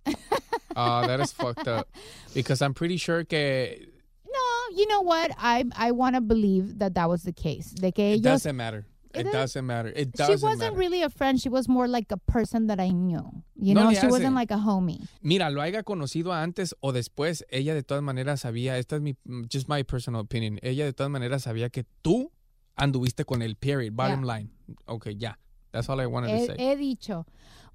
Oh, 0.76 1.01
that 1.06 1.20
is 1.20 1.32
fucked 1.32 1.68
up. 1.68 1.88
Because 2.34 2.64
I'm 2.64 2.74
pretty 2.74 2.97
sure 2.97 3.24
que 3.26 3.89
No, 4.26 4.76
you 4.76 4.88
know 4.88 5.01
what? 5.01 5.30
I 5.38 5.66
I 5.78 5.91
want 5.91 6.16
to 6.16 6.22
believe 6.22 6.80
that 6.80 6.95
that 6.95 7.08
was 7.08 7.22
the 7.22 7.34
case. 7.34 7.76
De 7.76 7.91
que 7.91 8.06
ellos, 8.06 8.22
It 8.22 8.24
doesn't 8.24 8.56
matter. 8.58 8.88
It, 9.18 9.32
doesn't 9.32 9.66
matter. 9.66 9.91
It 9.95 10.11
doesn't 10.13 10.39
She 10.39 10.43
wasn't 10.43 10.74
matter. 10.74 10.76
really 10.78 11.01
a 11.01 11.09
friend. 11.09 11.39
She 11.39 11.49
was 11.49 11.68
more 11.68 11.88
like 11.88 12.11
a 12.11 12.18
person 12.18 12.68
that 12.68 12.80
I 12.80 12.89
knew. 12.89 13.43
You 13.55 13.74
no 13.74 13.84
know, 13.84 13.89
she 13.91 13.97
hace. 13.97 14.11
wasn't 14.11 14.36
like 14.36 14.51
a 14.51 14.57
homie. 14.57 15.07
Mira, 15.22 15.49
lo 15.49 15.61
haya 15.61 15.84
conocido 15.84 16.34
antes 16.34 16.76
o 16.82 16.91
después, 16.91 17.43
ella 17.49 17.74
de 17.74 17.84
todas 17.84 18.03
maneras 18.03 18.41
sabía, 18.41 18.78
esta 18.78 18.97
es 18.97 19.01
mi, 19.01 19.16
just 19.51 19.68
my 19.68 19.84
personal 19.84 20.22
opinion, 20.22 20.59
ella 20.61 20.86
de 20.86 20.93
todas 20.93 21.09
maneras 21.09 21.43
sabía 21.43 21.70
que 21.70 21.86
tú 22.01 22.32
anduviste 22.76 23.26
con 23.26 23.41
el 23.41 23.55
period, 23.55 23.93
bottom 23.93 24.24
yeah. 24.24 24.38
line. 24.38 24.49
Ok, 24.86 25.07
ya. 25.07 25.18
Yeah. 25.18 25.36
That's 25.72 25.89
all 25.89 25.99
I 25.99 26.05
wanted 26.05 26.30
he, 26.30 26.47
to 26.47 26.55
say. 26.55 26.55
He 26.57 26.76
dicho. 26.76 27.26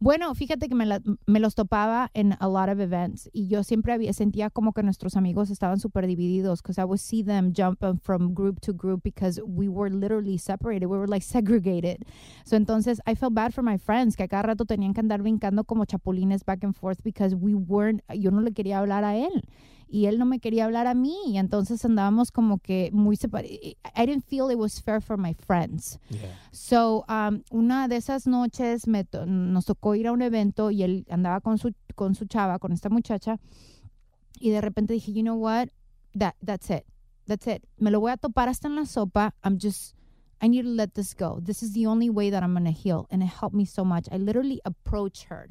Bueno, 0.02 0.34
fíjate 0.34 0.70
que 0.70 0.74
me, 0.74 0.86
la, 0.86 1.02
me, 1.26 1.40
los 1.40 1.54
topaba 1.54 2.10
en 2.14 2.34
a 2.40 2.48
lot 2.48 2.70
of 2.70 2.80
events 2.80 3.28
y 3.34 3.48
yo 3.48 3.62
siempre 3.62 3.92
había, 3.92 4.14
sentía 4.14 4.48
como 4.48 4.72
que 4.72 4.82
nuestros 4.82 5.14
amigos 5.14 5.50
estaban 5.50 5.78
súper 5.78 6.06
divididos 6.06 6.62
because 6.62 6.80
I 6.80 6.84
would 6.84 7.00
see 7.00 7.22
them 7.22 7.52
jump 7.54 7.84
from 8.02 8.32
group 8.32 8.60
to 8.60 8.72
group 8.72 9.02
because 9.02 9.42
we 9.44 9.68
were 9.68 9.90
literally 9.90 10.38
separated. 10.38 10.86
We 10.86 10.96
were 10.96 11.06
like 11.06 11.22
segregated. 11.22 11.98
So 12.46 12.56
entonces 12.56 13.02
I 13.06 13.14
felt 13.14 13.34
bad 13.34 13.52
for 13.52 13.62
my 13.62 13.76
friends 13.76 14.16
que 14.16 14.24
a 14.24 14.28
cada 14.28 14.44
rato 14.54 14.64
tenían 14.64 14.94
que 14.94 15.02
andar 15.02 15.20
brincando 15.20 15.64
como 15.66 15.84
chapulines 15.84 16.46
back 16.46 16.64
and 16.64 16.74
forth 16.74 17.02
because 17.04 17.34
we 17.34 17.52
weren't, 17.52 18.00
yo 18.14 18.30
no 18.30 18.40
le 18.40 18.52
quería 18.52 18.78
hablar 18.78 19.04
a 19.04 19.16
él 19.16 19.44
y 19.90 20.06
él 20.06 20.18
no 20.18 20.24
me 20.24 20.38
quería 20.38 20.64
hablar 20.64 20.86
a 20.86 20.94
mí 20.94 21.16
y 21.26 21.38
entonces 21.38 21.84
andábamos 21.84 22.30
como 22.30 22.58
que 22.58 22.90
muy 22.92 23.16
separados. 23.16 23.50
I 23.50 24.06
didn't 24.06 24.24
feel 24.24 24.50
it 24.50 24.56
was 24.56 24.80
fair 24.80 25.00
for 25.02 25.18
my 25.18 25.34
friends. 25.34 25.98
Yeah. 26.08 26.20
So, 26.52 27.04
um, 27.08 27.42
una 27.50 27.88
de 27.88 27.96
esas 27.96 28.26
noches 28.26 28.86
me 28.86 29.04
to 29.04 29.26
nos 29.26 29.64
tocó 29.66 29.89
ir 29.94 30.06
a 30.06 30.12
un 30.12 30.22
evento 30.22 30.70
y 30.70 30.82
él 30.82 31.06
andaba 31.10 31.40
con 31.40 31.58
su, 31.58 31.72
con 31.94 32.14
su 32.14 32.26
chava, 32.26 32.58
con 32.58 32.72
esta 32.72 32.88
muchacha 32.88 33.38
y 34.38 34.50
de 34.50 34.60
repente 34.60 34.94
dije, 34.94 35.12
you 35.12 35.22
know 35.22 35.36
what, 35.36 35.68
that, 36.18 36.34
that's 36.44 36.70
it, 36.70 36.84
that's 37.26 37.46
it. 37.46 37.62
Me 37.78 37.90
lo 37.90 38.00
voy 38.00 38.10
a 38.10 38.16
topar 38.16 38.48
hasta 38.48 38.68
en 38.68 38.76
la 38.76 38.86
sopa. 38.86 39.34
I'm 39.44 39.58
just... 39.60 39.94
I 40.42 40.48
need 40.48 40.62
to 40.62 40.70
let 40.70 40.94
this 40.94 41.14
go. 41.14 41.38
This 41.38 41.62
is 41.62 41.74
the 41.74 41.86
only 41.86 42.08
way 42.08 42.30
that 42.30 42.42
I'm 42.42 42.54
going 42.54 42.64
to 42.64 42.70
heal. 42.70 43.06
And 43.10 43.22
it 43.22 43.26
helped 43.26 43.54
me 43.54 43.66
so 43.66 43.84
much. 43.84 44.08
I 44.10 44.16
literally 44.16 44.58
approached 44.64 45.24
her 45.24 45.50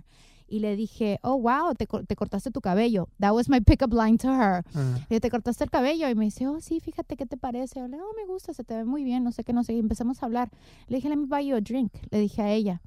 y 0.50 0.60
le 0.60 0.76
dije, 0.76 1.20
oh, 1.24 1.36
wow, 1.36 1.74
te, 1.78 1.86
te 1.86 2.16
cortaste 2.16 2.52
tu 2.52 2.60
cabello. 2.60 3.08
That 3.20 3.36
was 3.36 3.48
my 3.48 3.60
pickup 3.60 3.94
line 3.94 4.18
to 4.18 4.28
her. 4.28 4.64
Uh. 4.76 4.98
Y 5.10 5.20
te 5.20 5.30
cortaste 5.30 5.64
el 5.64 5.70
cabello. 5.70 6.10
Y 6.10 6.16
me 6.16 6.26
dice, 6.26 6.48
oh, 6.48 6.60
sí, 6.60 6.80
fíjate, 6.80 7.16
¿qué 7.16 7.28
te 7.28 7.38
parece? 7.38 7.88
le 7.88 7.98
oh, 7.98 8.14
me 8.18 8.26
gusta, 8.26 8.54
se 8.54 8.64
te 8.64 8.76
ve 8.76 8.84
muy 8.84 9.04
bien, 9.04 9.24
no 9.24 9.32
sé 9.32 9.44
qué, 9.44 9.54
no 9.54 9.64
sé. 9.64 9.74
Y 9.74 9.80
empezamos 9.80 10.22
a 10.24 10.26
hablar. 10.26 10.50
Le 10.88 10.98
dije, 10.98 11.10
let 11.10 11.18
me 11.18 11.28
buy 11.28 11.46
you 11.46 11.56
a 11.56 11.62
drink. 11.62 11.94
Le 12.10 12.20
dije 12.20 12.42
a 12.42 12.52
ella. 12.52 12.82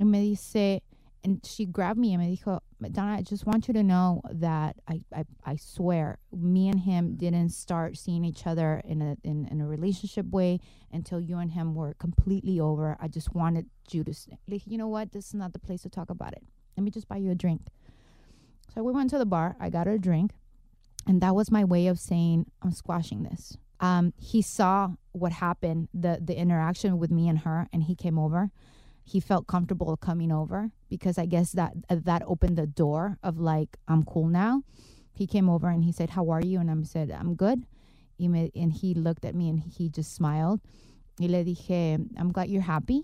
Y 0.00 0.06
me 0.06 0.30
dice, 0.30 0.80
and 1.22 1.40
she 1.44 1.66
grabbed 1.66 1.98
me 2.00 2.14
and 2.14 2.22
me 2.22 2.36
dijo, 2.36 2.60
Donna, 2.92 3.16
I 3.18 3.22
just 3.22 3.46
want 3.46 3.68
you 3.68 3.74
to 3.74 3.82
know 3.82 4.22
that 4.32 4.76
I, 4.88 5.02
I, 5.14 5.24
I 5.44 5.56
swear, 5.56 6.18
me 6.32 6.68
and 6.70 6.80
him 6.80 7.16
didn't 7.16 7.50
start 7.50 7.98
seeing 7.98 8.24
each 8.24 8.46
other 8.46 8.80
in 8.86 9.02
a 9.02 9.16
in, 9.22 9.46
in 9.50 9.60
a 9.60 9.66
relationship 9.66 10.26
way 10.30 10.60
until 10.90 11.20
you 11.20 11.38
and 11.38 11.50
him 11.52 11.74
were 11.74 11.94
completely 11.94 12.58
over. 12.58 12.96
I 13.00 13.08
just 13.08 13.34
wanted 13.34 13.66
you 13.90 14.02
to, 14.04 14.14
like, 14.48 14.62
you 14.66 14.78
know 14.78 14.88
what? 14.88 15.12
This 15.12 15.28
is 15.28 15.34
not 15.34 15.52
the 15.52 15.58
place 15.58 15.82
to 15.82 15.90
talk 15.90 16.08
about 16.10 16.32
it. 16.32 16.42
Let 16.76 16.84
me 16.84 16.90
just 16.90 17.08
buy 17.08 17.18
you 17.18 17.30
a 17.30 17.34
drink. 17.34 17.62
So 18.74 18.82
we 18.82 18.92
went 18.92 19.10
to 19.10 19.18
the 19.18 19.26
bar. 19.26 19.56
I 19.60 19.68
got 19.68 19.86
her 19.86 19.94
a 19.94 19.98
drink. 19.98 20.32
And 21.06 21.20
that 21.20 21.34
was 21.34 21.50
my 21.50 21.64
way 21.64 21.86
of 21.88 21.98
saying, 21.98 22.46
I'm 22.62 22.72
squashing 22.72 23.24
this. 23.24 23.58
Um, 23.80 24.12
he 24.18 24.42
saw 24.42 24.90
what 25.12 25.32
happened, 25.32 25.88
the, 25.92 26.20
the 26.22 26.36
interaction 26.36 26.98
with 26.98 27.10
me 27.10 27.28
and 27.28 27.40
her, 27.40 27.66
and 27.72 27.82
he 27.84 27.94
came 27.94 28.18
over. 28.18 28.50
He 29.10 29.18
felt 29.18 29.46
comfortable 29.46 29.96
coming 29.96 30.30
over 30.30 30.70
because 30.88 31.18
I 31.18 31.26
guess 31.26 31.52
that 31.52 31.72
uh, 31.88 31.96
that 32.04 32.22
opened 32.26 32.56
the 32.56 32.66
door 32.66 33.18
of 33.22 33.38
like, 33.38 33.76
I'm 33.88 34.04
cool 34.04 34.28
now. 34.28 34.62
He 35.12 35.26
came 35.26 35.48
over 35.50 35.68
and 35.68 35.82
he 35.82 35.92
said, 35.92 36.10
How 36.10 36.30
are 36.30 36.40
you? 36.40 36.60
And 36.60 36.70
I 36.70 36.74
said, 36.84 37.10
I'm 37.10 37.34
good. 37.34 37.66
And 38.20 38.72
he 38.72 38.94
looked 38.94 39.24
at 39.24 39.34
me 39.34 39.48
and 39.48 39.58
he 39.58 39.88
just 39.88 40.14
smiled. 40.14 40.60
Y 41.18 41.26
le 41.26 41.44
dije, 41.44 42.06
I'm 42.18 42.30
glad 42.30 42.48
you're 42.50 42.70
happy 42.76 43.02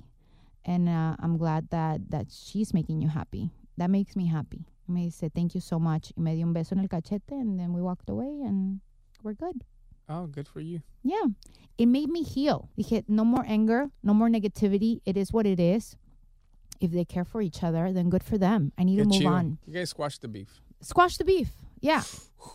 and 0.66 0.88
uh, 0.88 1.16
I'm 1.20 1.38
glad 1.38 1.70
that 1.70 2.10
that 2.10 2.26
she's 2.30 2.74
making 2.74 3.00
you 3.00 3.08
happy. 3.08 3.50
That 3.78 3.90
makes 3.90 4.16
me 4.16 4.26
happy. 4.26 4.66
Me 4.88 5.06
dice, 5.10 5.30
thank 5.34 5.54
you 5.54 5.60
so 5.60 5.78
much. 5.78 6.12
Y 6.16 6.22
me 6.22 6.34
dio 6.34 6.46
un 6.46 6.54
beso 6.54 6.72
en 6.72 6.80
el 6.80 6.88
cachete, 6.88 7.32
and 7.32 7.58
then 7.58 7.72
we 7.72 7.80
walked 7.80 8.08
away, 8.10 8.42
and 8.44 8.80
we're 9.22 9.34
good. 9.34 9.64
Oh, 10.08 10.26
good 10.26 10.48
for 10.48 10.60
you. 10.60 10.82
Yeah. 11.02 11.24
It 11.78 11.86
made 11.86 12.08
me 12.08 12.22
heal. 12.22 12.68
Dije, 12.78 13.04
no 13.08 13.24
more 13.24 13.44
anger, 13.46 13.90
no 14.02 14.14
more 14.14 14.28
negativity. 14.28 15.00
It 15.04 15.16
is 15.16 15.32
what 15.32 15.46
it 15.46 15.60
is. 15.60 15.96
If 16.80 16.92
they 16.92 17.04
care 17.04 17.24
for 17.24 17.40
each 17.42 17.62
other, 17.62 17.92
then 17.92 18.10
good 18.10 18.22
for 18.22 18.38
them. 18.38 18.72
I 18.78 18.84
need 18.84 18.98
to 18.98 19.04
move 19.04 19.26
on. 19.26 19.58
You 19.66 19.74
guys 19.74 19.90
squash 19.90 20.18
the 20.18 20.28
beef. 20.28 20.60
Squash 20.80 21.16
the 21.16 21.24
beef. 21.24 21.50
Yeah. 21.80 22.02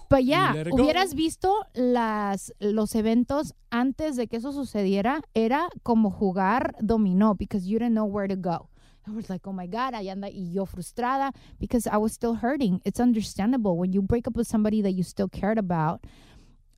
But 0.09 0.23
yeah, 0.23 0.53
hubieras 0.71 1.15
visto 1.15 1.65
las, 1.75 2.53
los 2.61 2.95
eventos 2.95 3.51
antes 3.71 4.15
de 4.15 4.27
que 4.27 4.37
eso 4.37 4.53
sucediera, 4.53 5.21
era 5.35 5.67
como 5.83 6.11
jugar 6.11 6.75
dominó 6.79 7.37
because 7.37 7.67
you 7.67 7.77
didn't 7.77 7.95
know 7.95 8.05
where 8.05 8.27
to 8.27 8.37
go. 8.37 8.69
I 9.05 9.11
was 9.11 9.29
like, 9.29 9.45
oh 9.47 9.51
my 9.51 9.65
God, 9.67 9.93
I 9.93 10.07
anda 10.07 10.27
y 10.27 10.47
yo 10.51 10.65
frustrada 10.65 11.33
because 11.59 11.87
I 11.87 11.97
was 11.97 12.13
still 12.13 12.35
hurting. 12.35 12.81
It's 12.85 12.99
understandable 13.01 13.77
when 13.77 13.91
you 13.91 14.01
break 14.01 14.27
up 14.27 14.35
with 14.37 14.47
somebody 14.47 14.81
that 14.81 14.91
you 14.91 15.03
still 15.03 15.27
cared 15.27 15.57
about. 15.57 16.05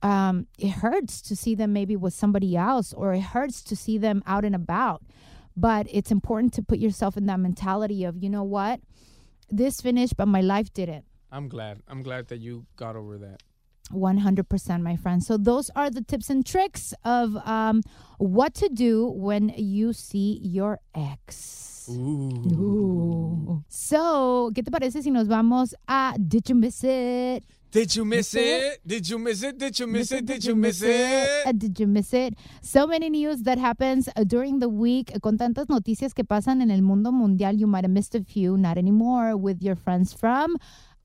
Um, 0.04 0.48
it 0.58 0.70
hurts 0.70 1.22
to 1.22 1.34
see 1.34 1.54
them 1.54 1.72
maybe 1.72 1.96
with 1.96 2.12
somebody 2.12 2.56
else, 2.56 2.92
or 2.92 3.14
it 3.14 3.22
hurts 3.22 3.62
to 3.62 3.74
see 3.74 3.96
them 3.96 4.22
out 4.26 4.44
and 4.44 4.54
about. 4.54 5.02
But 5.56 5.86
it's 5.90 6.10
important 6.10 6.52
to 6.54 6.62
put 6.62 6.78
yourself 6.78 7.16
in 7.16 7.24
that 7.26 7.40
mentality 7.40 8.04
of, 8.04 8.22
you 8.22 8.28
know 8.28 8.42
what, 8.42 8.80
this 9.48 9.80
finished, 9.80 10.16
but 10.18 10.26
my 10.26 10.42
life 10.42 10.72
didn't. 10.74 11.06
I'm 11.32 11.48
glad. 11.48 11.80
I'm 11.88 12.02
glad 12.02 12.28
that 12.28 12.40
you 12.40 12.66
got 12.76 12.96
over 12.96 13.16
that. 13.18 13.42
100% 13.92 14.80
my 14.80 14.96
friend 14.96 15.22
so 15.22 15.36
those 15.36 15.68
are 15.76 15.90
the 15.90 16.00
tips 16.00 16.30
and 16.30 16.46
tricks 16.46 16.94
of 17.04 17.36
um, 17.46 17.82
what 18.16 18.54
to 18.54 18.70
do 18.70 19.08
when 19.08 19.50
you 19.58 19.92
see 19.92 20.40
your 20.42 20.80
ex 20.94 21.86
Ooh. 21.90 22.32
Ooh. 22.56 23.64
so 23.68 24.50
¿qué 24.54 24.64
te 24.64 24.70
parece 24.70 25.02
si 25.02 25.10
nos 25.10 25.28
vamos 25.28 25.74
a 25.86 26.14
Did 26.18 26.48
You 26.48 26.54
Miss 26.54 26.82
It? 26.82 27.44
Did 27.74 27.96
you 27.96 28.04
miss 28.04 28.32
it? 28.36 28.80
Did 28.86 29.08
you 29.08 29.18
miss 29.18 29.42
it? 29.42 29.58
Did 29.58 29.76
you 29.80 29.88
miss 29.88 30.12
it? 30.12 30.24
Did 30.24 30.44
you 30.44 30.54
miss 30.54 30.80
it? 30.80 31.58
Did 31.58 31.80
you 31.80 31.88
miss 31.88 32.14
it? 32.14 32.34
So 32.62 32.86
many 32.86 33.10
news 33.10 33.42
that 33.42 33.58
happens 33.58 34.08
uh, 34.14 34.22
during 34.22 34.60
the 34.60 34.68
week. 34.68 35.10
Con 35.20 35.36
tantas 35.38 35.66
noticias 35.68 36.14
que 36.14 36.22
pasan 36.22 36.62
en 36.62 36.70
el 36.70 36.82
mundo 36.82 37.10
mundial, 37.10 37.56
you 37.56 37.66
might 37.66 37.82
have 37.82 37.90
missed 37.90 38.14
a 38.14 38.22
few. 38.22 38.56
Not 38.56 38.78
anymore 38.78 39.36
with 39.36 39.60
your 39.60 39.74
friends 39.74 40.14
from 40.14 40.54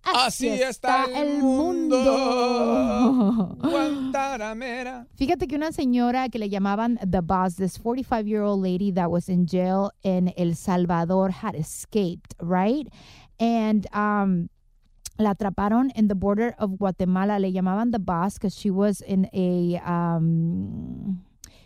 Así 0.03 0.61
está 0.61 1.07
el 1.11 1.39
mundo. 1.41 1.97
Guantanamera. 3.59 5.07
Fíjate 5.15 5.47
que 5.47 5.55
una 5.55 5.71
señora 5.71 6.29
que 6.29 6.37
le 6.37 6.49
llamaban 6.49 6.99
The 7.03 7.21
Boss, 7.21 7.55
this 7.55 7.77
45 7.77 8.27
year 8.27 8.43
old 8.43 8.61
lady 8.61 8.91
that 8.91 9.09
was 9.09 9.27
in 9.27 9.47
jail 9.47 9.91
in 10.03 10.31
El 10.37 10.53
Salvador, 10.53 11.31
had 11.31 11.55
escaped, 11.55 12.35
right? 12.39 12.87
And 13.39 13.87
um, 13.91 14.49
la 15.19 15.31
atraparon 15.31 15.91
in 15.95 16.07
the 16.07 16.15
border 16.15 16.55
of 16.57 16.77
Guatemala. 16.77 17.39
Le 17.39 17.51
llamaban 17.51 17.91
The 17.91 17.99
Boss 17.99 18.35
because 18.35 18.55
she 18.55 18.69
was 18.71 19.01
in 19.01 19.29
a 19.33 19.79
um, 19.85 21.21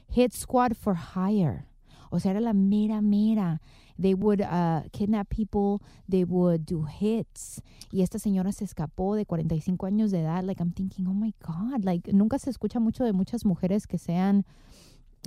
hit 0.10 0.34
squad 0.34 0.76
for 0.76 0.96
hire. 0.96 1.66
O 2.12 2.20
sea, 2.20 2.32
era 2.32 2.42
la 2.42 2.54
mera, 2.54 3.02
mera. 3.02 3.62
They 4.00 4.16
would 4.16 4.42
uh, 4.42 4.82
kidnap 4.92 5.30
people, 5.30 5.82
they 6.10 6.24
would 6.24 6.66
do 6.66 6.84
hits. 6.86 7.62
Y 7.92 8.02
esta 8.02 8.18
señora 8.18 8.52
se 8.52 8.66
escapó 8.66 9.16
de 9.16 9.26
45 9.26 9.86
años 9.86 10.10
de 10.12 10.22
edad. 10.22 10.44
Like, 10.44 10.60
I'm 10.62 10.74
thinking, 10.74 11.08
oh 11.08 11.14
my 11.14 11.34
God. 11.46 11.84
Like, 11.84 12.12
nunca 12.12 12.40
se 12.40 12.50
escucha 12.50 12.80
mucho 12.80 13.04
de 13.04 13.14
muchas 13.14 13.46
mujeres 13.46 13.86
que 13.86 13.98
sean 14.00 14.46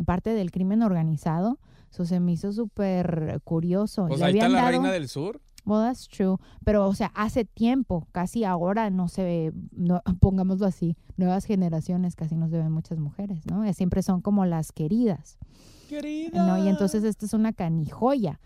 parte 0.04 0.30
del 0.30 0.50
crimen 0.50 0.82
organizado. 0.82 1.58
So, 1.90 2.04
se 2.04 2.18
me 2.18 2.32
hizo 2.32 2.52
súper 2.52 3.40
curioso. 3.44 4.06
Pues 4.08 4.18
Le 4.20 4.26
ahí 4.26 4.32
está 4.34 4.48
la 4.48 4.58
dado- 4.62 4.70
reina 4.72 4.90
del 4.92 5.08
sur. 5.08 5.40
Well, 5.66 5.82
that's 5.82 6.06
true. 6.06 6.38
Pero, 6.64 6.86
o 6.86 6.94
sea, 6.94 7.10
hace 7.14 7.44
tiempo, 7.44 8.06
casi 8.12 8.44
ahora 8.44 8.88
no 8.88 9.08
se 9.08 9.24
ve, 9.24 9.52
no, 9.72 10.00
pongámoslo 10.20 10.64
así, 10.66 10.96
nuevas 11.16 11.44
generaciones 11.44 12.14
casi 12.14 12.36
no 12.36 12.48
se 12.48 12.56
ven 12.58 12.70
muchas 12.72 12.98
mujeres, 12.98 13.44
¿no? 13.50 13.64
Eh, 13.64 13.74
Siempre 13.74 14.02
son 14.02 14.20
como 14.22 14.46
las 14.46 14.70
queridas. 14.72 15.38
¿no? 16.32 16.56
Y 16.64 16.68
entonces 16.68 17.04
esta 17.04 17.26
es 17.26 17.34
una 17.34 17.52
canijoya. 17.52 18.40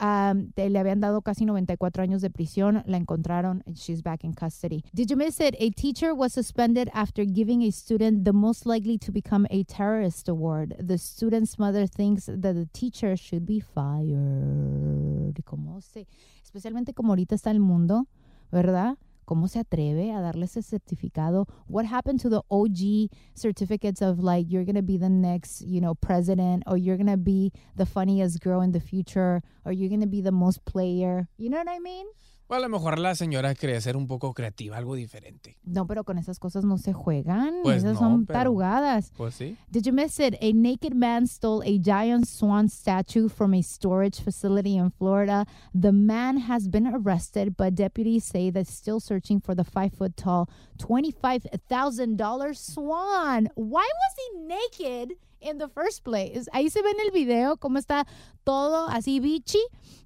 Um, 0.00 0.50
te- 0.50 0.68
le 0.70 0.80
habían 0.80 0.98
dado 0.98 1.22
casi 1.22 1.44
94 1.44 2.02
años 2.02 2.20
de 2.20 2.28
prisión, 2.28 2.82
la 2.86 2.96
encontraron, 2.96 3.62
and 3.64 3.76
she's 3.76 4.02
back 4.02 4.24
in 4.24 4.32
custody. 4.32 4.82
Did 4.92 5.06
you 5.08 5.16
miss 5.16 5.38
it? 5.38 5.54
A 5.60 5.70
teacher 5.70 6.12
was 6.12 6.32
suspended 6.32 6.90
after 6.92 7.24
giving 7.24 7.62
a 7.62 7.70
student 7.70 8.24
the 8.24 8.32
most 8.32 8.66
likely 8.66 8.98
to 8.98 9.12
become 9.12 9.46
a 9.50 9.62
terrorist 9.62 10.28
award. 10.28 10.74
The 10.84 10.98
student's 10.98 11.60
mother 11.60 11.86
thinks 11.86 12.26
that 12.26 12.54
the 12.54 12.66
teacher 12.72 13.16
should 13.16 13.46
be 13.46 13.60
fired. 13.60 15.40
¿Cómo 15.44 15.80
se? 15.80 16.06
Especialmente 16.54 16.94
como 16.94 17.08
ahorita 17.08 17.34
está 17.34 17.50
el 17.50 17.58
mundo, 17.58 18.06
¿verdad? 18.52 18.96
¿Cómo 19.24 19.48
se 19.48 19.58
atreve 19.58 20.12
a 20.12 20.20
darle 20.20 20.44
ese 20.44 20.62
certificado? 20.62 21.48
What 21.68 21.86
happened 21.86 22.20
to 22.22 22.30
the 22.30 22.42
OG 22.48 23.10
certificates 23.34 24.00
of 24.00 24.20
like 24.20 24.48
you're 24.48 24.64
gonna 24.64 24.80
be 24.80 24.96
the 24.96 25.10
next, 25.10 25.62
you 25.62 25.80
know, 25.80 25.96
president, 25.96 26.62
or 26.68 26.76
you're 26.78 26.96
gonna 26.96 27.16
be 27.16 27.50
the 27.74 27.84
funniest 27.84 28.40
girl 28.40 28.62
in 28.62 28.70
the 28.70 28.78
future, 28.78 29.42
or 29.64 29.72
you're 29.72 29.90
gonna 29.90 30.06
be 30.06 30.22
the 30.22 30.30
most 30.30 30.64
player? 30.64 31.26
You 31.38 31.50
know 31.50 31.58
what 31.58 31.68
I 31.68 31.80
mean? 31.80 32.06
O 32.46 32.52
a 32.54 32.58
lo 32.60 32.68
mejor 32.68 32.98
la 32.98 33.14
señora 33.14 33.54
quería 33.54 33.80
ser 33.80 33.96
un 33.96 34.06
poco 34.06 34.34
creativa, 34.34 34.76
algo 34.76 34.94
diferente. 34.96 35.56
No, 35.64 35.86
pero 35.86 36.04
con 36.04 36.18
esas 36.18 36.38
cosas 36.38 36.62
no 36.64 36.76
se 36.76 36.92
juegan. 36.92 37.54
Pues 37.62 37.78
Esas 37.78 37.94
no, 37.94 37.98
son 38.00 38.26
pero- 38.26 38.38
tarugadas. 38.38 39.12
Pues 39.16 39.34
sí. 39.34 39.56
Did 39.70 39.84
you 39.86 39.92
miss 39.94 40.20
it? 40.20 40.34
A 40.42 40.52
naked 40.52 40.92
man 40.94 41.26
stole 41.26 41.62
a 41.66 41.78
giant 41.78 42.26
swan 42.26 42.68
statue 42.68 43.28
from 43.30 43.54
a 43.54 43.62
storage 43.62 44.20
facility 44.20 44.76
in 44.76 44.90
Florida. 44.90 45.46
The 45.74 45.92
man 45.92 46.36
has 46.36 46.68
been 46.68 46.86
arrested, 46.86 47.56
but 47.56 47.74
deputies 47.76 48.24
say 48.24 48.50
they're 48.50 48.66
still 48.66 49.00
searching 49.00 49.40
for 49.40 49.54
the 49.54 49.64
five 49.64 49.94
foot 49.94 50.14
tall, 50.16 50.48
$25,000 50.78 52.54
swan. 52.56 53.48
Why 53.54 53.88
was 53.88 54.14
he 54.16 54.38
naked 54.46 55.16
in 55.44 55.58
the 55.58 55.68
first 55.68 56.02
place? 56.04 56.48
Ahí 56.52 56.70
se 56.70 56.82
ve 56.82 56.90
en 56.90 57.00
el 57.06 57.10
video 57.12 57.56
cómo 57.56 57.78
está 57.78 58.06
todo 58.44 58.88
así 58.88 59.20
bichi 59.20 59.60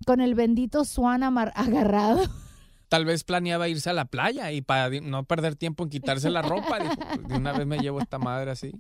con 0.07 0.21
el 0.21 0.35
bendito 0.35 0.85
swan 0.85 1.23
agarrado. 1.55 2.23
Tal 2.89 3.05
vez 3.05 3.23
planeaba 3.23 3.69
irse 3.69 3.91
a 3.91 3.93
la 3.93 4.07
playa 4.07 4.51
y 4.51 4.63
para 4.63 4.89
no 5.01 5.25
perder 5.25 5.57
tiempo 5.57 5.85
en 5.85 5.91
quitarse 5.91 6.31
la 6.31 6.41
ropa, 6.41 6.79
dijo, 6.79 6.95
"Pues, 6.97 7.29
de 7.29 7.37
una 7.37 7.53
vez 7.53 7.67
me 7.67 7.79
llevo 7.79 8.01
esta 8.01 8.19
madre 8.19 8.51
así. 8.51 8.73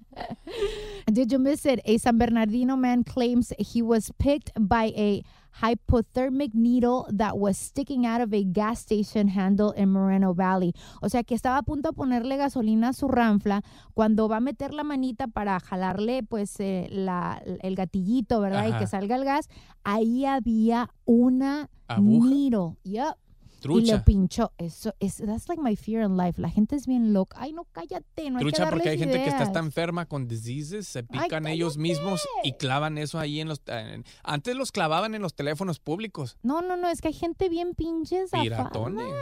Did 1.06 1.28
you 1.30 1.38
miss 1.38 1.66
it? 1.66 1.80
A 1.84 1.98
San 1.98 2.16
Bernardino 2.16 2.76
man 2.76 3.02
claims 3.04 3.54
he 3.58 3.82
was 3.82 4.10
picked 4.18 4.50
by 4.58 4.92
a 4.96 5.22
hypothermic 5.60 6.54
needle 6.54 7.06
that 7.10 7.36
was 7.36 7.56
sticking 7.56 8.06
out 8.06 8.20
of 8.20 8.32
a 8.32 8.44
gas 8.44 8.80
station 8.80 9.28
handle 9.28 9.72
in 9.76 9.90
Moreno 9.90 10.34
Valley. 10.34 10.74
O 11.00 11.08
sea 11.08 11.22
que 11.24 11.34
estaba 11.34 11.58
a 11.58 11.62
punto 11.62 11.90
de 11.90 11.94
ponerle 11.94 12.36
gasolina 12.36 12.90
a 12.90 12.92
su 12.92 13.08
ranfla 13.08 13.62
cuando 13.94 14.28
va 14.28 14.36
a 14.36 14.40
meter 14.40 14.72
la 14.74 14.84
manita 14.84 15.26
para 15.28 15.58
jalarle 15.60 16.22
pues 16.22 16.58
eh, 16.60 16.88
la, 16.90 17.42
el 17.60 17.74
gatillito, 17.74 18.40
¿verdad? 18.40 18.68
Y 18.68 18.72
que 18.78 18.86
salga 18.86 19.16
el 19.16 19.24
gas. 19.24 19.48
Ahí 19.84 20.24
había 20.24 20.90
una 21.04 21.68
Aguja. 21.86 22.28
needle. 22.28 22.76
Yep. 22.84 23.27
Y 23.58 23.60
Trucha. 23.60 23.94
le 23.96 24.00
pinchó. 24.00 24.52
Eso 24.56 24.94
es, 25.00 25.16
that's 25.16 25.48
like 25.48 25.60
my 25.60 25.74
fear 25.74 26.02
in 26.04 26.16
life. 26.16 26.40
La 26.40 26.48
gente 26.48 26.76
es 26.76 26.86
bien 26.86 27.12
loca. 27.12 27.36
Ay, 27.40 27.52
no, 27.52 27.64
cállate. 27.72 28.30
No 28.30 28.38
hay 28.38 28.44
que 28.44 28.50
Trucha 28.52 28.70
porque 28.70 28.88
hay 28.90 28.96
darles 28.96 29.12
gente 29.16 29.24
que 29.24 29.30
está 29.30 29.50
ideas. 29.50 29.64
enferma 29.64 30.06
con 30.06 30.28
diseases, 30.28 30.86
se 30.86 31.02
pican 31.02 31.46
ellos 31.48 31.76
mismos 31.76 32.20
y 32.44 32.52
clavan 32.52 32.98
eso 32.98 33.18
ahí 33.18 33.40
en 33.40 33.48
los... 33.48 33.60
en- 33.66 34.04
antes 34.22 34.54
los 34.54 34.70
clavaban 34.70 35.14
en 35.16 35.22
los 35.22 35.34
teléfonos 35.34 35.80
públicos. 35.80 36.36
No, 36.42 36.62
no, 36.62 36.76
no, 36.76 36.88
es 36.88 37.00
que 37.00 37.08
hay 37.08 37.14
gente 37.14 37.48
bien 37.48 37.74
pinches 37.74 38.32
afana. 38.32 38.42
Piratones. 38.42 39.14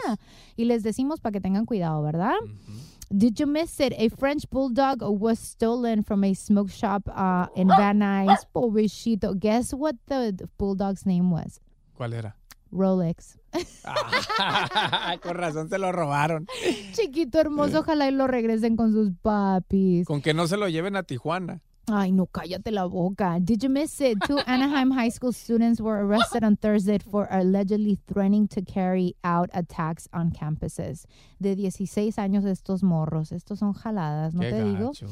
Y 0.57 0.67
les 0.67 0.83
decimos 0.83 1.21
para 1.21 1.33
que 1.33 1.41
tengan 1.41 1.65
cuidado, 1.65 2.03
¿verdad? 2.03 2.35
Did 3.09 3.35
you 3.37 3.47
miss 3.47 3.79
it? 3.81 3.93
A 3.97 4.11
French 4.15 4.49
bulldog 4.51 4.99
was 5.03 5.39
stolen 5.39 6.03
from 6.03 6.25
a 6.25 6.35
smoke 6.35 6.71
shop 6.71 7.09
uh, 7.09 7.47
in 7.55 7.69
Van 7.69 7.99
Nuys. 8.01 8.45
Pobrecito. 8.53 9.33
Guess 9.39 9.73
what 9.75 9.95
the 10.07 10.35
bulldog's 10.59 11.07
name 11.07 11.31
was? 11.31 11.61
¿Cuál 11.97 12.13
era? 12.15 12.37
Rolex. 12.73 13.39
Con 15.23 15.35
razón 15.37 15.69
se 15.69 15.79
lo 15.79 15.93
robaron. 15.93 16.47
Chiquito 16.93 17.39
hermoso, 17.39 17.81
ojalá 17.81 18.09
y 18.09 18.13
lo 18.13 18.27
regresen 18.27 18.77
con 18.77 18.93
sus 18.93 19.11
papis. 19.23 20.07
Con 20.07 20.23
que 20.23 20.35
no 20.35 20.47
se 20.47 20.57
lo 20.57 20.69
lleven 20.69 20.97
a 20.97 21.03
Tijuana. 21.03 21.61
Ay, 21.89 22.11
no, 22.11 22.27
cállate 22.27 22.73
la 22.73 22.85
boca. 22.85 23.39
Did 23.41 23.61
you 23.63 23.71
miss 23.71 24.01
it? 24.01 24.19
Two 24.27 24.39
Anaheim 24.47 24.91
high 24.91 25.09
school 25.11 25.33
students 25.33 25.81
were 25.81 26.05
arrested 26.05 26.43
on 26.43 26.57
Thursday 26.57 26.99
for 26.99 27.29
allegedly 27.31 27.97
threatening 28.09 28.49
to 28.49 28.61
carry 28.63 29.15
out 29.23 29.49
attacks 29.53 30.09
on 30.13 30.33
campuses. 30.33 31.07
De 31.39 31.55
16 31.55 32.19
años 32.19 32.45
estos 32.45 32.83
morros. 32.83 33.31
Estos 33.31 33.61
son 33.61 33.73
jaladas, 33.73 34.35
¿no 34.35 34.41
Qué 34.41 34.51
te 34.51 34.65
digo? 34.65 34.89
gacho. 34.93 35.07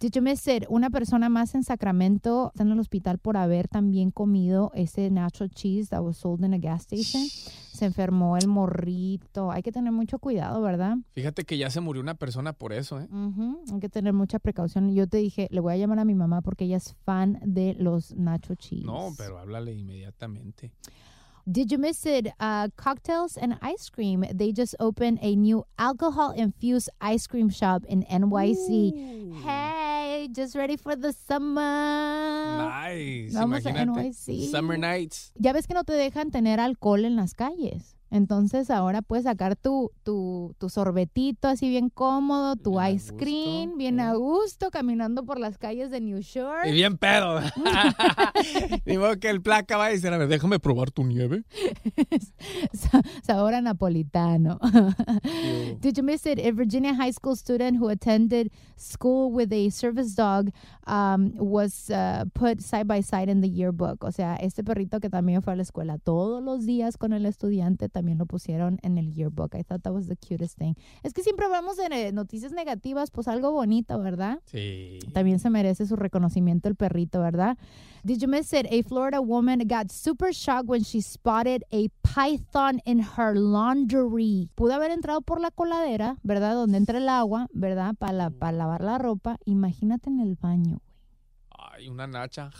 Did 0.00 0.10
you 0.14 0.20
miss 0.20 0.46
it? 0.48 0.64
Una 0.68 0.90
persona 0.90 1.28
más 1.28 1.54
en 1.54 1.62
Sacramento 1.62 2.48
está 2.52 2.64
en 2.64 2.72
el 2.72 2.80
hospital 2.80 3.18
por 3.18 3.36
haber 3.36 3.68
también 3.68 4.10
comido 4.10 4.72
ese 4.74 5.08
nacho 5.10 5.46
cheese 5.46 5.88
that 5.90 6.00
was 6.02 6.16
sold 6.18 6.44
in 6.44 6.52
a 6.54 6.58
gas 6.58 6.82
station. 6.82 7.22
Se 7.72 7.84
enfermó 7.86 8.36
el 8.36 8.48
morrito. 8.48 9.50
Hay 9.52 9.62
que 9.62 9.70
tener 9.70 9.92
mucho 9.92 10.18
cuidado, 10.18 10.60
¿verdad? 10.62 10.96
Fíjate 11.12 11.44
que 11.44 11.56
ya 11.58 11.70
se 11.70 11.80
murió 11.80 12.02
una 12.02 12.14
persona 12.14 12.52
por 12.54 12.72
eso, 12.72 13.00
¿eh? 13.00 13.06
Ujú, 13.10 13.60
Hay 13.72 13.80
que 13.80 13.88
tener 13.90 14.12
mucha 14.12 14.38
precaución. 14.38 14.94
Yo 14.94 15.06
te 15.06 15.18
dije, 15.18 15.48
le 15.50 15.60
voy 15.60 15.74
a 15.74 15.76
llamar 15.76 15.98
a 15.98 16.04
mi 16.04 16.14
mamá 16.16 16.42
porque 16.42 16.64
ella 16.64 16.76
es 16.78 16.94
fan 17.04 17.38
de 17.44 17.74
los 17.78 18.14
nacho 18.16 18.54
cheese. 18.56 18.84
No, 18.84 19.12
pero 19.16 19.38
háblale 19.38 19.72
inmediatamente. 19.72 20.72
Did 21.48 21.70
you 21.70 21.78
miss 21.78 22.04
it? 22.04 22.26
Uh, 22.40 22.68
cocktails 22.76 23.36
and 23.36 23.56
ice 23.62 23.88
cream. 23.88 24.24
They 24.34 24.50
just 24.52 24.74
opened 24.80 25.20
a 25.22 25.36
new 25.36 25.64
alcohol 25.78 26.32
infused 26.32 26.90
ice 27.00 27.28
cream 27.28 27.50
shop 27.50 27.84
in 27.86 28.02
NYC. 28.10 29.42
Hey, 29.44 30.28
just 30.32 30.56
ready 30.56 30.76
for 30.76 30.96
the 30.96 31.12
summer. 31.12 31.60
Nice. 32.68 33.32
Vamos 33.32 33.64
a 33.64 33.70
Imagínate. 33.70 34.08
NYC. 34.08 34.50
Summer 34.50 34.76
nights. 34.76 35.30
Ya 35.38 35.52
ves 35.52 35.66
que 35.68 35.74
no 35.74 35.84
te 35.84 35.92
dejan 35.92 36.32
tener 36.32 36.58
alcohol 36.58 37.04
en 37.04 37.14
las 37.14 37.32
calles. 37.34 37.95
Entonces 38.10 38.70
ahora 38.70 39.02
puedes 39.02 39.24
sacar 39.24 39.56
tu, 39.56 39.90
tu, 40.02 40.54
tu 40.58 40.68
sorbetito 40.68 41.48
así 41.48 41.68
bien 41.68 41.90
cómodo, 41.90 42.56
tu 42.56 42.80
ice 42.80 43.14
cream, 43.16 43.76
bien 43.76 44.00
a 44.00 44.14
gusto, 44.14 44.70
caminando 44.70 45.24
por 45.24 45.40
las 45.40 45.58
calles 45.58 45.90
de 45.90 46.00
New 46.00 46.20
York. 46.20 46.66
Y 46.66 46.72
bien 46.72 46.98
pedo. 46.98 47.40
Digo 48.86 49.16
que 49.20 49.28
el 49.28 49.42
placa 49.42 49.76
va 49.76 49.86
a 49.86 49.88
decir, 49.88 50.12
a 50.12 50.18
ver, 50.18 50.28
déjame 50.28 50.58
probar 50.58 50.90
tu 50.90 51.04
nieve. 51.04 51.44
Sa- 52.72 53.02
sabor 53.22 53.54
a 53.54 53.60
napolitano. 53.60 54.58
Did 55.80 55.96
you 55.96 56.02
miss 56.02 56.26
it? 56.26 56.38
A 56.38 56.52
Virginia 56.52 56.94
high 56.94 57.12
school 57.12 57.36
student 57.36 57.78
who 57.78 57.88
attended 57.88 58.50
school 58.76 59.32
with 59.32 59.52
a 59.52 59.70
service 59.70 60.14
dog 60.14 60.50
um, 60.86 61.32
was 61.36 61.90
uh, 61.90 62.24
put 62.34 62.60
side 62.60 62.86
by 62.86 63.00
side 63.00 63.28
in 63.28 63.40
the 63.40 63.48
yearbook. 63.48 64.04
O 64.04 64.12
sea, 64.12 64.36
este 64.36 64.62
perrito 64.62 65.00
que 65.00 65.10
también 65.10 65.42
fue 65.42 65.54
a 65.54 65.56
la 65.56 65.62
escuela 65.62 65.98
todos 65.98 66.42
los 66.42 66.64
días 66.66 66.96
con 66.96 67.12
el 67.12 67.26
estudiante 67.26 67.88
también 67.96 68.18
lo 68.18 68.26
pusieron 68.26 68.78
en 68.82 68.98
el 68.98 69.14
yearbook. 69.14 69.54
I 69.54 69.62
thought 69.64 69.80
that 69.84 69.92
was 69.94 70.06
the 70.06 70.16
cutest 70.16 70.58
thing. 70.58 70.74
Es 71.02 71.14
que 71.14 71.22
siempre 71.22 71.46
hablamos 71.46 71.78
de 71.78 71.86
eh, 71.86 72.12
noticias 72.12 72.52
negativas, 72.52 73.10
pues 73.10 73.26
algo 73.26 73.52
bonito, 73.52 73.98
¿verdad? 73.98 74.40
Sí. 74.44 74.98
También 75.14 75.38
se 75.38 75.48
merece 75.48 75.86
su 75.86 75.96
reconocimiento 75.96 76.68
el 76.68 76.74
perrito, 76.76 77.20
¿verdad? 77.22 77.56
Did 78.04 78.18
you 78.18 78.28
miss 78.28 78.52
it? 78.52 78.66
A 78.66 78.86
Florida 78.86 79.20
woman 79.20 79.60
got 79.66 79.90
super 79.90 80.30
shocked 80.34 80.68
when 80.68 80.82
she 80.82 81.00
spotted 81.00 81.62
a 81.72 81.88
python 82.02 82.80
in 82.84 83.00
her 83.00 83.34
laundry. 83.34 84.50
Pudo 84.54 84.74
haber 84.74 84.90
entrado 84.90 85.22
por 85.22 85.40
la 85.40 85.50
coladera, 85.50 86.18
¿verdad? 86.22 86.54
Donde 86.54 86.76
entra 86.76 86.98
el 86.98 87.08
agua, 87.08 87.46
¿verdad? 87.54 87.94
Para 87.98 88.12
la- 88.12 88.30
para 88.30 88.52
lavar 88.52 88.82
la 88.84 88.98
ropa. 88.98 89.38
Imagínate 89.46 90.10
en 90.10 90.20
el 90.20 90.34
baño. 90.36 90.80
Ay, 91.50 91.88
una 91.88 92.06
nacha. 92.06 92.50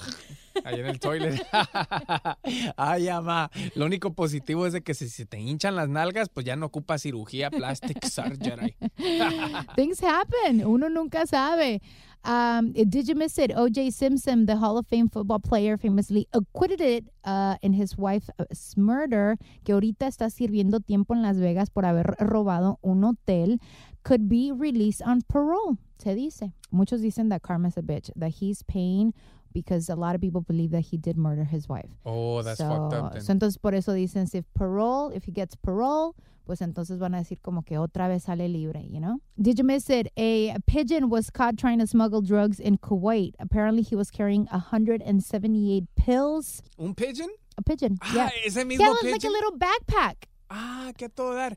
Ahí 0.64 0.80
en 0.80 0.86
el 0.86 1.00
toilet. 1.00 1.46
Ay, 2.76 3.09
ama. 3.09 3.50
Lo 3.74 3.86
único 3.86 4.12
positivo 4.14 4.66
es 4.66 4.72
de 4.72 4.82
que 4.82 4.94
si 4.94 5.09
se 5.09 5.26
te 5.26 5.40
hinchan 5.40 5.76
las 5.76 5.88
nalgas, 5.88 6.28
pues 6.28 6.46
ya 6.46 6.57
no 6.57 6.66
ocupa 6.66 6.98
cirugía 6.98 7.50
plastic 7.50 8.04
surgery. 8.04 8.76
Things 9.76 10.02
happen. 10.02 10.64
Uno 10.64 10.88
nunca 10.88 11.26
sabe. 11.26 11.80
Um, 12.26 12.72
did 12.72 13.07
you 13.07 13.14
miss 13.14 13.38
it? 13.38 13.52
O.J. 13.54 13.90
Simpson, 13.90 14.46
the 14.46 14.57
Hall 14.57 14.76
of 14.78 14.86
Fame 14.88 15.09
football 15.09 15.38
player, 15.38 15.76
famously 15.76 16.26
acquitted 16.32 16.80
it 16.80 17.04
uh, 17.24 17.54
in 17.62 17.72
his 17.72 17.96
wife's 17.96 18.76
murder, 18.76 19.36
que 19.64 19.72
ahorita 19.72 20.09
está 20.09 20.28
sirviendo 20.28 20.80
tiempo 20.80 21.14
en 21.14 21.22
Las 21.22 21.38
Vegas 21.38 21.70
por 21.70 21.84
haber 21.84 22.16
robado 22.18 22.78
un 22.82 23.04
hotel, 23.04 23.59
could 24.02 24.28
be 24.28 24.50
released 24.50 25.02
on 25.02 25.22
parole, 25.22 25.78
se 25.98 26.16
dice. 26.16 26.52
Muchos 26.72 27.00
dicen 27.00 27.28
that 27.28 27.42
karma's 27.42 27.76
a 27.76 27.82
bitch, 27.82 28.11
that 28.16 28.32
he's 28.40 28.64
paying 28.64 29.14
because 29.57 29.88
a 29.88 29.96
lot 29.96 30.14
of 30.14 30.20
people 30.20 30.42
believe 30.42 30.70
that 30.70 30.82
he 30.82 30.98
did 30.98 31.16
murder 31.16 31.42
his 31.44 31.66
wife. 31.66 31.88
Oh, 32.04 32.42
that's 32.42 32.59
so, 32.59 32.68
fucked 32.68 32.92
up 32.92 33.12
then. 33.14 33.22
so 33.22 33.32
entonces 33.32 33.57
por 33.57 33.74
eso 33.74 33.92
dicen 33.94 34.28
if 34.34 34.44
parole, 34.54 35.11
if 35.14 35.24
he 35.24 35.32
gets 35.32 35.57
parole, 35.57 36.14
pues 36.46 36.61
entonces 36.61 36.98
van 36.98 37.14
a 37.14 37.18
decir 37.22 37.38
como 37.42 37.62
que 37.62 37.78
otra 37.78 38.07
vez 38.07 38.24
sale 38.24 38.46
libre, 38.48 38.84
you 38.86 39.00
know? 39.00 39.18
Did 39.40 39.59
you 39.59 39.64
miss 39.64 39.88
it? 39.88 40.09
A 40.18 40.54
pigeon 40.66 41.09
was 41.09 41.30
caught 41.30 41.57
trying 41.57 41.78
to 41.78 41.86
smuggle 41.86 42.20
drugs 42.20 42.61
in 42.61 42.76
Kuwait. 42.76 43.32
Apparently 43.38 43.80
he 43.82 43.96
was 43.96 44.11
carrying 44.11 44.46
178 44.52 45.84
pills. 45.96 46.62
¿Un 46.78 46.94
pigeon? 46.94 47.30
A 47.57 47.62
pigeon, 47.62 47.96
Ah, 48.02 48.12
yeah. 48.14 48.28
ese 48.44 48.57
mismo 48.62 48.80
yeah, 48.80 48.90
it 48.92 49.02
was 49.04 49.12
like 49.12 49.24
a 49.24 49.30
little 49.30 49.52
backpack. 49.59 50.16
Ah, 50.50 50.92
qué 50.98 51.07
a 51.07 51.09
todo 51.09 51.34
dar. 51.34 51.57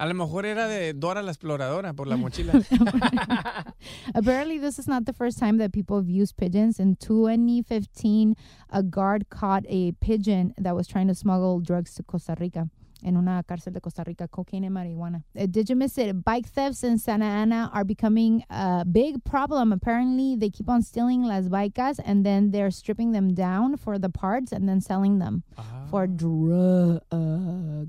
A 0.00 0.06
lo 0.06 0.14
mejor 0.14 0.46
era 0.46 0.66
de 0.66 0.94
Dora 0.94 1.20
la 1.20 1.30
exploradora 1.30 1.92
por 1.94 2.06
la 2.06 2.16
mochila. 2.22 2.54
Apparently, 4.14 4.56
this 4.56 4.78
is 4.78 4.88
not 4.88 5.04
the 5.04 5.12
first 5.12 5.38
time 5.38 5.58
that 5.58 5.72
people 5.74 5.98
have 5.98 6.08
used 6.08 6.38
pigeons. 6.38 6.80
In 6.80 6.96
2015, 6.96 8.34
a 8.70 8.82
guard 8.82 9.28
caught 9.28 9.64
a 9.68 9.92
pigeon 10.00 10.54
that 10.56 10.74
was 10.74 10.88
trying 10.88 11.06
to 11.08 11.14
smuggle 11.14 11.60
drugs 11.60 11.94
to 11.96 12.02
Costa 12.02 12.34
Rica. 12.40 12.70
En 13.02 13.16
una 13.16 13.42
cárcel 13.46 13.72
de 13.72 13.80
Costa 13.80 14.02
Rica, 14.06 14.28
cocaine 14.28 14.64
and 14.64 14.76
marijuana. 14.76 15.22
Uh, 15.38 15.46
did 15.46 15.70
you 15.70 15.76
miss 15.76 15.96
it? 15.96 16.22
Bike 16.22 16.46
thefts 16.46 16.84
in 16.84 16.98
Santa 16.98 17.24
Ana 17.24 17.70
are 17.72 17.84
becoming 17.84 18.44
a 18.50 18.84
big 18.84 19.22
problem. 19.24 19.72
Apparently, 19.72 20.36
they 20.36 20.50
keep 20.50 20.68
on 20.68 20.82
stealing 20.82 21.22
las 21.22 21.48
bikes 21.48 21.98
and 22.04 22.26
then 22.26 22.50
they're 22.50 22.70
stripping 22.70 23.12
them 23.12 23.32
down 23.32 23.76
for 23.78 23.98
the 23.98 24.10
parts 24.10 24.52
and 24.52 24.68
then 24.68 24.80
selling 24.82 25.18
them 25.18 25.44
for 25.90 26.08
drugs. 26.08 27.00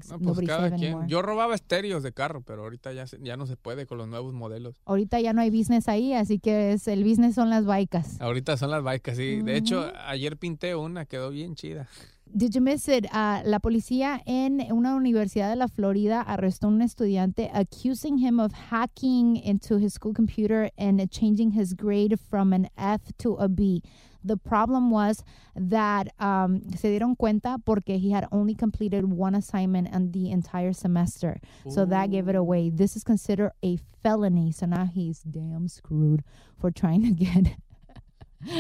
No, 0.09 0.33
pues 0.33 0.47
cada 0.47 0.71
quien. 0.71 1.07
Yo 1.07 1.21
robaba 1.21 1.55
estéreos 1.55 2.03
de 2.03 2.11
carro, 2.11 2.41
pero 2.41 2.63
ahorita 2.63 2.93
ya, 2.93 3.05
ya 3.21 3.37
no 3.37 3.45
se 3.45 3.57
puede 3.57 3.85
con 3.85 3.97
los 3.97 4.07
nuevos 4.07 4.33
modelos. 4.33 4.81
Ahorita 4.85 5.19
ya 5.19 5.33
no 5.33 5.41
hay 5.41 5.49
business 5.49 5.87
ahí, 5.87 6.13
así 6.13 6.39
que 6.39 6.73
es, 6.73 6.87
el 6.87 7.03
business 7.03 7.35
son 7.35 7.49
las 7.49 7.65
bikes. 7.65 8.19
Ahorita 8.19 8.57
son 8.57 8.71
las 8.71 8.83
bikes, 8.83 9.15
sí. 9.15 9.41
De 9.41 9.57
hecho, 9.57 9.91
ayer 10.05 10.37
pinté 10.37 10.75
una, 10.75 11.05
quedó 11.05 11.29
bien 11.29 11.55
chida. 11.55 11.87
Did 12.33 12.53
you 12.53 12.61
miss 12.61 12.87
it? 12.87 13.05
Uh, 13.11 13.41
la 13.43 13.59
policía 13.59 14.21
en 14.25 14.61
una 14.71 14.95
universidad 14.95 15.49
de 15.49 15.57
la 15.57 15.67
Florida 15.67 16.21
arrestó 16.21 16.67
a 16.67 16.69
un 16.69 16.81
estudiante 16.81 17.51
accusing 17.53 18.19
him 18.19 18.39
of 18.39 18.53
hacking 18.53 19.35
into 19.35 19.77
his 19.77 19.95
school 19.95 20.13
computer 20.13 20.71
and 20.77 21.05
changing 21.09 21.51
his 21.51 21.73
grade 21.73 22.17
from 22.17 22.53
an 22.53 22.69
F 22.77 23.01
to 23.17 23.35
a 23.37 23.49
B. 23.49 23.83
The 24.23 24.37
problem 24.37 24.91
was 24.91 25.23
that 25.55 26.13
um, 26.19 26.61
se 26.75 26.89
dieron 26.97 27.17
cuenta 27.17 27.57
porque 27.65 27.97
he 27.99 28.11
had 28.11 28.27
only 28.31 28.53
completed 28.53 29.05
one 29.05 29.35
assignment 29.35 29.93
on 29.93 30.11
the 30.11 30.31
entire 30.31 30.73
semester. 30.73 31.39
So 31.69 31.85
that 31.85 32.11
gave 32.11 32.27
it 32.27 32.35
away. 32.35 32.69
This 32.69 32.95
is 32.95 33.03
considered 33.03 33.51
a 33.63 33.77
felony. 34.03 34.51
So 34.51 34.65
now 34.65 34.85
he's 34.85 35.21
damn 35.21 35.67
screwed 35.67 36.23
for 36.57 36.71
trying 36.71 37.03
to 37.03 37.11
get 37.11 37.55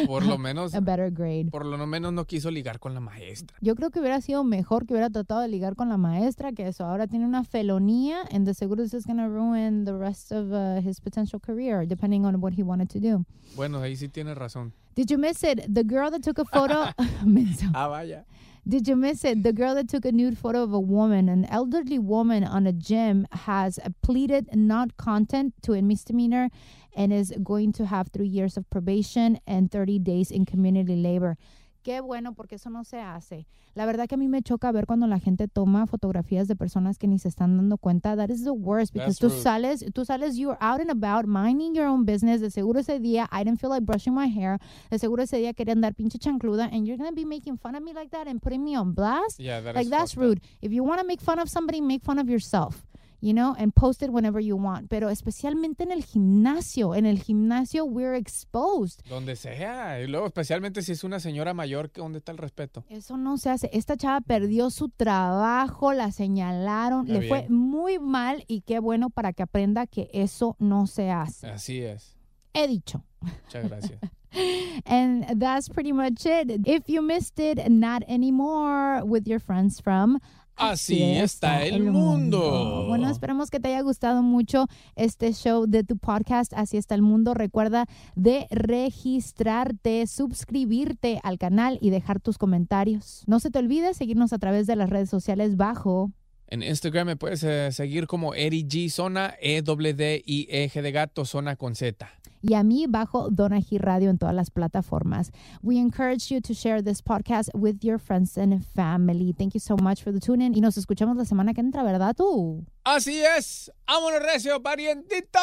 Por 0.07 0.25
lo 0.25 0.37
menos, 0.37 0.73
a 0.75 0.79
better 0.79 1.11
grade. 1.11 1.49
por 1.51 1.65
lo 1.65 1.85
menos 1.85 2.13
no 2.13 2.25
quiso 2.25 2.51
ligar 2.51 2.79
con 2.79 2.93
la 2.93 2.99
maestra. 2.99 3.57
Yo 3.61 3.75
creo 3.75 3.89
que 3.89 3.99
hubiera 3.99 4.21
sido 4.21 4.43
mejor 4.43 4.85
que 4.85 4.93
hubiera 4.93 5.09
tratado 5.09 5.41
de 5.41 5.47
ligar 5.47 5.75
con 5.75 5.89
la 5.89 5.97
maestra 5.97 6.51
que 6.51 6.67
eso. 6.67 6.85
Ahora 6.85 7.07
tiene 7.07 7.25
una 7.25 7.43
felonía 7.43 8.19
and 8.31 8.51
seguro 8.53 8.83
is 8.83 9.05
going 9.05 9.17
to 9.17 9.27
ruin 9.27 9.85
the 9.85 9.93
rest 9.93 10.31
of 10.31 10.51
uh, 10.51 10.79
his 10.81 10.99
potential 10.99 11.39
career 11.39 11.87
depending 11.87 12.25
on 12.25 12.35
what 12.41 12.53
he 12.53 12.63
wanted 12.63 12.89
to 12.89 12.99
do. 12.99 13.25
Bueno, 13.55 13.79
ahí 13.81 13.95
sí 13.95 14.07
tienes 14.07 14.37
razón. 14.37 14.73
Did 14.95 15.09
you 15.09 15.17
miss 15.17 15.43
it? 15.43 15.61
The 15.73 15.83
girl 15.83 16.11
that 16.11 16.21
took 16.21 16.39
a 16.39 16.45
photo. 16.45 16.85
Ah, 17.73 17.87
vaya. 17.87 18.25
Did 18.67 18.87
you 18.87 18.95
miss 18.95 19.25
it? 19.25 19.41
The 19.41 19.53
girl 19.53 19.73
that 19.73 19.89
took 19.89 20.05
a 20.05 20.11
nude 20.11 20.37
photo 20.37 20.61
of 20.61 20.71
a 20.71 20.79
woman, 20.79 21.29
an 21.29 21.45
elderly 21.45 21.97
woman 21.97 22.43
on 22.43 22.67
a 22.67 22.71
gym, 22.71 23.27
has 23.31 23.79
pleaded 24.03 24.55
not 24.55 24.97
content 24.97 25.55
to 25.63 25.73
a 25.73 25.81
misdemeanor 25.81 26.49
and 26.95 27.11
is 27.11 27.33
going 27.43 27.71
to 27.73 27.87
have 27.87 28.09
three 28.09 28.27
years 28.27 28.57
of 28.57 28.69
probation 28.69 29.39
and 29.47 29.71
30 29.71 29.97
days 29.99 30.29
in 30.29 30.45
community 30.45 30.95
labor. 30.95 31.37
Qué 31.83 31.99
bueno, 31.99 32.33
porque 32.33 32.55
eso 32.55 32.69
no 32.69 32.83
se 32.83 32.99
hace. 32.99 33.47
La 33.73 33.85
verdad 33.85 34.07
que 34.07 34.15
a 34.15 34.17
mí 34.17 34.27
me 34.27 34.41
choca 34.43 34.71
ver 34.71 34.85
cuando 34.85 35.07
la 35.07 35.17
gente 35.17 35.47
toma 35.47 35.87
fotografías 35.87 36.47
de 36.47 36.55
personas 36.55 36.97
que 36.99 37.07
ni 37.07 37.17
se 37.17 37.27
están 37.27 37.57
dando 37.57 37.77
cuenta. 37.77 38.15
That 38.15 38.29
is 38.29 38.43
the 38.43 38.51
worst 38.51 38.93
because 38.93 39.17
That's 39.17 39.19
tú 39.19 39.29
rude. 39.29 39.41
sales, 39.41 39.85
tú 39.93 40.05
sales, 40.05 40.37
you're 40.37 40.57
out 40.59 40.79
and 40.81 40.91
about, 40.91 41.25
minding 41.25 41.73
your 41.73 41.87
own 41.87 42.05
business. 42.05 42.41
De 42.41 42.51
seguro 42.51 42.79
ese 42.81 42.99
día 42.99 43.27
I 43.31 43.43
didn't 43.43 43.59
feel 43.59 43.69
like 43.71 43.83
brushing 43.85 44.13
my 44.13 44.27
hair. 44.27 44.59
De 44.91 44.99
seguro 44.99 45.23
ese 45.23 45.37
día 45.37 45.53
quería 45.53 45.73
andar 45.73 45.95
pinche 45.95 46.19
chancluda 46.19 46.65
and 46.71 46.85
you're 46.85 46.97
gonna 46.97 47.15
be 47.15 47.25
making 47.25 47.57
fun 47.57 47.75
of 47.75 47.81
me 47.81 47.93
like 47.93 48.11
that 48.11 48.27
and 48.27 48.41
putting 48.41 48.63
me 48.63 48.75
on 48.75 48.93
blast. 48.93 49.39
Yeah, 49.39 49.61
that 49.61 49.73
like 49.73 49.85
is 49.85 49.89
that's 49.89 50.13
up. 50.15 50.21
rude. 50.21 50.41
If 50.61 50.71
you 50.71 50.83
want 50.83 50.99
to 51.01 51.07
make 51.07 51.21
fun 51.21 51.39
of 51.39 51.49
somebody, 51.49 51.81
make 51.81 52.03
fun 52.03 52.19
of 52.19 52.29
yourself. 52.29 52.85
You 53.21 53.33
know, 53.33 53.55
and 53.57 53.71
post 53.73 54.01
it 54.01 54.09
whenever 54.09 54.41
you 54.41 54.57
want. 54.57 54.89
Pero 54.89 55.09
especialmente 55.09 55.83
en 55.83 55.91
el 55.91 56.03
gimnasio. 56.03 56.95
En 56.95 57.05
el 57.05 57.21
gimnasio, 57.21 57.85
we're 57.85 58.17
exposed. 58.17 59.01
Donde 59.07 59.35
sea. 59.35 60.01
Y 60.01 60.07
luego, 60.07 60.25
especialmente 60.25 60.81
si 60.81 60.93
es 60.93 61.03
una 61.03 61.19
señora 61.19 61.53
mayor, 61.53 61.91
¿dónde 61.93 62.17
está 62.17 62.31
el 62.31 62.39
respeto? 62.39 62.83
Eso 62.89 63.17
no 63.17 63.37
se 63.37 63.51
hace. 63.51 63.69
Esta 63.73 63.95
chava 63.95 64.21
perdió 64.21 64.71
su 64.71 64.89
trabajo, 64.89 65.93
la 65.93 66.11
señalaron, 66.11 67.07
Está 67.07 67.19
le 67.19 67.27
fue 67.27 67.47
muy 67.49 67.99
mal 67.99 68.43
y 68.47 68.61
qué 68.61 68.79
bueno 68.79 69.11
para 69.11 69.33
que 69.33 69.43
aprenda 69.43 69.85
que 69.85 70.09
eso 70.13 70.55
no 70.59 70.87
se 70.87 71.11
hace. 71.11 71.47
Así 71.47 71.81
es. 71.81 72.17
He 72.53 72.67
dicho. 72.67 73.03
Muchas 73.21 73.69
gracias. 73.69 73.99
And 74.85 75.39
that's 75.39 75.67
pretty 75.67 75.91
much 75.91 76.25
it. 76.25 76.65
If 76.65 76.87
you 76.87 77.01
missed 77.01 77.39
it, 77.39 77.69
not 77.69 78.03
anymore 78.07 79.03
with 79.03 79.27
your 79.27 79.39
friends 79.39 79.81
from 79.81 80.19
Así 80.61 81.01
está 81.01 81.65
el 81.65 81.83
mundo. 81.83 82.85
Bueno, 82.87 83.09
esperamos 83.09 83.49
que 83.49 83.59
te 83.59 83.69
haya 83.69 83.81
gustado 83.81 84.21
mucho 84.21 84.67
este 84.95 85.33
show 85.33 85.65
de 85.65 85.83
tu 85.83 85.97
podcast 85.97 86.53
Así 86.53 86.77
está 86.77 86.93
el 86.93 87.01
mundo. 87.01 87.33
Recuerda 87.33 87.87
de 88.15 88.45
registrarte, 88.51 90.05
suscribirte 90.05 91.19
al 91.23 91.39
canal 91.39 91.79
y 91.81 91.89
dejar 91.89 92.19
tus 92.19 92.37
comentarios. 92.37 93.23
No 93.25 93.39
se 93.39 93.49
te 93.49 93.57
olvide 93.57 93.95
seguirnos 93.95 94.33
a 94.33 94.37
través 94.37 94.67
de 94.67 94.75
las 94.75 94.91
redes 94.91 95.09
sociales 95.09 95.57
bajo 95.57 96.11
En 96.47 96.61
Instagram 96.61 97.07
me 97.07 97.15
puedes 97.15 97.41
eh, 97.43 97.71
seguir 97.71 98.05
como 98.05 98.35
Eri 98.35 98.63
G 98.63 98.89
Zona, 98.89 99.33
E 99.41 99.63
W 99.63 99.93
D 99.95 100.21
I 100.23 100.47
E 100.47 100.69
G 100.69 100.81
de 100.83 100.91
gato, 100.91 101.25
zona 101.25 101.55
con 101.55 101.73
Z. 101.75 102.07
y 102.41 102.55
a 102.55 102.63
mí 102.63 102.85
bajo 102.87 103.29
Donaji 103.29 103.77
Radio 103.77 104.09
en 104.09 104.17
todas 104.17 104.35
las 104.35 104.51
plataformas. 104.51 105.31
We 105.61 105.77
encourage 105.77 106.33
you 106.33 106.41
to 106.41 106.53
share 106.53 106.81
this 106.83 107.01
podcast 107.01 107.49
with 107.53 107.77
your 107.81 107.99
friends 107.99 108.37
and 108.37 108.63
family. 108.75 109.33
Thank 109.33 109.53
you 109.53 109.59
so 109.59 109.75
much 109.77 110.03
for 110.03 110.11
the 110.11 110.19
tune 110.19 110.43
in 110.43 110.55
y 110.55 110.61
nos 110.61 110.77
escuchamos 110.77 111.17
la 111.17 111.25
semana 111.25 111.53
que 111.53 111.61
entra, 111.61 111.83
¿verdad 111.83 112.15
tú? 112.15 112.65
Así 112.83 113.21
es. 113.21 113.71
¡Vámonos, 113.87 114.21
recio, 114.23 114.61
parientito! 114.61 115.39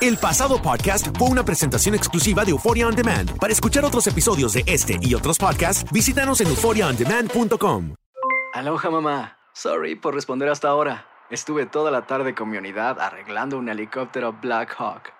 El 0.00 0.16
pasado 0.16 0.62
podcast 0.62 1.08
fue 1.18 1.28
una 1.28 1.44
presentación 1.44 1.94
exclusiva 1.94 2.44
de 2.44 2.52
Euphoria 2.52 2.86
On 2.86 2.94
Demand. 2.94 3.36
Para 3.38 3.52
escuchar 3.52 3.84
otros 3.84 4.06
episodios 4.06 4.54
de 4.54 4.64
este 4.66 4.98
y 5.02 5.14
otros 5.14 5.38
podcasts, 5.38 5.84
visítanos 5.92 6.40
en 6.40 6.48
euphoriaondemand.com. 6.48 7.94
Aloha 8.54 8.90
mamá. 8.90 9.36
Sorry 9.52 9.96
por 9.96 10.14
responder 10.14 10.48
hasta 10.48 10.68
ahora. 10.68 11.06
Estuve 11.30 11.66
toda 11.66 11.90
la 11.90 12.06
tarde 12.06 12.34
con 12.34 12.48
mi 12.48 12.56
unidad 12.56 12.98
arreglando 12.98 13.58
un 13.58 13.68
helicóptero 13.68 14.32
Black 14.40 14.74
Hawk. 14.78 15.19